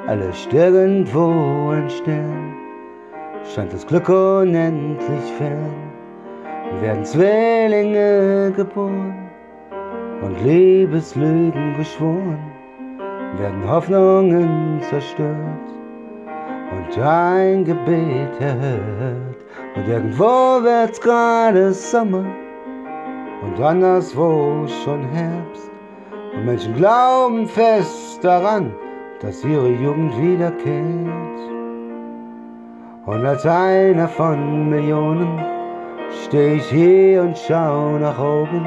alles 0.07 0.47
irgendwo 0.53 1.71
ein 1.71 1.89
Stern, 1.89 2.55
scheint 3.55 3.73
das 3.73 3.87
Glück 3.87 4.09
unendlich 4.09 5.33
fern, 5.39 5.90
werden 6.81 7.05
Zwillinge 7.05 8.53
geboren 8.57 9.29
und 10.23 10.45
Liebeslügen 10.45 11.77
geschworen, 11.77 12.39
werden 13.39 13.69
Hoffnungen 13.69 14.81
zerstört 14.83 15.71
und 16.71 17.03
ein 17.03 17.65
Gebet 17.65 18.41
erhört. 18.41 19.37
Und 19.77 19.89
irgendwo 19.89 20.63
wird's 20.63 21.01
gerade 21.01 21.73
Sommer 21.73 22.25
und 23.43 23.61
anderswo 23.63 24.67
schon 24.85 25.03
Herbst. 25.11 25.71
Und 26.35 26.47
Menschen 26.47 26.75
glauben 26.77 27.47
fest 27.49 28.23
daran, 28.23 28.73
dass 29.21 29.45
ihre 29.45 29.69
Jugend 29.69 30.17
wiederkehrt. 30.21 31.41
Und 33.07 33.27
als 33.27 33.45
einer 33.47 34.09
von 34.09 34.71
Millionen 34.71 35.60
steh 36.25 36.55
ich 36.55 36.71
hier 36.71 37.23
und 37.23 37.37
schau 37.37 37.99
nach 37.99 38.19
oben. 38.19 38.65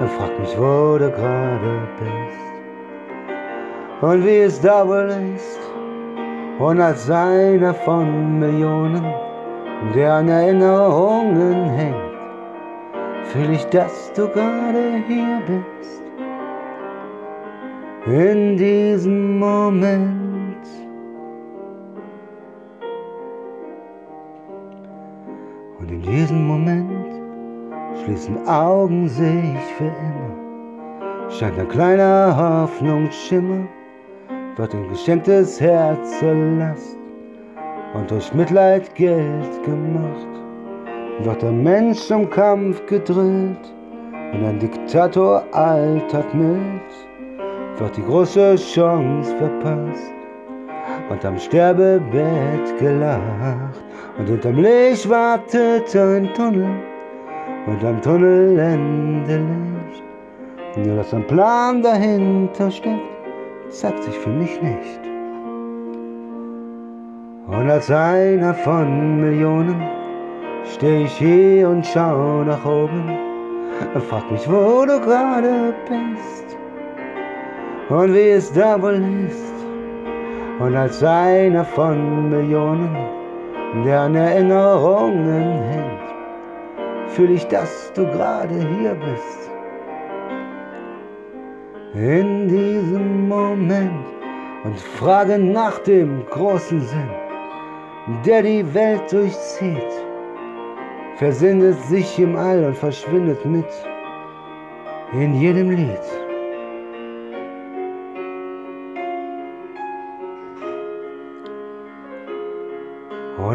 und 0.00 0.10
frag 0.10 0.38
mich, 0.40 0.58
wo 0.58 0.98
du 0.98 1.10
gerade 1.10 1.88
bist 2.00 2.44
und 4.00 4.24
wie 4.24 4.38
es 4.38 4.60
da 4.60 4.86
wohl 4.86 5.10
ist. 5.34 5.60
Und 6.58 6.80
als 6.80 7.10
einer 7.10 7.74
von 7.74 8.38
Millionen, 8.38 9.04
der 9.94 10.14
an 10.14 10.28
Erinnerungen 10.28 11.70
hängt, 11.70 11.96
fühl 13.24 13.50
ich, 13.52 13.64
dass 13.66 14.12
du 14.14 14.28
gerade 14.28 15.02
hier 15.06 15.42
bist. 15.46 16.02
In 18.06 18.56
diesem 18.56 19.38
Moment. 19.38 20.23
Und 25.84 25.90
in 25.90 26.02
diesem 26.02 26.46
Moment. 26.46 26.90
Schließen 28.02 28.48
Augen 28.48 29.06
sehe 29.06 29.54
ich 29.54 29.74
für 29.74 29.84
immer. 29.84 31.30
Scheint 31.30 31.58
ein 31.58 31.68
kleiner 31.68 32.34
Hoffnungsschimmer, 32.34 33.66
wird 34.56 34.74
ein 34.74 34.88
geschenktes 34.88 35.60
Herz 35.60 36.20
zur 36.20 36.34
Last 36.34 36.96
und 37.92 38.10
durch 38.10 38.32
Mitleid 38.32 38.94
Geld 38.94 39.62
gemacht 39.62 40.26
wird 41.20 41.42
der 41.42 41.52
Mensch 41.52 41.98
zum 41.98 42.30
Kampf 42.30 42.84
gedrillt. 42.86 43.74
Und 44.32 44.42
ein 44.42 44.58
Diktator 44.58 45.44
altert 45.52 46.34
mild, 46.34 46.92
wird 47.76 47.96
die 47.98 48.02
große 48.02 48.56
Chance 48.56 49.36
verpasst 49.36 50.23
und 51.10 51.24
am 51.24 51.38
Sterbebett 51.38 52.78
gelacht 52.78 53.84
und 54.18 54.26
hinterm 54.26 54.58
Licht 54.58 55.08
wartet 55.08 55.94
ein 55.94 56.32
Tunnel 56.34 56.70
und 57.66 57.84
am 57.84 58.00
Tunnelende 58.00 59.36
Licht. 59.36 60.86
Nur 60.86 60.96
dass 60.96 61.14
ein 61.14 61.26
Plan 61.26 61.82
dahinter 61.82 62.70
steckt, 62.70 63.00
zeigt 63.68 64.02
sich 64.02 64.18
für 64.18 64.30
mich 64.30 64.60
nicht. 64.60 65.00
Und 67.46 67.70
als 67.70 67.90
einer 67.90 68.54
von 68.54 69.20
Millionen 69.20 69.80
steh 70.64 71.04
ich 71.04 71.12
hier 71.12 71.68
und 71.68 71.86
schau 71.86 72.42
nach 72.42 72.64
oben. 72.64 73.18
Frag 74.08 74.30
mich, 74.30 74.48
wo 74.48 74.84
du 74.86 75.00
gerade 75.00 75.74
bist 75.88 76.56
und 77.88 78.14
wie 78.14 78.30
es 78.30 78.52
da 78.52 78.80
wohl 78.80 79.02
ist. 79.28 79.53
Und 80.60 80.76
als 80.76 81.02
einer 81.02 81.64
von 81.64 82.30
Millionen, 82.30 82.96
der 83.84 84.00
an 84.02 84.14
Erinnerungen 84.14 85.62
hängt, 85.70 87.08
fühl 87.08 87.30
ich, 87.30 87.46
dass 87.48 87.92
du 87.94 88.04
gerade 88.06 88.54
hier 88.54 88.94
bist. 88.94 89.50
In 91.94 92.48
diesem 92.48 93.28
Moment 93.28 94.06
und 94.64 94.78
frage 94.78 95.38
nach 95.38 95.78
dem 95.80 96.24
großen 96.30 96.80
Sinn, 96.80 97.10
der 98.24 98.42
die 98.42 98.74
Welt 98.74 99.12
durchzieht 99.12 100.04
versendet 101.16 101.80
sich 101.84 102.18
im 102.18 102.36
All 102.36 102.64
und 102.64 102.76
verschwindet 102.76 103.44
mit 103.44 103.68
in 105.12 105.34
jedem 105.34 105.70
Lied. 105.70 106.23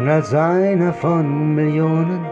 Und 0.00 0.08
als 0.08 0.32
einer 0.32 0.94
von 0.94 1.54
Millionen 1.54 2.24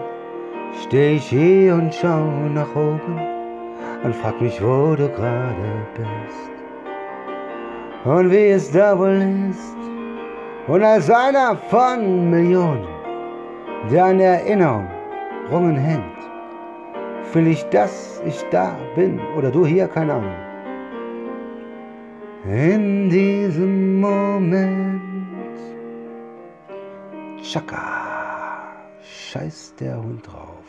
steh 0.81 1.16
ich 1.16 1.29
hier 1.29 1.75
und 1.75 1.95
schau 1.95 2.25
nach 2.55 2.75
oben 2.75 3.21
und 4.03 4.16
frag 4.16 4.41
mich, 4.41 4.59
wo 4.62 4.95
du 4.97 5.07
gerade 5.11 5.69
bist 5.95 6.51
und 8.07 8.31
wie 8.31 8.53
es 8.53 8.71
da 8.73 8.99
wohl 8.99 9.23
ist. 9.51 9.77
Und 10.66 10.83
als 10.83 11.11
einer 11.11 11.59
von 11.69 12.31
Millionen, 12.31 12.87
der 13.91 14.07
an 14.07 14.21
Erinnerung 14.21 14.87
Rungen 15.51 15.77
hängt. 15.77 16.19
Fühl 17.25 17.49
ich, 17.49 17.64
dass 17.64 18.23
ich 18.25 18.47
da 18.51 18.77
bin 18.95 19.21
oder 19.37 19.51
du 19.51 19.66
hier, 19.66 19.89
keine 19.89 20.14
Ahnung. 20.14 20.33
In 22.47 23.11
diesem 23.11 24.01
Moment. 24.01 25.07
Chaka. 27.51 28.74
Scheiß 29.03 29.74
der 29.80 29.96
Hund 29.96 30.26
drauf. 30.26 30.64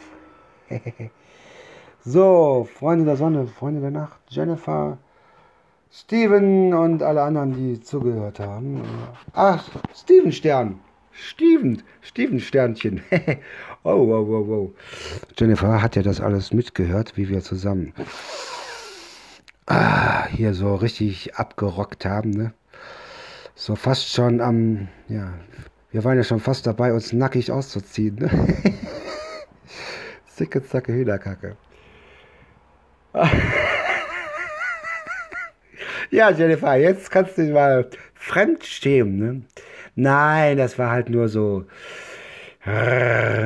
so, 2.05 2.67
Freunde 2.73 3.03
der 3.05 3.17
Sonne, 3.17 3.47
Freunde 3.47 3.82
der 3.82 3.91
Nacht, 3.91 4.19
Jennifer, 4.30 4.97
Steven 5.91 6.73
und 6.73 7.03
alle 7.03 7.23
anderen, 7.23 7.53
die 7.53 7.82
zugehört 7.82 8.39
haben. 8.39 8.82
Ach, 9.34 9.67
Steven 9.93 10.32
Stern. 10.32 10.80
Steven, 11.11 11.84
Steven 12.01 12.39
Sternchen. 12.39 13.01
oh, 13.84 14.07
wow, 14.07 14.27
wow, 14.27 14.47
wow. 14.47 14.71
Jennifer 15.38 15.82
hat 15.82 15.97
ja 15.97 16.01
das 16.01 16.21
alles 16.21 16.53
mitgehört, 16.53 17.17
wie 17.17 17.27
wir 17.27 17.41
zusammen 17.41 17.93
ah, 19.69 20.27
hier 20.27 20.53
so 20.53 20.75
richtig 20.75 21.36
abgerockt 21.36 22.05
haben. 22.05 22.32
Ne? 22.32 22.53
So 23.55 23.75
fast 23.75 24.09
schon 24.09 24.41
am, 24.41 24.88
ja, 25.07 25.34
wir 25.91 26.03
waren 26.03 26.17
ja 26.17 26.23
schon 26.23 26.39
fast 26.39 26.67
dabei, 26.67 26.93
uns 26.93 27.13
nackig 27.13 27.51
auszuziehen. 27.51 28.15
Ne? 28.15 28.29
Zicke, 30.27 30.63
zacke, 30.63 30.93
Hühnerkacke. 30.93 31.57
ja, 36.11 36.29
Jennifer, 36.29 36.75
jetzt 36.75 37.09
kannst 37.09 37.37
du 37.37 37.41
dich 37.41 37.51
mal 37.51 37.89
fremd 38.13 38.63
schämen. 38.63 39.17
Ne? 39.17 39.41
Nein, 39.95 40.57
das 40.57 40.77
war 40.77 40.91
halt 40.91 41.09
nur 41.09 41.27
so, 41.27 41.65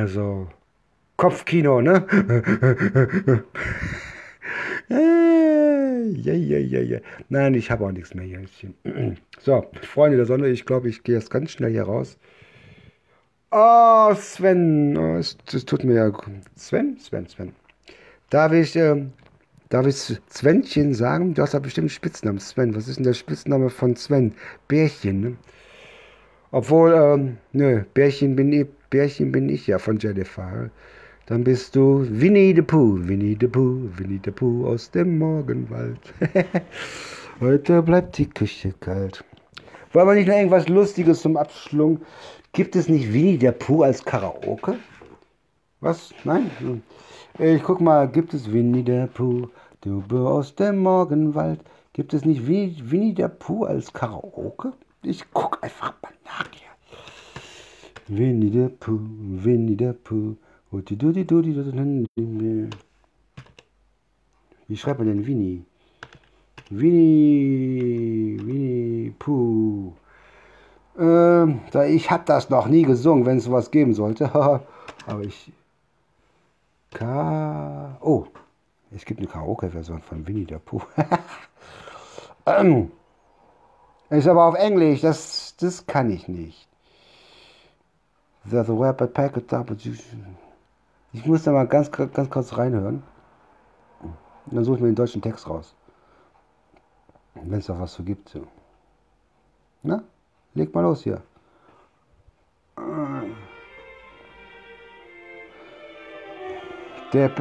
so 0.06 0.48
Kopfkino, 1.16 1.80
ne? 1.80 2.06
ja, 4.88 6.32
ja, 6.32 6.58
ja, 6.58 6.80
ja. 6.80 6.98
Nein, 7.28 7.54
ich 7.54 7.70
habe 7.70 7.86
auch 7.86 7.92
nichts 7.92 8.14
mehr 8.14 8.24
hier. 8.26 8.44
So, 9.40 9.66
Freunde 9.82 10.18
der 10.18 10.26
Sonne, 10.26 10.48
ich 10.48 10.66
glaube, 10.66 10.90
ich 10.90 11.02
gehe 11.02 11.14
jetzt 11.14 11.30
ganz 11.30 11.52
schnell 11.52 11.70
hier 11.70 11.84
raus. 11.84 12.18
Oh, 13.56 14.12
Sven, 14.16 14.96
oh, 14.96 15.16
es, 15.16 15.36
das 15.46 15.64
tut 15.64 15.84
mir 15.84 15.94
ja. 15.94 16.12
Sven, 16.56 16.98
Sven, 16.98 17.28
Sven. 17.28 17.52
Darf 18.28 18.50
ich, 18.52 18.74
äh, 18.74 19.06
darf 19.68 19.86
ich 19.86 19.94
Svenchen 19.94 20.92
sagen? 20.92 21.34
Du 21.34 21.42
hast 21.42 21.52
ja 21.54 21.60
bestimmt 21.60 21.84
einen 21.84 21.90
Spitznamen, 21.90 22.40
Sven. 22.40 22.74
Was 22.74 22.88
ist 22.88 22.96
denn 22.96 23.04
der 23.04 23.12
Spitzname 23.12 23.70
von 23.70 23.94
Sven? 23.94 24.34
Bärchen, 24.66 25.20
ne? 25.20 25.36
Obwohl, 26.50 26.94
ähm, 26.94 27.36
nö, 27.52 27.84
Bärchen 27.94 28.34
bin, 28.34 28.52
ich, 28.52 28.66
Bärchen 28.90 29.30
bin 29.30 29.48
ich 29.48 29.68
ja 29.68 29.78
von 29.78 30.00
Jennifer. 30.00 30.68
Dann 31.26 31.44
bist 31.44 31.76
du 31.76 32.04
Winnie 32.10 32.56
the 32.56 32.62
Pooh, 32.62 32.98
Winnie 33.06 33.36
the 33.40 33.46
Pooh, 33.46 33.88
Winnie 33.96 34.20
the 34.24 34.32
Pooh 34.32 34.66
aus 34.66 34.90
dem 34.90 35.16
Morgenwald. 35.16 36.00
Heute 37.40 37.82
bleibt 37.82 38.18
die 38.18 38.28
Küche 38.28 38.74
kalt. 38.80 39.22
Wollen 39.92 40.08
wir 40.08 40.14
nicht 40.14 40.26
noch 40.26 40.34
irgendwas 40.34 40.68
Lustiges 40.68 41.22
zum 41.22 41.36
Abschlung? 41.36 42.00
Gibt 42.54 42.76
es 42.76 42.88
nicht 42.88 43.12
Winnie 43.12 43.36
der 43.36 43.50
Pooh 43.50 43.82
als 43.82 44.04
Karaoke? 44.04 44.78
Was? 45.80 46.14
Nein? 46.22 46.52
Ich 47.36 47.64
guck 47.64 47.80
mal, 47.80 48.08
gibt 48.08 48.32
es 48.32 48.52
Winnie 48.52 48.84
der 48.84 49.08
Pooh, 49.08 49.48
du 49.80 50.04
aus 50.28 50.54
dem 50.54 50.78
Morgenwald? 50.78 51.58
Gibt 51.92 52.14
es 52.14 52.24
nicht 52.24 52.46
Winnie 52.46 53.12
der 53.12 53.26
Pooh 53.26 53.64
als 53.64 53.92
Karaoke? 53.92 54.72
Ich 55.02 55.24
guck 55.32 55.64
einfach 55.64 55.94
mal 56.00 56.12
nach 56.24 56.48
hier. 56.52 56.70
Winnie 58.06 58.52
the 58.52 58.68
Pooh, 58.68 59.00
Winnie 59.00 59.76
the 59.76 59.92
Pooh. 59.92 60.36
Wie 64.68 64.76
schreibt 64.76 65.00
man 65.00 65.08
denn 65.08 65.26
Winnie? 65.26 65.64
Winnie, 66.70 68.38
Winnie 68.40 69.10
Pooh. 69.18 69.94
Ähm, 70.98 71.60
ich 71.88 72.10
habe 72.10 72.24
das 72.26 72.50
noch 72.50 72.66
nie 72.66 72.82
gesungen, 72.82 73.26
wenn 73.26 73.38
es 73.38 73.44
sowas 73.44 73.70
geben 73.70 73.94
sollte. 73.94 74.32
Aber 75.06 75.20
ich. 75.22 75.52
Ka. 76.92 77.96
Oh, 78.00 78.26
es 78.94 79.04
gibt 79.04 79.18
eine 79.18 79.28
Karaoke-Version 79.28 80.00
von 80.00 80.26
Winnie 80.26 80.46
the 80.48 80.58
Pooh. 80.64 80.82
ähm. 82.46 82.92
Ist 84.10 84.28
aber 84.28 84.44
auf 84.44 84.54
Englisch, 84.54 85.00
das, 85.00 85.56
das 85.58 85.86
kann 85.86 86.10
ich 86.10 86.28
nicht. 86.28 86.68
The 88.44 88.58
web 88.68 89.12
packet 89.14 89.50
Ich 91.12 91.26
muss 91.26 91.42
da 91.42 91.52
mal 91.52 91.66
ganz, 91.66 91.90
ganz 91.90 92.30
kurz 92.30 92.56
reinhören. 92.56 93.02
Und 94.00 94.54
dann 94.54 94.64
suche 94.64 94.76
ich 94.76 94.82
mir 94.82 94.88
den 94.90 94.94
deutschen 94.94 95.22
Text 95.22 95.48
raus. 95.48 95.74
Wenn 97.34 97.58
es 97.58 97.66
da 97.66 97.80
was 97.80 97.94
so 97.94 98.04
gibt. 98.04 98.28
So. 98.28 98.46
Na, 99.82 100.04
leg 100.54 100.74
mal 100.74 100.82
los 100.82 101.02
hier. 101.02 101.22
Der 107.12 107.28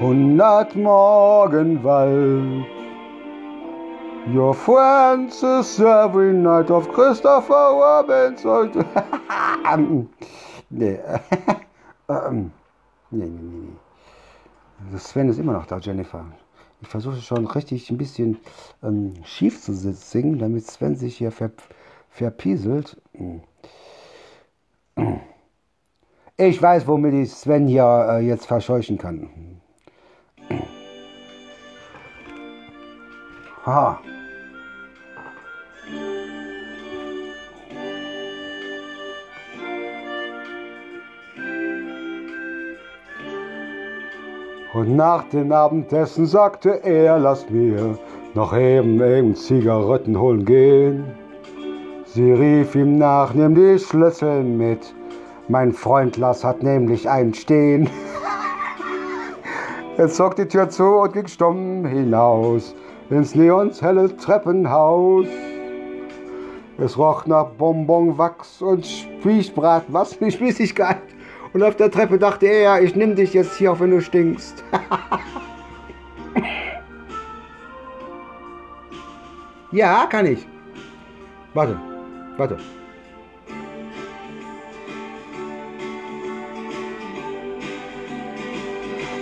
Hundert 0.00 0.74
Morgenwald. 0.76 2.66
Your 4.26 4.54
friends 4.54 5.42
is 5.42 5.78
every 5.80 6.32
night 6.32 6.70
of 6.70 6.88
Christopher 6.88 7.74
Robbins. 7.74 8.42
nee. 10.70 10.98
nee, 12.08 12.50
nee, 13.10 13.28
nee, 13.28 13.28
nee. 13.28 14.98
Sven 14.98 15.28
ist 15.28 15.38
immer 15.38 15.52
noch 15.52 15.66
da, 15.66 15.78
Jennifer. 15.78 16.24
Ich 16.84 16.90
versuche 16.90 17.22
schon 17.22 17.46
richtig 17.46 17.90
ein 17.90 17.96
bisschen 17.96 18.36
ähm, 18.82 19.14
schief 19.24 19.58
zu 19.62 19.72
singen, 19.72 20.38
damit 20.38 20.66
Sven 20.66 20.96
sich 20.96 21.16
hier 21.16 21.32
ver 21.32 21.50
verpieselt. 22.10 23.00
Ich 26.36 26.60
weiß, 26.60 26.86
womit 26.86 27.14
ich 27.14 27.32
Sven 27.32 27.66
hier 27.66 28.06
äh, 28.10 28.26
jetzt 28.26 28.44
verscheuchen 28.44 28.98
kann. 28.98 29.30
Ha. 33.64 33.98
Und 44.74 44.96
nach 44.96 45.22
dem 45.28 45.52
Abendessen 45.52 46.26
sagte 46.26 46.82
er, 46.82 47.20
lass 47.20 47.48
mir 47.48 47.96
noch 48.34 48.56
eben 48.56 49.00
eben 49.00 49.36
Zigaretten 49.36 50.18
holen 50.18 50.44
gehen. 50.44 51.04
Sie 52.06 52.32
rief 52.32 52.74
ihm 52.74 52.98
nach, 52.98 53.32
nimm 53.34 53.54
die 53.54 53.78
Schlüssel 53.78 54.42
mit. 54.42 54.92
Mein 55.46 55.72
Freund 55.72 56.16
Lass 56.16 56.42
hat 56.42 56.64
nämlich 56.64 57.08
einen 57.08 57.32
stehen. 57.34 57.88
er 59.96 60.08
zog 60.08 60.34
die 60.34 60.48
Tür 60.48 60.68
zu 60.68 60.84
und 60.84 61.12
ging 61.12 61.28
stumm 61.28 61.86
hinaus 61.86 62.74
ins 63.10 63.36
neonshelle 63.36 64.16
Treppenhaus. 64.16 65.26
Es 66.78 66.98
roch 66.98 67.26
nach 67.26 67.46
Bonbonwachs 67.50 68.60
und 68.60 68.84
Spießbrat, 68.84 69.84
was 69.86 70.14
für 70.14 70.32
Spießigkeit. 70.32 70.98
Und 71.54 71.62
auf 71.62 71.76
der 71.76 71.90
Treppe 71.90 72.18
dachte 72.18 72.44
er, 72.46 72.82
ich 72.82 72.94
nimm 72.96 73.14
dich 73.14 73.32
jetzt 73.32 73.56
hier, 73.56 73.72
auch 73.72 73.78
wenn 73.78 73.92
du 73.92 74.00
stinkst. 74.00 74.64
ja, 79.70 80.06
kann 80.06 80.26
ich. 80.26 80.44
Warte, 81.54 81.78
warte. 82.36 82.58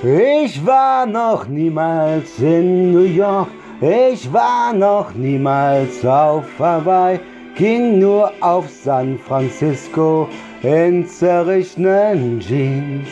Ich 0.03 0.67
war 0.67 1.07
noch 1.07 1.47
niemals 1.47 2.41
in 2.41 2.93
New 2.93 3.05
York, 3.05 3.49
ich 3.81 4.33
war 4.33 4.73
noch 4.73 5.15
niemals 5.15 6.05
auf 6.05 6.45
Hawaii, 6.59 7.21
ging 7.55 7.99
nur 7.99 8.33
auf 8.41 8.69
San 8.69 9.19
Francisco 9.19 10.29
in 10.63 11.07
zerrichenen 11.07 12.41
Jeans. 12.41 13.09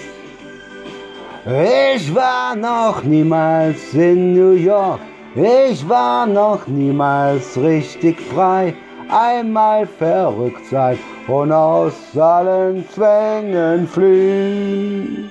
Ich 1.47 2.15
war 2.15 2.55
noch 2.55 3.03
niemals 3.03 3.95
in 3.95 4.33
New 4.35 4.53
York, 4.53 5.01
ich 5.35 5.89
war 5.89 6.27
noch 6.27 6.67
niemals 6.67 7.57
richtig 7.57 8.21
frei. 8.21 8.75
Einmal 9.11 9.87
verrückt 9.87 10.65
sein 10.71 10.97
und 11.27 11.51
aus 11.51 11.95
allen 12.17 12.89
Zwängen 12.91 13.89
fliehen. 13.89 15.31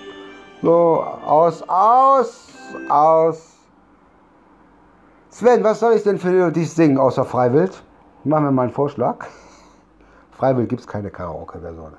So, 0.62 1.06
aus, 1.26 1.64
aus, 1.70 2.48
aus. 2.90 3.54
Sven, 5.30 5.64
was 5.64 5.80
soll 5.80 5.94
ich 5.94 6.04
denn 6.04 6.18
für 6.18 6.52
dich 6.52 6.70
singen 6.70 6.98
außer 6.98 7.24
Freiwild? 7.24 7.82
Machen 8.24 8.44
wir 8.44 8.52
mal 8.52 8.64
einen 8.64 8.72
Vorschlag. 8.72 9.26
Freiwild 10.32 10.68
gibt 10.70 10.82
es 10.82 10.88
keine 10.88 11.10
Karaoke-Version. 11.10 11.94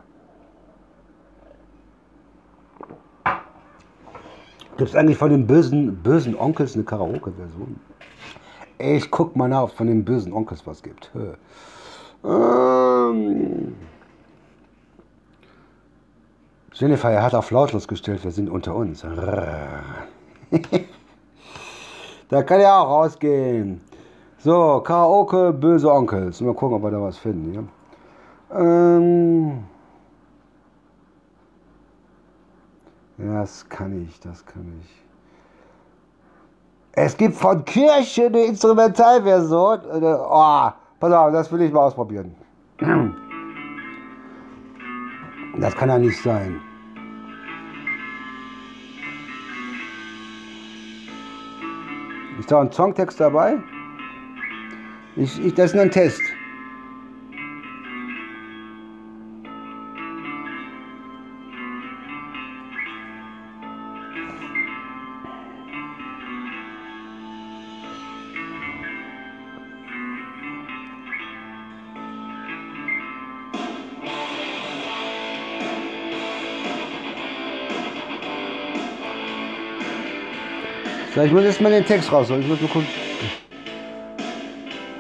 Gibt 4.77 4.91
es 4.91 4.97
eigentlich 4.97 5.17
von 5.19 5.31
den 5.31 5.47
bösen, 5.47 6.03
bösen 6.03 6.35
Onkels 6.35 6.75
eine 6.75 6.85
Karaoke-Version? 6.85 7.81
Ich 8.79 9.11
guck 9.11 9.37
mal 9.37 9.49
nach, 9.49 9.63
ob 9.63 9.71
es 9.71 9.75
von 9.77 9.87
den 9.87 10.05
bösen 10.05 10.33
Onkels 10.33 10.67
was 10.67 10.83
gibt. 10.83 11.11
Ähm 12.25 13.77
Jennifer, 16.73 17.11
er 17.11 17.23
hat 17.23 17.35
auf 17.35 17.51
lautlos 17.51 17.89
gestellt, 17.89 18.25
wir 18.25 18.31
sind 18.31 18.49
unter 18.49 18.75
uns. 18.75 19.03
da 22.29 22.43
kann 22.43 22.61
er 22.61 22.75
auch 22.81 22.89
rausgehen. 22.89 23.83
So, 24.43 24.81
Karaoke, 24.81 25.53
böse 25.53 25.93
Onkels. 25.93 26.41
Mal 26.41 26.55
gucken, 26.55 26.77
ob 26.77 26.83
wir 26.83 26.91
da 26.91 27.03
was 27.03 27.19
finden. 27.19 27.53
Ja? 27.53 28.59
Ähm 28.59 29.65
Ja, 33.19 33.41
das 33.41 33.69
kann 33.69 34.03
ich, 34.03 34.19
das 34.21 34.47
kann 34.47 34.81
ich. 34.81 35.03
Es 36.93 37.15
gibt 37.15 37.35
von 37.35 37.63
Kirche 37.67 38.27
eine 38.27 38.45
Instrumentalversion. 38.45 39.81
Oh, 39.93 40.69
pass 40.99 41.13
auf, 41.13 41.33
das 41.33 41.53
will 41.53 41.61
ich 41.61 41.73
mal 41.73 41.81
ausprobieren. 41.81 42.35
Das 45.59 45.75
kann 45.75 45.89
ja 45.89 45.99
nicht 45.99 46.23
sein. 46.23 46.61
Ist 52.39 52.51
da 52.51 52.61
ein 52.61 52.71
Songtext 52.71 53.21
dabei? 53.21 53.59
Ich, 55.17 55.45
ich, 55.45 55.55
das 55.55 55.67
ist 55.67 55.75
nur 55.75 55.83
ein 55.83 55.91
Test. 55.91 56.21
So, 81.15 81.23
ich 81.23 81.33
muss 81.33 81.43
jetzt 81.43 81.61
mal 81.61 81.71
den 81.71 81.85
Text 81.85 82.11
rausholen. 82.13 82.43
Ich 82.43 82.49
muss 82.49 82.61
mal 82.61 82.69
gucken. 82.69 83.10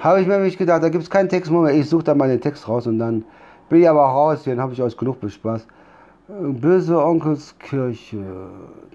Habe 0.01 0.22
ich 0.22 0.27
mir 0.27 0.36
nämlich 0.36 0.56
gedacht, 0.56 0.82
da 0.82 0.89
gibt 0.89 1.05
es 1.05 1.10
keinen 1.10 1.28
Text. 1.28 1.51
Moment, 1.51 1.77
ich 1.77 1.89
suche 1.89 2.05
da 2.05 2.14
mal 2.14 2.28
den 2.28 2.40
Text 2.40 2.66
raus 2.66 2.86
und 2.86 2.98
dann 2.98 3.24
bin 3.68 3.82
ich 3.82 3.89
aber 3.89 4.02
raus. 4.02 4.44
Den 4.44 4.59
habe 4.59 4.72
ich 4.72 4.82
euch 4.82 4.97
genug 4.97 5.20
bespaßt. 5.20 5.66
Böse 6.28 7.05
Onkelskirche 7.05 8.24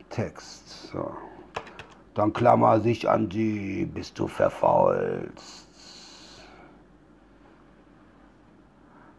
Text. 0.09 0.91
So. 0.91 1.11
Dann 2.15 2.33
klammer 2.33 2.79
sich 2.79 3.07
an 3.07 3.29
die, 3.29 3.85
bis 3.85 4.13
du 4.13 4.27
verfaulst. 4.27 5.67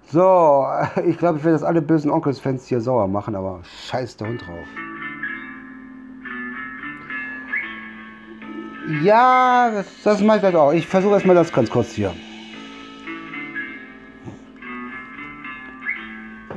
So, 0.08 0.66
ich 1.04 1.18
glaube, 1.18 1.38
ich 1.38 1.44
werde 1.44 1.58
das 1.58 1.62
alle 1.62 1.82
bösen 1.82 2.10
Onkelsfans 2.10 2.66
hier 2.66 2.80
sauer 2.80 3.06
machen, 3.06 3.36
aber 3.36 3.60
scheiß 3.62 4.16
der 4.16 4.28
Hund 4.28 4.40
drauf. 4.40 4.95
Ja, 9.02 9.70
das, 9.72 10.02
das 10.04 10.20
mache 10.20 10.36
ich 10.36 10.40
vielleicht 10.42 10.56
auch. 10.56 10.72
Ich 10.72 10.86
versuche 10.86 11.14
erstmal 11.14 11.34
das 11.34 11.52
ganz 11.52 11.68
kurz 11.68 11.92
hier. 11.92 12.14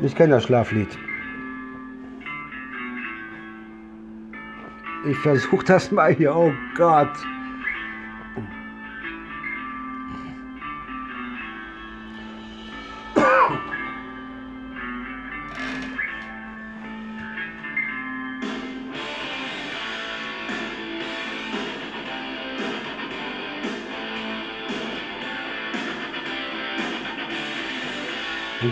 Ich 0.01 0.15
kenne 0.15 0.35
das 0.35 0.43
Schlaflied. 0.43 0.87
Ich 5.09 5.17
versuche 5.17 5.65
das 5.65 5.91
mal 5.91 6.13
hier. 6.13 6.35
Oh 6.35 6.53
Gott. 6.75 7.11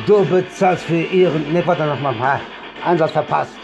Du 0.05 0.25
bezahlst 0.25 0.83
für 0.83 1.01
ihren. 1.01 1.53
Ne, 1.53 1.65
warte 1.65 1.85
noch 1.85 1.99
mal. 1.99 2.41
Einsatz 2.83 3.11
verpasst. 3.11 3.57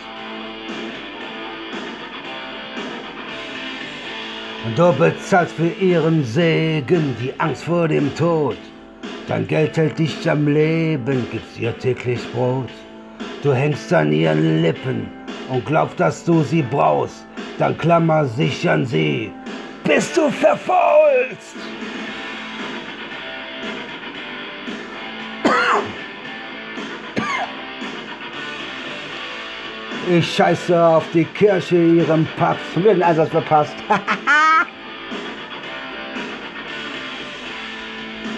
Du 4.76 4.94
bezahlst 4.94 5.54
für 5.56 5.68
ihren 5.68 6.24
Segen 6.24 7.16
die 7.22 7.34
Angst 7.40 7.66
vor 7.66 7.88
dem 7.88 8.16
Tod. 8.16 8.58
Dein 9.28 9.45
Geld 9.48 9.76
hält 9.76 10.00
dich 10.00 10.30
am 10.30 10.48
Leben, 10.48 11.28
gibst 11.32 11.60
ihr 11.60 11.78
täglich 11.78 12.22
Brot. 12.32 12.70
Du 13.41 13.54
hängst 13.54 13.91
an 13.94 14.14
ihren 14.14 14.62
Lippen, 14.62 15.08
und 15.50 15.66
glaubst, 15.66 16.00
dass 16.00 16.24
du 16.24 16.44
sie 16.44 16.62
brauchst, 16.62 17.26
dann 17.58 17.78
klammer 17.78 18.26
sich 18.26 18.70
an 18.70 18.86
sie, 18.86 19.32
bis 19.84 20.14
du 20.14 20.30
verfaulst. 20.30 21.56
Ich 30.10 30.36
scheiße 30.36 30.86
auf 30.86 31.06
die 31.14 31.24
Kirche, 31.24 31.78
ihrem 31.78 32.28
Papst. 32.38 32.76
Den 32.76 33.02
Einsatz 33.02 33.30
verpasst. 33.30 33.76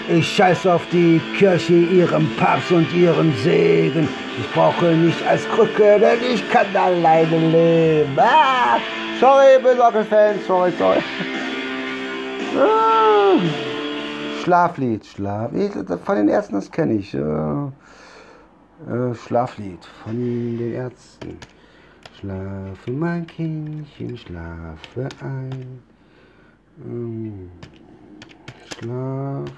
ich 0.08 0.36
scheiße 0.36 0.72
auf 0.72 0.84
die 0.92 1.20
Kirche, 1.38 1.74
ihrem 1.74 2.30
Papst 2.36 2.72
und 2.72 2.94
ihren 2.94 3.34
Segen. 3.38 4.08
Ich 4.38 4.52
brauche 4.54 4.86
nicht 4.86 5.26
als 5.28 5.48
Krücke, 5.50 6.00
denn 6.00 6.20
ich 6.34 6.48
kann 6.52 6.68
alleine 6.76 7.38
leben. 7.38 8.16
Ah, 8.18 8.78
sorry, 9.20 9.60
Fan. 10.06 10.36
Sorry, 10.46 10.72
sorry. 10.78 11.00
Ah, 12.58 13.40
Schlaflied, 14.44 15.04
Schlaflied. 15.04 15.74
Von 16.04 16.16
den 16.16 16.30
Ärzten, 16.30 16.56
das 16.56 16.72
kenne 16.72 16.94
ich. 16.94 17.14
Äh, 17.16 17.20
äh, 17.20 19.16
Schlaflied 19.16 19.84
von 20.04 20.14
den 20.14 20.74
Ärzten. 20.74 21.40
Schlafe, 22.20 22.92
mein 22.92 23.28
Kindchen, 23.28 24.18
schlafe 24.18 25.10
ein. 25.22 25.84
Ähm, 26.86 27.52
Schlaflied. 28.74 29.50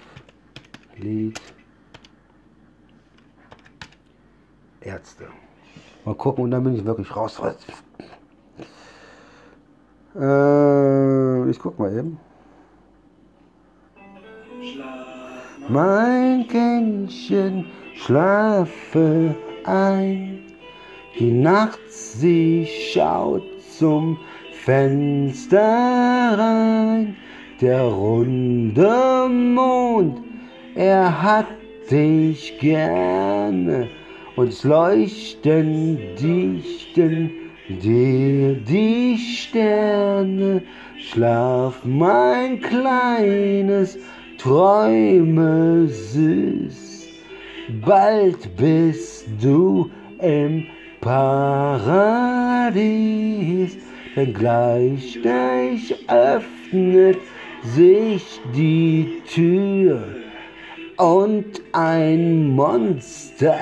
Ärzte. 4.82 5.28
Mal 6.04 6.16
gucken 6.16 6.46
und 6.46 6.52
dann 6.52 6.64
bin 6.64 6.76
ich 6.76 6.84
wirklich 6.84 7.16
raus. 7.16 7.40
Äh, 10.16 11.50
ich 11.50 11.60
guck 11.60 11.78
mal 11.78 11.96
eben. 11.96 12.20
Mein 15.70 16.48
Kindchen, 16.48 17.66
schlafe 17.94 19.36
ein. 19.66 20.47
Die 21.20 21.32
Nacht, 21.32 21.80
sie 21.90 22.68
schaut 22.92 23.42
zum 23.76 24.20
Fenster 24.52 25.58
rein. 26.38 27.16
Der 27.60 27.82
runde 27.82 29.28
Mond, 29.28 30.20
er 30.76 31.24
hat 31.24 31.48
dich 31.90 32.60
gerne. 32.60 33.88
Und 34.36 34.64
leuchten, 34.64 35.98
dichten 36.22 37.32
dir 37.68 38.54
die 38.54 39.18
Sterne. 39.18 40.62
Schlaf, 41.00 41.84
mein 41.84 42.62
kleines, 42.62 43.98
träume 44.38 45.88
süß. 45.88 47.08
Bald 47.84 48.56
bist 48.56 49.28
du 49.42 49.90
im 50.22 50.68
Paradies, 51.08 52.68
denn 54.14 54.34
gleich, 54.34 55.18
gleich 55.22 55.96
öffnet 56.10 57.20
sich 57.64 58.42
die 58.54 59.22
Tür 59.34 60.04
und 60.98 61.62
ein 61.72 62.50
Monster 62.50 63.58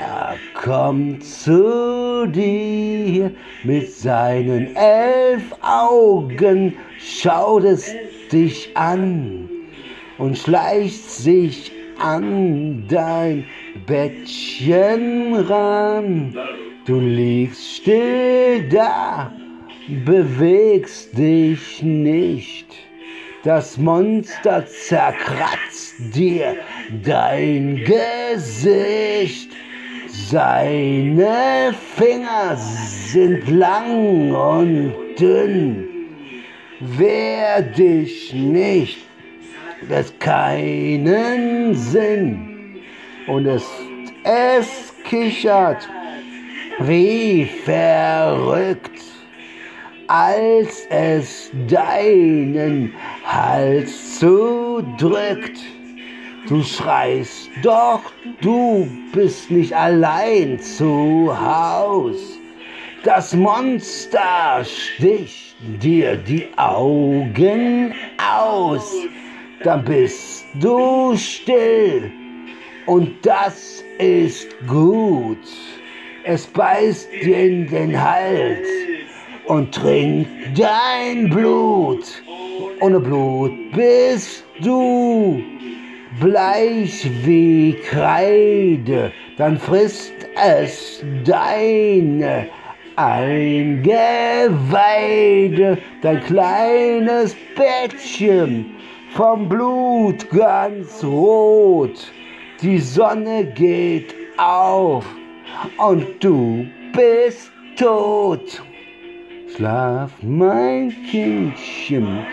kommt 0.55 1.23
zu 1.23 2.25
dir 2.25 3.29
mit 3.63 3.91
seinen 3.91 4.75
elf 4.75 5.43
Augen, 5.61 6.73
schaut 6.97 7.65
es 7.65 7.93
dich 8.31 8.75
an 8.75 9.47
und 10.17 10.35
schleicht 10.35 11.11
sich 11.11 11.71
an 11.99 12.87
dein 12.87 13.45
Bettchen 13.85 15.35
ran. 15.35 16.35
Du 16.85 16.99
liegst 16.99 17.77
still 17.77 18.69
da, 18.69 19.33
bewegst 20.05 21.17
dich 21.17 21.81
nicht. 21.81 22.67
Das 23.43 23.79
Monster 23.79 24.67
zerkratzt 24.67 25.95
dir 26.13 26.57
dein 27.03 27.77
Gesicht. 27.77 29.49
Seine 30.07 31.73
Finger 31.95 32.55
sind 32.55 33.49
lang 33.49 34.31
und 34.31 34.93
dünn. 35.19 35.87
Wehr 36.81 37.63
dich 37.63 38.31
nicht, 38.31 38.99
das 39.89 40.13
keinen 40.19 41.73
Sinn. 41.73 42.75
Und 43.25 43.47
es, 43.47 43.65
es 44.23 44.93
kichert 45.03 45.89
wie 46.79 47.45
verrückt, 47.45 49.01
als 50.07 50.85
es 50.89 51.51
deinen 51.67 52.93
Hals 53.25 54.19
zudrückt. 54.19 55.59
Du 56.47 56.61
schreist, 56.61 57.49
doch 57.63 58.01
du 58.41 58.87
bist 59.13 59.49
nicht 59.49 59.73
allein 59.73 60.59
zu 60.59 61.35
Haus. 61.35 62.17
Das 63.03 63.33
Monster 63.33 64.63
sticht 64.63 65.55
dir 65.81 66.15
die 66.17 66.47
Augen 66.57 67.93
aus. 68.17 68.93
Dann 69.63 69.83
bist 69.83 70.45
du 70.55 71.15
still 71.17 72.11
und 72.85 73.25
das 73.25 73.83
ist 73.97 74.55
gut 74.67 75.37
es 76.25 76.47
beißt 76.47 77.07
dir 77.23 77.37
in 77.37 77.67
den 77.67 78.01
Hals 78.01 78.67
und 79.45 79.73
trinkt 79.73 80.29
dein 80.57 81.29
Blut. 81.29 82.03
Ohne 82.81 82.99
Blut 82.99 83.53
bist 83.73 84.43
du 84.59 85.41
bleich 86.19 87.07
wie 87.23 87.73
Kreide, 87.73 89.11
dann 89.37 89.57
frisst 89.57 90.13
es 90.35 91.03
deine 91.23 92.47
Eingeweide, 92.95 93.77
dein 96.01 96.23
kleines 96.23 97.35
Bettchen 97.55 98.77
vom 99.11 99.47
Blut 99.47 100.27
ganz 100.31 101.03
rot. 101.03 102.11
Die 102.61 102.79
Sonne 102.79 103.45
geht 103.53 104.15
auf 104.37 105.05
und 105.77 106.23
du 106.23 106.65
bist 106.93 107.51
tot. 107.77 108.61
Schlaf, 109.55 110.11
mein 110.21 110.93
Kindchen, 111.09 112.25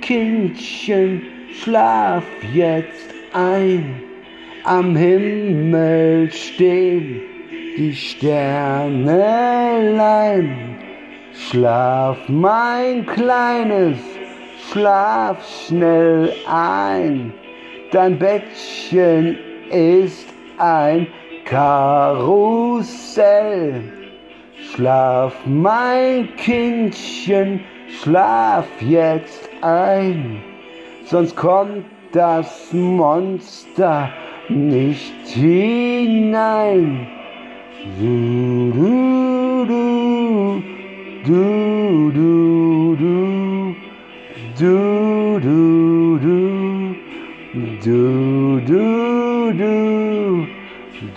Kindchen, 0.00 1.22
schlaf 1.52 2.24
jetzt 2.52 3.14
ein. 3.32 4.02
Am 4.64 4.96
Himmel 4.96 6.30
stehen 6.30 7.22
die 7.76 7.94
Sternelein. 7.94 10.76
Schlaf, 11.32 12.18
mein 12.28 13.06
Kleines, 13.06 13.98
schlaf 14.70 15.38
schnell 15.66 16.32
ein. 16.46 17.32
Dein 17.92 18.18
Bettchen 18.18 19.38
ist 19.70 20.26
ein 20.58 21.06
Karussell. 21.50 22.94
Schlaf, 24.72 25.34
mein 25.46 26.28
Kindchen, 26.36 27.60
schlaf 28.00 28.66
jetzt 28.80 29.50
ein, 29.60 30.44
sonst 31.06 31.34
kommt 31.34 31.86
das 32.12 32.72
Monster 32.72 34.10
nicht 34.48 35.26
hinein. 35.26 37.08
Du, 37.98 38.70
du, 38.70 39.64
du, 39.66 40.62
du, 41.26 42.12
du, 42.12 42.94
du, 42.96 43.74
du, 44.56 45.40
du, 45.40 46.18
du, 46.20 46.94
du, 47.82 48.60
du, 48.60 49.52
du. 49.52 50.59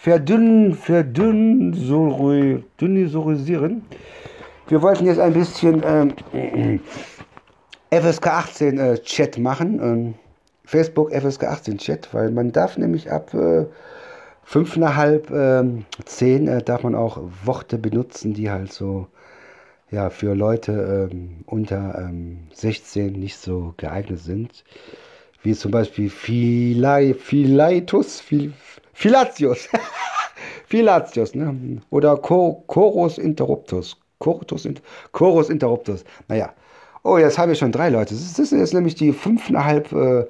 verdünnen, 0.00 0.74
verdünnen, 0.74 1.74
so, 1.74 2.62
dünnisieren? 2.80 3.82
Wir 4.68 4.82
wollten 4.82 5.06
jetzt 5.06 5.18
ein 5.18 5.32
bisschen 5.32 5.82
ähm, 5.84 6.80
FSK 7.90 8.26
18 8.26 8.78
äh, 8.78 8.98
Chat 8.98 9.38
machen. 9.38 9.80
Ähm, 9.82 10.14
Facebook 10.64 11.10
FSK 11.12 11.44
18 11.44 11.78
Chat, 11.78 12.08
weil 12.12 12.30
man 12.30 12.52
darf 12.52 12.76
nämlich 12.76 13.10
ab 13.10 13.32
äh, 13.34 13.64
5,5, 14.46 15.32
äh, 15.32 15.82
10 16.04 16.48
äh, 16.48 16.62
darf 16.62 16.82
man 16.82 16.94
auch 16.94 17.20
Worte 17.44 17.78
benutzen, 17.78 18.34
die 18.34 18.50
halt 18.50 18.72
so 18.72 19.08
ja, 19.90 20.10
für 20.10 20.34
Leute 20.34 21.08
ähm, 21.10 21.44
unter 21.46 21.98
ähm, 21.98 22.48
16 22.52 23.12
nicht 23.14 23.38
so 23.38 23.74
geeignet 23.78 24.20
sind. 24.20 24.64
Wie 25.42 25.54
zum 25.54 25.70
Beispiel 25.70 26.10
Philai, 26.10 27.14
Philaitus, 27.14 28.20
Phil, 28.20 28.52
Philatius. 28.98 29.68
Philatius, 30.66 31.32
ne? 31.36 31.80
Oder 31.90 32.16
Chorus 32.16 33.18
Interruptus. 33.18 33.96
Chorus, 34.18 34.68
Chorus 35.12 35.50
Interruptus. 35.50 36.04
Naja. 36.26 36.52
Oh, 37.04 37.16
jetzt 37.16 37.38
habe 37.38 37.52
ich 37.52 37.58
schon 37.60 37.70
drei 37.70 37.90
Leute. 37.90 38.14
Das 38.14 38.38
ist 38.40 38.50
jetzt 38.50 38.74
nämlich 38.74 38.96
die 38.96 39.12
fünfeinhalb 39.12 39.92
äh, 39.92 40.26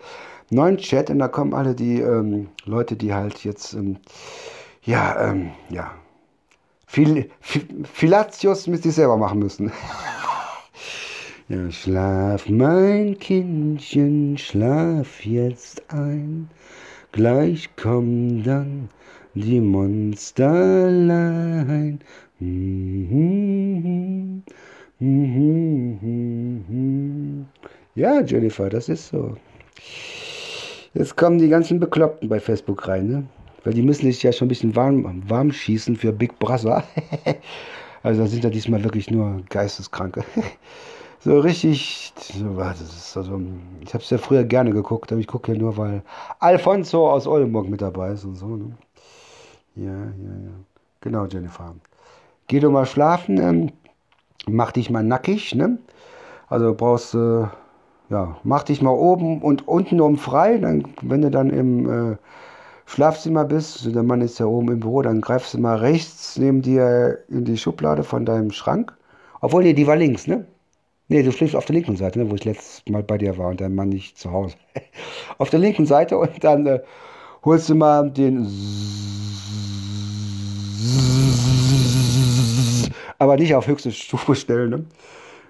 neuen 0.51 0.77
Chat 0.77 1.09
und 1.09 1.19
da 1.19 1.29
kommen 1.29 1.55
alle 1.55 1.75
die 1.75 2.01
ähm, 2.01 2.49
Leute, 2.67 2.95
die 2.95 3.15
halt 3.15 3.43
jetzt, 3.43 3.73
ähm, 3.73 3.97
ja, 4.83 5.31
ähm, 5.31 5.53
ja, 5.71 5.91
Phil, 6.87 7.31
Philatius 7.41 8.67
müsst 8.67 8.85
ihr 8.85 8.93
selber 8.93 9.17
machen 9.17 9.39
müssen. 9.39 9.73
ja, 11.49 11.71
schlaf, 11.71 12.47
mein 12.51 13.19
Kindchen, 13.19 14.37
schlaf 14.37 15.25
jetzt 15.25 15.83
ein. 15.91 16.51
Gleich 17.13 17.69
kommen 17.77 18.43
dann 18.43 18.89
die 19.35 19.61
Monsterlein. 19.61 22.01
Ja, 27.95 28.21
Jennifer, 28.21 28.69
das 28.69 28.89
ist 28.89 29.09
so. 29.09 29.37
Jetzt 30.95 31.17
kommen 31.17 31.39
die 31.39 31.49
ganzen 31.49 31.81
Bekloppten 31.81 32.29
bei 32.29 32.41
Facebook 32.41 32.87
rein, 32.87 33.09
ne? 33.09 33.25
Weil 33.65 33.75
die 33.75 33.83
müssen 33.83 34.07
sich 34.07 34.23
ja 34.23 34.33
schon 34.33 34.47
ein 34.47 34.51
bisschen 34.51 34.77
warm, 34.77 35.23
warm 35.29 35.51
schießen 35.51 35.97
für 35.97 36.13
Big 36.13 36.39
Brother. 36.39 36.85
also 38.03 38.23
da 38.23 38.29
sind 38.29 38.45
ja 38.45 38.51
diesmal 38.51 38.85
wirklich 38.85 39.11
nur 39.11 39.43
Geisteskranke. 39.49 40.25
So 41.21 41.41
richtig, 41.41 42.13
das 42.17 42.81
ist 42.81 43.17
also, 43.17 43.41
ich 43.81 43.93
habe 43.95 44.05
es 44.05 44.11
ja 44.11 44.19
früher 44.19 44.45
gerne 44.45 44.71
geguckt, 44.73 45.11
aber 45.13 45.21
ich 45.21 45.27
gucke 45.27 45.53
ja 45.53 45.59
nur, 45.59 45.77
weil 45.77 46.03
Alfonso 46.39 47.11
aus 47.11 47.27
Oldenburg 47.27 47.69
mit 47.69 47.83
dabei 47.83 48.13
ist 48.13 48.25
und 48.25 48.37
so. 48.37 48.47
Ne? 48.47 48.77
Ja, 49.75 49.93
ja, 49.93 49.95
ja. 49.95 50.51
Genau, 51.01 51.27
Jennifer. 51.27 51.75
Geh 52.49 52.61
doch 52.61 52.71
mal 52.71 52.87
schlafen, 52.87 53.39
ähm, 53.41 53.73
mach 54.47 54.73
dich 54.73 54.91
mal 54.91 55.05
nackig, 55.05 55.55
ne? 55.55 55.79
Also 56.49 56.75
brauchst 56.75 57.15
du, 57.15 57.49
äh, 58.09 58.13
ja, 58.13 58.37
mach 58.45 58.65
dich 58.65 58.83
mal 58.83 58.91
oben 58.91 59.43
und 59.43 59.69
unten 59.69 60.01
um 60.01 60.17
frei, 60.19 60.59
dann, 60.59 60.85
wenn 61.03 61.23
du 61.23 61.31
dann 61.31 61.51
im 61.51 62.13
äh, 62.13 62.17
Schlafzimmer 62.87 63.45
bist, 63.45 63.95
der 63.95 64.03
Mann 64.03 64.23
ist 64.23 64.39
ja 64.39 64.47
oben 64.47 64.73
im 64.73 64.81
Büro, 64.81 65.03
dann 65.03 65.21
greifst 65.21 65.55
du 65.55 65.59
mal 65.59 65.77
rechts 65.77 66.39
neben 66.39 66.63
dir 66.63 67.19
in 67.29 67.45
die 67.45 67.59
Schublade 67.59 68.03
von 68.05 68.25
deinem 68.25 68.51
Schrank. 68.51 68.97
Obwohl, 69.41 69.63
nee, 69.63 69.75
die 69.75 69.87
war 69.87 69.97
links, 69.97 70.27
ne? 70.27 70.47
Nee, 71.09 71.23
du 71.23 71.33
schläfst 71.33 71.57
auf 71.57 71.65
der 71.65 71.75
linken 71.75 71.97
Seite, 71.97 72.19
ne, 72.19 72.31
wo 72.31 72.35
ich 72.35 72.45
letztes 72.45 72.83
Mal 72.89 73.03
bei 73.03 73.17
dir 73.17 73.39
war 73.39 73.49
und 73.49 73.63
dein 73.63 73.75
Mann 73.75 73.89
nicht 73.89 74.19
zu 74.19 74.31
Hause. 74.31 74.57
auf 75.39 75.49
der 75.49 75.59
linken 75.59 75.87
Seite 75.87 76.19
und 76.19 76.45
dann 76.45 76.67
äh, 76.67 76.81
holst 77.45 77.71
du 77.71 77.75
mal 77.75 78.11
den 78.11 78.47
aber 83.19 83.37
nicht 83.37 83.55
auf 83.55 83.67
höchste 83.67 83.91
Stufe 83.91 84.35
stellen, 84.35 84.71
ne? 84.71 84.85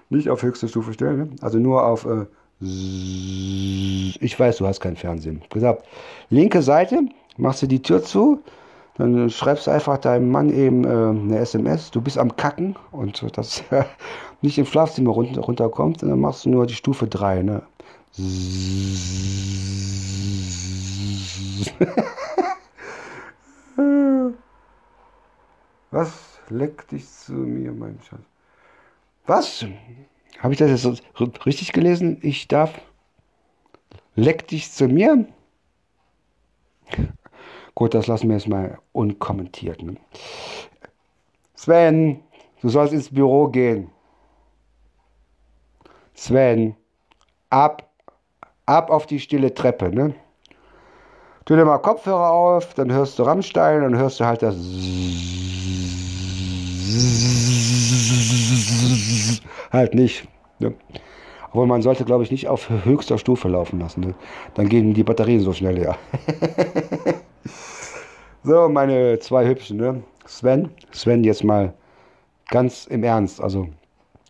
Nicht 0.09 0.29
auf 0.29 0.41
höchste 0.41 0.67
Stufe 0.69 0.93
stellen, 0.93 1.17
ne? 1.17 1.29
Also 1.41 1.59
nur 1.59 1.85
auf 1.85 2.05
äh, 2.05 2.25
ich 2.61 4.39
weiß, 4.39 4.57
du 4.57 4.67
hast 4.67 4.79
kein 4.79 4.95
Fernsehen. 4.95 5.41
Gesagt, 5.49 5.85
linke 6.29 6.61
Seite, 6.61 7.01
machst 7.37 7.61
du 7.61 7.67
die 7.67 7.81
Tür 7.81 8.03
zu, 8.03 8.41
dann 8.99 9.29
schreibst 9.29 9.67
du 9.67 9.71
einfach 9.71 9.97
deinem 9.97 10.29
Mann 10.29 10.49
eben 10.49 10.83
äh, 10.83 10.89
eine 10.89 11.39
SMS, 11.39 11.89
du 11.89 12.01
bist 12.01 12.17
am 12.17 12.35
Kacken 12.35 12.75
und 12.91 13.25
das 13.37 13.63
äh, 13.71 13.85
nicht 14.41 14.57
im 14.57 14.65
Schlafzimmer 14.65 15.11
runter, 15.11 15.41
runterkommt, 15.41 16.03
und 16.03 16.09
dann 16.09 16.19
machst 16.19 16.45
du 16.45 16.49
nur 16.49 16.67
die 16.67 16.75
Stufe 16.75 17.07
3, 17.07 17.43
ne? 17.43 17.61
Was 25.91 26.39
leckt 26.49 26.91
dich 26.91 27.09
zu 27.09 27.33
mir, 27.33 27.71
mein 27.71 27.97
Schatz? 28.07 28.19
Was? 29.25 29.65
Habe 30.39 30.53
ich 30.53 30.59
das 30.59 30.83
jetzt 30.83 31.03
richtig 31.45 31.71
gelesen? 31.71 32.17
Ich 32.21 32.47
darf. 32.47 32.73
Leck 34.15 34.47
dich 34.47 34.71
zu 34.71 34.87
mir? 34.87 35.25
Gut, 37.75 37.93
das 37.93 38.07
lassen 38.07 38.27
wir 38.27 38.35
jetzt 38.35 38.47
mal 38.47 38.77
unkommentiert. 38.91 39.81
Ne? 39.81 39.95
Sven, 41.55 42.21
du 42.61 42.69
sollst 42.69 42.93
ins 42.93 43.13
Büro 43.13 43.47
gehen. 43.47 43.89
Sven, 46.13 46.75
ab, 47.49 47.89
ab 48.65 48.89
auf 48.89 49.05
die 49.05 49.19
stille 49.19 49.53
Treppe, 49.53 49.89
ne? 49.89 50.13
Tu 51.45 51.55
dir 51.55 51.65
mal 51.65 51.79
Kopfhörer 51.79 52.29
auf, 52.29 52.73
dann 52.75 52.91
hörst 52.91 53.17
du 53.17 53.23
Rammstein, 53.23 53.81
dann 53.81 53.97
hörst 53.97 54.19
du 54.19 54.25
halt 54.25 54.41
das 54.43 54.55
halt 59.71 59.95
nicht. 59.95 60.27
Ne? 60.59 60.73
Obwohl 61.47 61.65
man 61.65 61.81
sollte, 61.81 62.05
glaube 62.05 62.23
ich, 62.23 62.31
nicht 62.31 62.47
auf 62.47 62.69
höchster 62.69 63.17
Stufe 63.17 63.47
laufen 63.47 63.79
lassen. 63.79 64.01
Ne? 64.01 64.15
Dann 64.53 64.69
gehen 64.69 64.93
die 64.93 65.03
Batterien 65.03 65.41
so 65.41 65.53
schnell 65.53 65.75
leer. 65.75 65.97
so, 68.43 68.69
meine 68.69 69.19
zwei 69.19 69.47
Hübschen. 69.47 69.77
Ne? 69.77 70.03
Sven, 70.25 70.69
Sven, 70.91 71.23
jetzt 71.23 71.43
mal 71.43 71.73
ganz 72.49 72.85
im 72.87 73.03
Ernst. 73.03 73.41
Also, 73.41 73.67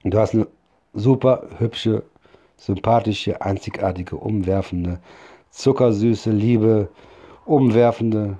du 0.03 0.17
hast 0.17 0.33
eine 0.33 0.47
super 0.93 1.47
hübsche, 1.57 2.03
sympathische, 2.57 3.41
einzigartige, 3.41 4.15
umwerfende, 4.15 4.99
zuckersüße, 5.51 6.31
liebe, 6.31 6.89
umwerfende, 7.45 8.37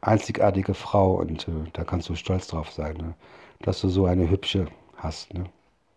einzigartige 0.00 0.74
Frau. 0.74 1.14
Und 1.14 1.48
äh, 1.48 1.52
da 1.72 1.84
kannst 1.84 2.08
du 2.08 2.14
stolz 2.14 2.48
drauf 2.48 2.70
sein, 2.70 2.96
ne? 2.96 3.14
dass 3.60 3.80
du 3.80 3.88
so 3.88 4.06
eine 4.06 4.28
hübsche 4.28 4.66
hast. 4.96 5.32
Ne? 5.34 5.44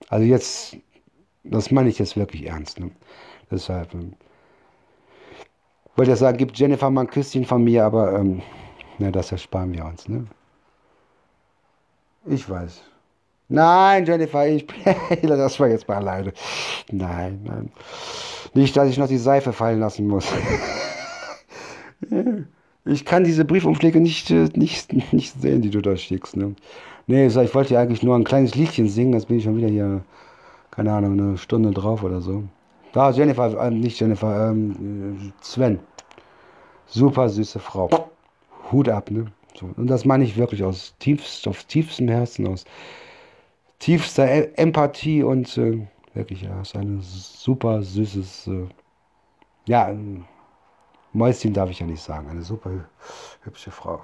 Also 0.10 0.26
jetzt, 0.26 0.78
das 1.44 1.72
meine 1.72 1.90
ich 1.90 2.00
jetzt 2.00 2.16
wirklich 2.16 2.48
ernst. 2.48 2.80
Ne? 2.80 2.92
Deshalb 3.52 3.94
ähm, 3.94 4.14
wollte 5.96 6.12
ich 6.12 6.20
sagen, 6.20 6.38
gib 6.38 6.56
Jennifer 6.56 6.90
mal 6.90 7.02
ein 7.02 7.08
Küsschen 7.08 7.46
von 7.46 7.64
mir, 7.64 7.86
aber 7.86 8.20
ähm, 8.20 8.42
na, 9.00 9.12
das 9.12 9.32
ersparen 9.32 9.74
wir 9.74 9.86
uns. 9.86 10.08
Ne? 10.08 10.26
Ich 12.26 12.50
weiß. 12.50 12.82
Nein, 13.48 14.06
Jennifer, 14.06 14.48
ich 14.48 14.66
das 15.22 15.60
war 15.60 15.68
jetzt 15.68 15.88
mal 15.88 15.98
alleine. 15.98 16.34
Nein, 16.92 17.42
nein. 17.44 17.72
Nicht, 18.54 18.76
dass 18.76 18.90
ich 18.90 18.98
noch 18.98 19.08
die 19.08 19.18
Seife 19.18 19.54
fallen 19.54 19.80
lassen 19.80 20.08
muss. 20.08 20.26
ich 22.86 23.06
kann 23.06 23.24
diese 23.24 23.46
Briefumschläge 23.46 24.00
nicht, 24.00 24.32
äh, 24.32 24.50
nicht, 24.54 25.14
nicht 25.14 25.40
sehen, 25.42 25.62
die 25.62 25.70
du 25.70 25.82
da 25.82 25.96
schickst. 25.96 26.38
Ne? 26.38 26.56
Nee, 27.08 27.28
ich 27.28 27.56
wollte 27.56 27.76
ja 27.76 27.82
eigentlich 27.82 28.02
nur 28.02 28.16
ein 28.16 28.24
kleines 28.24 28.56
Liedchen 28.56 28.90
singen, 28.90 29.14
jetzt 29.14 29.28
bin 29.28 29.38
ich 29.38 29.44
schon 29.44 29.58
wieder 29.58 29.68
hier, 29.68 30.02
keine 30.72 30.94
Ahnung, 30.94 31.20
eine 31.20 31.38
Stunde 31.38 31.72
drauf 31.72 32.02
oder 32.02 32.22
so. 32.22 32.44
Da, 32.96 33.10
Jennifer, 33.10 33.62
äh, 33.62 33.72
nicht 33.72 34.00
Jennifer, 34.00 34.52
ähm, 34.52 35.34
Sven. 35.42 35.82
Super 36.88 37.28
süße 37.28 37.60
Frau. 37.60 37.90
Hut 38.72 38.88
ab, 38.88 39.12
ne? 39.12 39.26
So. 39.54 39.70
Und 39.76 39.88
das 39.88 40.06
meine 40.06 40.24
ich 40.24 40.38
wirklich 40.38 40.64
aus, 40.64 40.96
tiefst, 41.00 41.46
aus 41.46 41.68
tiefstem 41.68 42.08
Herzen, 42.08 42.48
aus 42.48 42.64
tiefster 43.80 44.26
e 44.30 44.50
Empathie 44.56 45.24
und 45.24 45.58
äh, 45.58 45.86
wirklich, 46.14 46.44
ja, 46.44 46.62
ist 46.62 46.78
eine 46.78 47.02
super 47.02 47.82
süßes, 47.82 48.48
äh, 48.48 48.68
ja, 49.66 49.94
Mäuschen 51.12 51.52
darf 51.52 51.70
ich 51.70 51.80
ja 51.80 51.86
nicht 51.86 52.02
sagen, 52.02 52.30
eine 52.30 52.44
super 52.44 52.72
hübsche 53.42 53.72
Frau. 53.72 54.04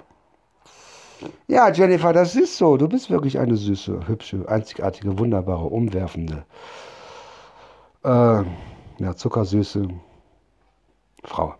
Ja, 1.46 1.72
Jennifer, 1.72 2.12
das 2.12 2.36
ist 2.36 2.58
so. 2.58 2.76
Du 2.76 2.88
bist 2.88 3.08
wirklich 3.08 3.38
eine 3.38 3.56
süße, 3.56 4.06
hübsche, 4.06 4.46
einzigartige, 4.46 5.18
wunderbare, 5.18 5.64
umwerfende, 5.64 6.44
äh, 8.04 8.42
ja, 9.02 9.16
zuckersüße 9.16 9.88
Frau. 11.24 11.54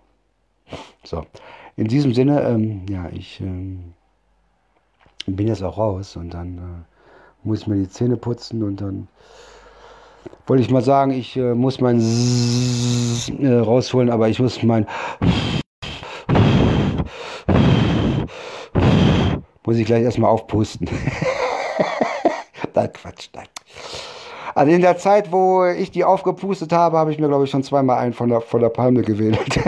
So, 1.04 1.26
in 1.76 1.88
diesem 1.88 2.14
Sinne, 2.14 2.40
ähm, 2.42 2.86
ja, 2.88 3.08
ich 3.12 3.40
ähm, 3.40 3.94
bin 5.26 5.48
jetzt 5.48 5.62
auch 5.62 5.76
raus 5.76 6.16
und 6.16 6.30
dann 6.30 6.58
äh, 6.58 7.46
muss 7.46 7.62
ich 7.62 7.66
mir 7.66 7.76
die 7.76 7.88
Zähne 7.88 8.16
putzen 8.16 8.62
und 8.62 8.80
dann 8.80 9.08
wollte 10.46 10.62
ich 10.62 10.70
mal 10.70 10.82
sagen, 10.82 11.10
ich 11.10 11.36
äh, 11.36 11.54
muss 11.54 11.80
mein 11.80 12.00
Zzz, 12.00 13.30
äh, 13.40 13.58
rausholen, 13.58 14.10
aber 14.10 14.28
ich 14.28 14.38
muss 14.38 14.62
mein 14.62 14.86
muss 19.64 19.76
ich 19.76 19.86
gleich 19.86 20.02
erstmal 20.02 20.30
aufpusten. 20.30 20.88
nein, 22.74 22.92
Quatsch, 22.92 23.28
nein. 23.34 23.46
Also 24.54 24.72
in 24.72 24.80
der 24.82 24.98
Zeit, 24.98 25.32
wo 25.32 25.64
ich 25.64 25.90
die 25.90 26.04
aufgepustet 26.04 26.72
habe, 26.72 26.98
habe 26.98 27.12
ich 27.12 27.18
mir, 27.18 27.28
glaube 27.28 27.44
ich, 27.44 27.50
schon 27.50 27.62
zweimal 27.62 27.98
einen 27.98 28.12
von 28.12 28.28
der, 28.28 28.40
von 28.40 28.60
der 28.60 28.68
Palme 28.68 29.02
gewählt. 29.02 29.38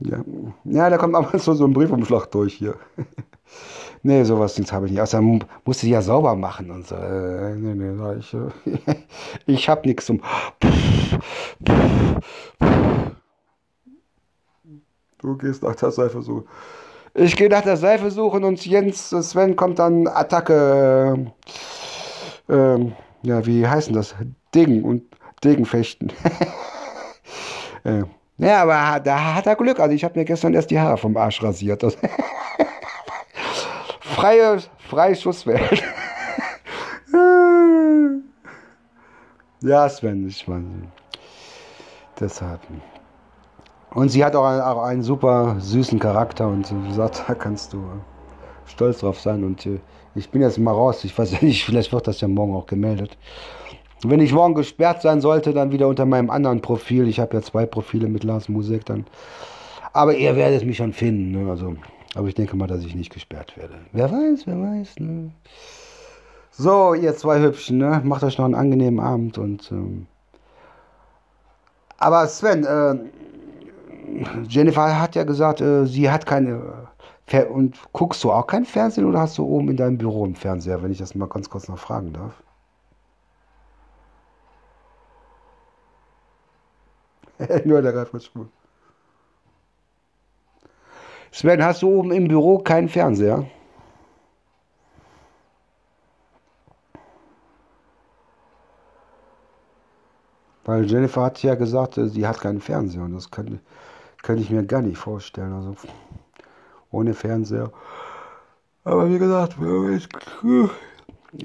ja. 0.00 0.24
ja, 0.64 0.90
da 0.90 0.98
kommt 0.98 1.14
aber 1.14 1.38
so, 1.38 1.54
so 1.54 1.64
ein 1.64 1.72
Briefumschlag 1.72 2.30
durch 2.30 2.54
hier. 2.54 2.76
nee, 4.02 4.22
sowas 4.24 4.56
habe 4.72 4.86
ich 4.86 4.92
nicht. 4.92 5.00
Außerdem 5.00 5.40
musste 5.64 5.86
ich 5.86 5.92
ja 5.92 6.02
sauber 6.02 6.34
machen 6.36 6.70
und 6.70 6.86
so. 6.86 6.94
Äh, 6.94 7.56
nee, 7.56 7.74
nee, 7.74 8.18
ich, 8.18 8.36
ich 9.46 9.68
habe 9.68 9.86
nichts 9.88 10.06
zum. 10.06 10.22
Du 15.18 15.36
gehst 15.36 15.62
nach 15.62 15.74
der 15.74 15.90
Seife 15.90 16.22
suchen. 16.22 16.46
Ich 17.20 17.34
gehe 17.34 17.48
nach 17.48 17.62
der 17.62 17.76
Seife 17.76 18.12
suchen 18.12 18.44
und 18.44 18.64
Jens, 18.64 19.10
Sven 19.10 19.56
kommt 19.56 19.80
dann 19.80 20.06
Attacke. 20.06 21.32
Äh, 22.48 22.78
ja, 23.22 23.44
wie 23.44 23.66
heißen 23.66 23.92
das? 23.92 24.14
Degen 24.54 24.84
und 24.84 25.02
Degenfechten. 25.42 26.12
äh, 27.84 28.04
ja, 28.38 28.62
aber 28.62 29.00
da 29.00 29.34
hat 29.34 29.48
er 29.48 29.56
Glück. 29.56 29.80
Also 29.80 29.94
ich 29.94 30.04
habe 30.04 30.16
mir 30.16 30.24
gestern 30.24 30.54
erst 30.54 30.70
die 30.70 30.78
Haare 30.78 30.96
vom 30.96 31.16
Arsch 31.16 31.42
rasiert. 31.42 31.82
freie, 34.00 34.58
freie 34.88 35.16
Schusswelt. 35.16 35.82
ja, 39.60 39.88
Sven, 39.88 40.28
ich 40.28 40.46
meine. 40.46 40.92
Deshalb. 42.20 42.60
Und 43.94 44.10
sie 44.10 44.24
hat 44.24 44.36
auch 44.36 44.44
einen, 44.44 44.60
auch 44.60 44.82
einen 44.82 45.02
super 45.02 45.56
süßen 45.58 45.98
Charakter 45.98 46.48
und 46.48 46.70
wie 46.70 46.88
gesagt, 46.88 47.24
da 47.28 47.34
kannst 47.34 47.72
du 47.72 47.82
stolz 48.66 49.00
drauf 49.00 49.20
sein. 49.20 49.44
Und 49.44 49.66
äh, 49.66 49.80
ich 50.14 50.30
bin 50.30 50.42
jetzt 50.42 50.58
mal 50.58 50.72
raus. 50.72 51.04
Ich 51.04 51.16
weiß 51.16 51.42
nicht, 51.42 51.64
vielleicht 51.64 51.92
wird 51.92 52.06
das 52.06 52.20
ja 52.20 52.28
morgen 52.28 52.54
auch 52.54 52.66
gemeldet. 52.66 53.16
Wenn 54.04 54.20
ich 54.20 54.32
morgen 54.32 54.54
gesperrt 54.54 55.02
sein 55.02 55.20
sollte, 55.20 55.52
dann 55.52 55.72
wieder 55.72 55.88
unter 55.88 56.06
meinem 56.06 56.30
anderen 56.30 56.60
Profil. 56.60 57.08
Ich 57.08 57.18
habe 57.18 57.36
ja 57.36 57.42
zwei 57.42 57.66
Profile 57.66 58.08
mit 58.08 58.22
Lars 58.22 58.48
Musik 58.48 58.84
dann. 58.84 59.06
Aber 59.92 60.14
ihr 60.14 60.36
werdet 60.36 60.64
mich 60.64 60.76
schon 60.76 60.92
finden. 60.92 61.32
Ne? 61.32 61.50
Also, 61.50 61.74
aber 62.14 62.28
ich 62.28 62.34
denke 62.34 62.56
mal, 62.56 62.68
dass 62.68 62.84
ich 62.84 62.94
nicht 62.94 63.12
gesperrt 63.12 63.56
werde. 63.56 63.74
Wer 63.92 64.10
weiß, 64.10 64.46
wer 64.46 64.60
weiß. 64.60 65.00
Ne? 65.00 65.32
So, 66.52 66.94
ihr 66.94 67.16
zwei 67.16 67.40
Hübschen, 67.40 67.78
ne? 67.78 68.00
macht 68.04 68.22
euch 68.22 68.38
noch 68.38 68.44
einen 68.44 68.54
angenehmen 68.54 69.00
Abend. 69.00 69.38
Und, 69.38 69.70
ähm 69.72 70.06
aber 71.98 72.28
Sven, 72.28 72.64
äh, 72.64 72.94
Jennifer 74.48 75.00
hat 75.00 75.14
ja 75.14 75.24
gesagt, 75.24 75.60
äh, 75.60 75.86
sie 75.86 76.10
hat 76.10 76.26
keine. 76.26 76.88
Äh, 77.26 77.44
und 77.44 77.78
guckst 77.92 78.24
du 78.24 78.32
auch 78.32 78.46
kein 78.46 78.64
Fernsehen 78.64 79.04
oder 79.06 79.20
hast 79.20 79.36
du 79.38 79.44
oben 79.44 79.68
in 79.68 79.76
deinem 79.76 79.98
Büro 79.98 80.24
einen 80.24 80.34
Fernseher, 80.34 80.82
wenn 80.82 80.90
ich 80.90 80.98
das 80.98 81.14
mal 81.14 81.28
ganz 81.28 81.50
kurz 81.50 81.68
noch 81.68 81.78
fragen 81.78 82.12
darf? 82.12 82.42
Nur 87.64 87.82
der 87.82 87.94
Reifenspur. 87.94 88.48
Sven, 91.30 91.62
hast 91.64 91.82
du 91.82 91.88
oben 91.88 92.12
im 92.12 92.28
Büro 92.28 92.58
keinen 92.58 92.88
Fernseher? 92.88 93.46
Weil 100.64 100.84
Jennifer 100.84 101.22
hat 101.22 101.42
ja 101.42 101.54
gesagt, 101.54 101.96
äh, 101.96 102.08
sie 102.08 102.26
hat 102.26 102.40
keinen 102.40 102.60
Fernseher 102.60 103.02
und 103.02 103.14
das 103.14 103.30
könnte, 103.30 103.58
könnte 104.22 104.42
ich 104.42 104.50
mir 104.50 104.64
gar 104.64 104.82
nicht 104.82 104.98
vorstellen. 104.98 105.52
Also 105.52 105.74
ohne 106.90 107.14
Fernseher. 107.14 107.70
Aber 108.84 109.10
wie 109.10 109.18
gesagt, 109.18 109.56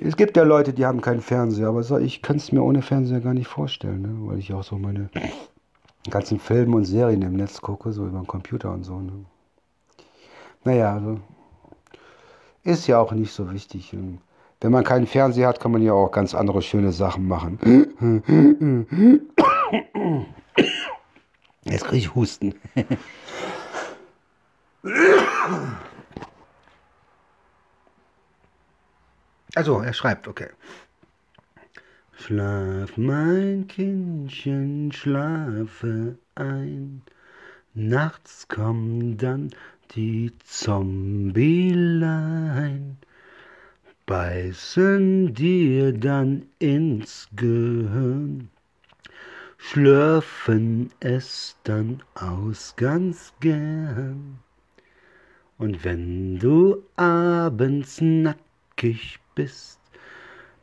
es 0.01 0.15
gibt 0.15 0.37
ja 0.37 0.43
Leute, 0.43 0.73
die 0.73 0.85
haben 0.85 1.01
keinen 1.01 1.21
Fernseher, 1.21 1.67
aber 1.67 1.81
ich 1.99 2.21
kann 2.21 2.37
es 2.37 2.51
mir 2.51 2.63
ohne 2.63 2.81
Fernseher 2.81 3.19
gar 3.19 3.33
nicht 3.33 3.47
vorstellen, 3.47 4.01
ne? 4.01 4.15
weil 4.29 4.39
ich 4.39 4.53
auch 4.53 4.63
so 4.63 4.77
meine 4.77 5.09
ganzen 6.09 6.39
Filme 6.39 6.77
und 6.77 6.85
Serien 6.85 7.21
im 7.21 7.33
Netz 7.33 7.59
gucke, 7.59 7.91
so 7.91 8.05
über 8.05 8.19
den 8.19 8.27
Computer 8.27 8.71
und 8.71 8.83
so. 8.83 8.99
Ne? 8.99 9.25
Naja, 10.63 10.93
also 10.93 11.19
ist 12.63 12.87
ja 12.87 12.99
auch 12.99 13.11
nicht 13.11 13.33
so 13.33 13.51
wichtig. 13.51 13.93
Wenn 14.61 14.71
man 14.71 14.85
keinen 14.85 15.05
Fernseher 15.05 15.49
hat, 15.49 15.59
kann 15.59 15.73
man 15.73 15.81
ja 15.81 15.91
auch 15.91 16.11
ganz 16.11 16.33
andere 16.33 16.61
schöne 16.61 16.93
Sachen 16.93 17.27
machen. 17.27 17.59
Jetzt 21.65 21.85
kriege 21.85 21.97
ich 21.97 22.15
Husten. 22.15 22.55
Also, 29.55 29.81
er 29.81 29.93
schreibt, 29.93 30.27
okay. 30.27 30.49
Schlaf, 32.13 32.97
mein 32.97 33.67
Kindchen, 33.67 34.91
schlafe 34.91 36.17
ein. 36.35 37.03
Nachts 37.75 38.47
kommen 38.47 39.17
dann 39.17 39.49
die 39.95 40.31
Zombielein, 40.45 42.97
beißen 44.05 45.33
dir 45.33 45.91
dann 45.93 46.45
ins 46.59 47.27
Gehirn 47.35 48.49
schlürfen 49.65 50.91
es 50.99 51.55
dann 51.63 52.03
aus 52.15 52.75
ganz 52.75 53.33
gern. 53.39 54.39
Und 55.57 55.83
wenn 55.85 56.37
du 56.37 56.83
abends 56.97 58.01
nackig 58.01 59.19
bist, 59.35 59.79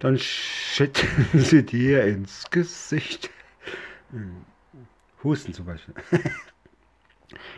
dann 0.00 0.18
schütten 0.18 1.08
sie 1.34 1.64
dir 1.64 2.04
ins 2.04 2.44
Gesicht. 2.50 3.30
Husten 5.24 5.54
zum 5.54 5.64
Beispiel. 5.64 5.94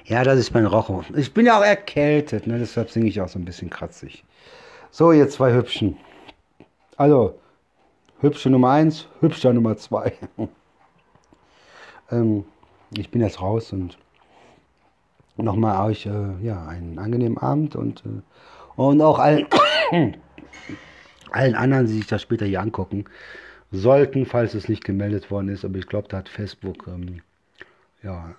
ja, 0.05 0.23
das 0.23 0.39
ist 0.39 0.55
mein 0.55 0.67
Rocho. 0.67 1.05
Ich 1.17 1.35
bin 1.35 1.47
ja 1.47 1.59
auch 1.59 1.65
erkältet, 1.65 2.47
ne? 2.47 2.59
deshalb 2.59 2.91
singe 2.91 3.09
ich 3.09 3.21
auch 3.21 3.29
so 3.29 3.39
ein 3.39 3.45
bisschen 3.45 3.69
kratzig. 3.69 4.25
So, 4.91 5.11
ihr 5.11 5.29
zwei 5.29 5.53
Hübschen. 5.53 5.97
Also, 6.97 7.41
hübsche 8.21 8.49
Nummer 8.49 8.71
1, 8.71 9.09
hübscher 9.21 9.53
Nummer 9.53 9.77
2. 9.77 10.13
Ähm, 12.13 12.45
ich 12.97 13.11
bin 13.11 13.23
jetzt 13.23 13.41
raus 13.41 13.73
und 13.73 13.99
nochmal 15.37 15.91
euch 15.91 16.07
äh, 16.07 16.35
ja, 16.43 16.67
einen 16.67 16.99
angenehmen 16.99 17.39
Abend 17.39 17.75
und, 17.75 18.05
äh, 18.07 18.21
und 18.77 19.01
auch 19.01 19.19
allen, 19.19 19.47
allen 21.33 21.55
anderen, 21.55 21.87
die 21.87 21.95
sich 21.95 22.07
das 22.07 22.23
später 22.23 22.47
hier 22.47 22.61
angucken 22.61 23.07
sollten, 23.71 24.27
falls 24.27 24.55
es 24.55 24.69
nicht 24.69 24.85
gemeldet 24.85 25.31
worden 25.31 25.49
ist. 25.49 25.65
Aber 25.65 25.79
ich 25.79 25.87
glaube, 25.87 26.09
da 26.09 26.19
hat 26.19 26.29
Facebook 26.29 26.87
ähm, 26.87 27.23
ja, 28.03 28.35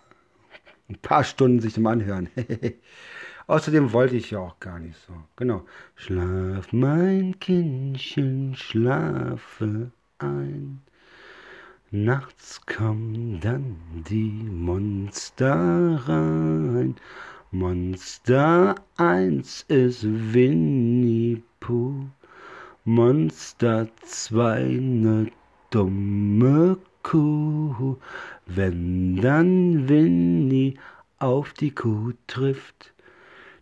ein 0.90 0.98
paar 1.02 1.24
Stunden 1.24 1.60
sich 1.60 1.74
zum 1.74 1.88
Anhören. 1.88 2.30
Außerdem 3.48 3.92
wollte 3.92 4.16
ich 4.16 4.32
ja 4.32 4.40
auch 4.40 4.60
gar 4.60 4.80
nicht 4.80 4.98
so. 5.06 5.14
Genau. 5.36 5.66
Schlaf, 5.96 6.72
mein 6.72 7.40
Kindchen, 7.40 8.56
schlafe 8.56 9.92
ein. 10.20 10.82
Nachts 11.96 12.60
kommen 12.66 13.40
dann 13.40 13.76
die 14.10 14.50
Monster 14.50 16.02
rein. 16.08 16.96
Monster 17.52 18.74
1 18.98 19.66
ist 19.68 20.04
Winnie 20.34 21.44
Pooh. 21.60 22.08
Monster 22.84 23.88
2 24.02 24.64
ne 24.64 25.32
dumme 25.70 26.80
Kuh. 27.04 27.98
Wenn 28.48 29.18
dann 29.18 29.88
Winnie 29.88 30.80
auf 31.20 31.54
die 31.54 31.76
Kuh 31.76 32.14
trifft, 32.26 32.92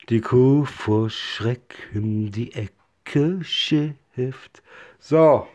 die 0.07 0.21
Kuh 0.21 0.63
vor 0.63 1.09
Schreck 1.09 1.89
in 1.93 2.31
die 2.31 2.53
Ecke 2.53 3.43
schifft. 3.43 4.63
So. 4.99 5.47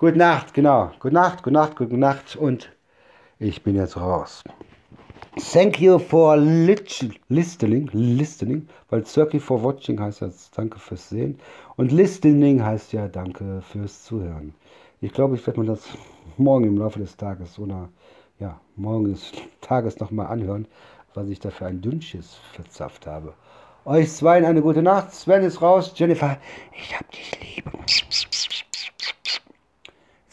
Gute 0.00 0.16
Nacht, 0.16 0.54
genau. 0.54 0.92
Gute 0.98 1.12
Nacht, 1.12 1.42
gute 1.42 1.52
Nacht, 1.52 1.76
gute 1.76 1.98
Nacht. 1.98 2.34
Und 2.34 2.70
ich 3.38 3.62
bin 3.62 3.76
jetzt 3.76 3.98
raus. 3.98 4.42
Thank 5.52 5.78
you 5.78 5.98
for 5.98 6.38
listening, 6.38 7.90
listening, 7.92 8.66
weil 8.88 9.04
Circle 9.04 9.40
for 9.40 9.62
watching 9.62 10.00
heißt 10.00 10.22
ja 10.22 10.30
Danke 10.56 10.78
fürs 10.78 11.10
Sehen 11.10 11.38
und 11.76 11.92
listening 11.92 12.64
heißt 12.64 12.94
ja 12.94 13.08
Danke 13.08 13.60
fürs 13.60 14.04
Zuhören. 14.04 14.54
Ich 15.02 15.12
glaube, 15.12 15.34
ich 15.34 15.46
werde 15.46 15.60
mir 15.60 15.66
das 15.66 15.82
morgen 16.38 16.64
im 16.64 16.78
Laufe 16.78 16.98
des 16.98 17.18
Tages 17.18 17.58
oder 17.58 17.90
ja, 18.38 18.58
morgen 18.76 19.12
des 19.12 19.32
Tages 19.60 20.00
nochmal 20.00 20.28
anhören, 20.28 20.66
was 21.12 21.28
ich 21.28 21.40
da 21.40 21.50
für 21.50 21.66
ein 21.66 21.82
Dünnschiss 21.82 22.36
verzapft 22.54 23.06
habe. 23.06 23.34
Euch 23.84 24.10
zweien 24.10 24.46
eine 24.46 24.62
gute 24.62 24.80
Nacht. 24.80 25.12
Sven 25.12 25.42
ist 25.42 25.60
raus. 25.60 25.92
Jennifer, 25.94 26.38
ich 26.72 26.98
hab 26.98 27.10
dich 27.10 27.38
lieb. 27.40 27.64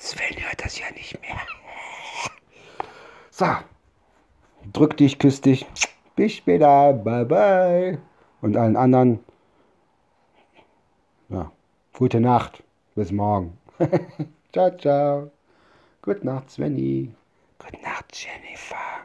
Sven 0.07 0.41
hört 0.41 0.63
das 0.63 0.79
ja 0.79 0.89
nicht 0.91 1.19
mehr. 1.21 1.38
So. 3.29 3.45
Drück 4.71 4.95
dich, 4.95 5.19
küss 5.19 5.41
dich. 5.41 5.65
Bis 6.15 6.34
später. 6.34 6.93
Bye, 6.93 7.25
bye. 7.25 7.97
Und 8.41 8.55
allen 8.55 8.77
anderen, 8.77 9.19
ja, 11.29 11.51
gute 11.93 12.21
Nacht. 12.21 12.63
Bis 12.95 13.11
morgen. 13.11 13.57
ciao, 14.53 14.77
ciao. 14.77 15.31
Gute 16.01 16.25
Nacht, 16.25 16.51
Svenny. 16.51 17.13
Gute 17.59 17.81
Nacht, 17.81 18.15
Jennifer. 18.15 18.96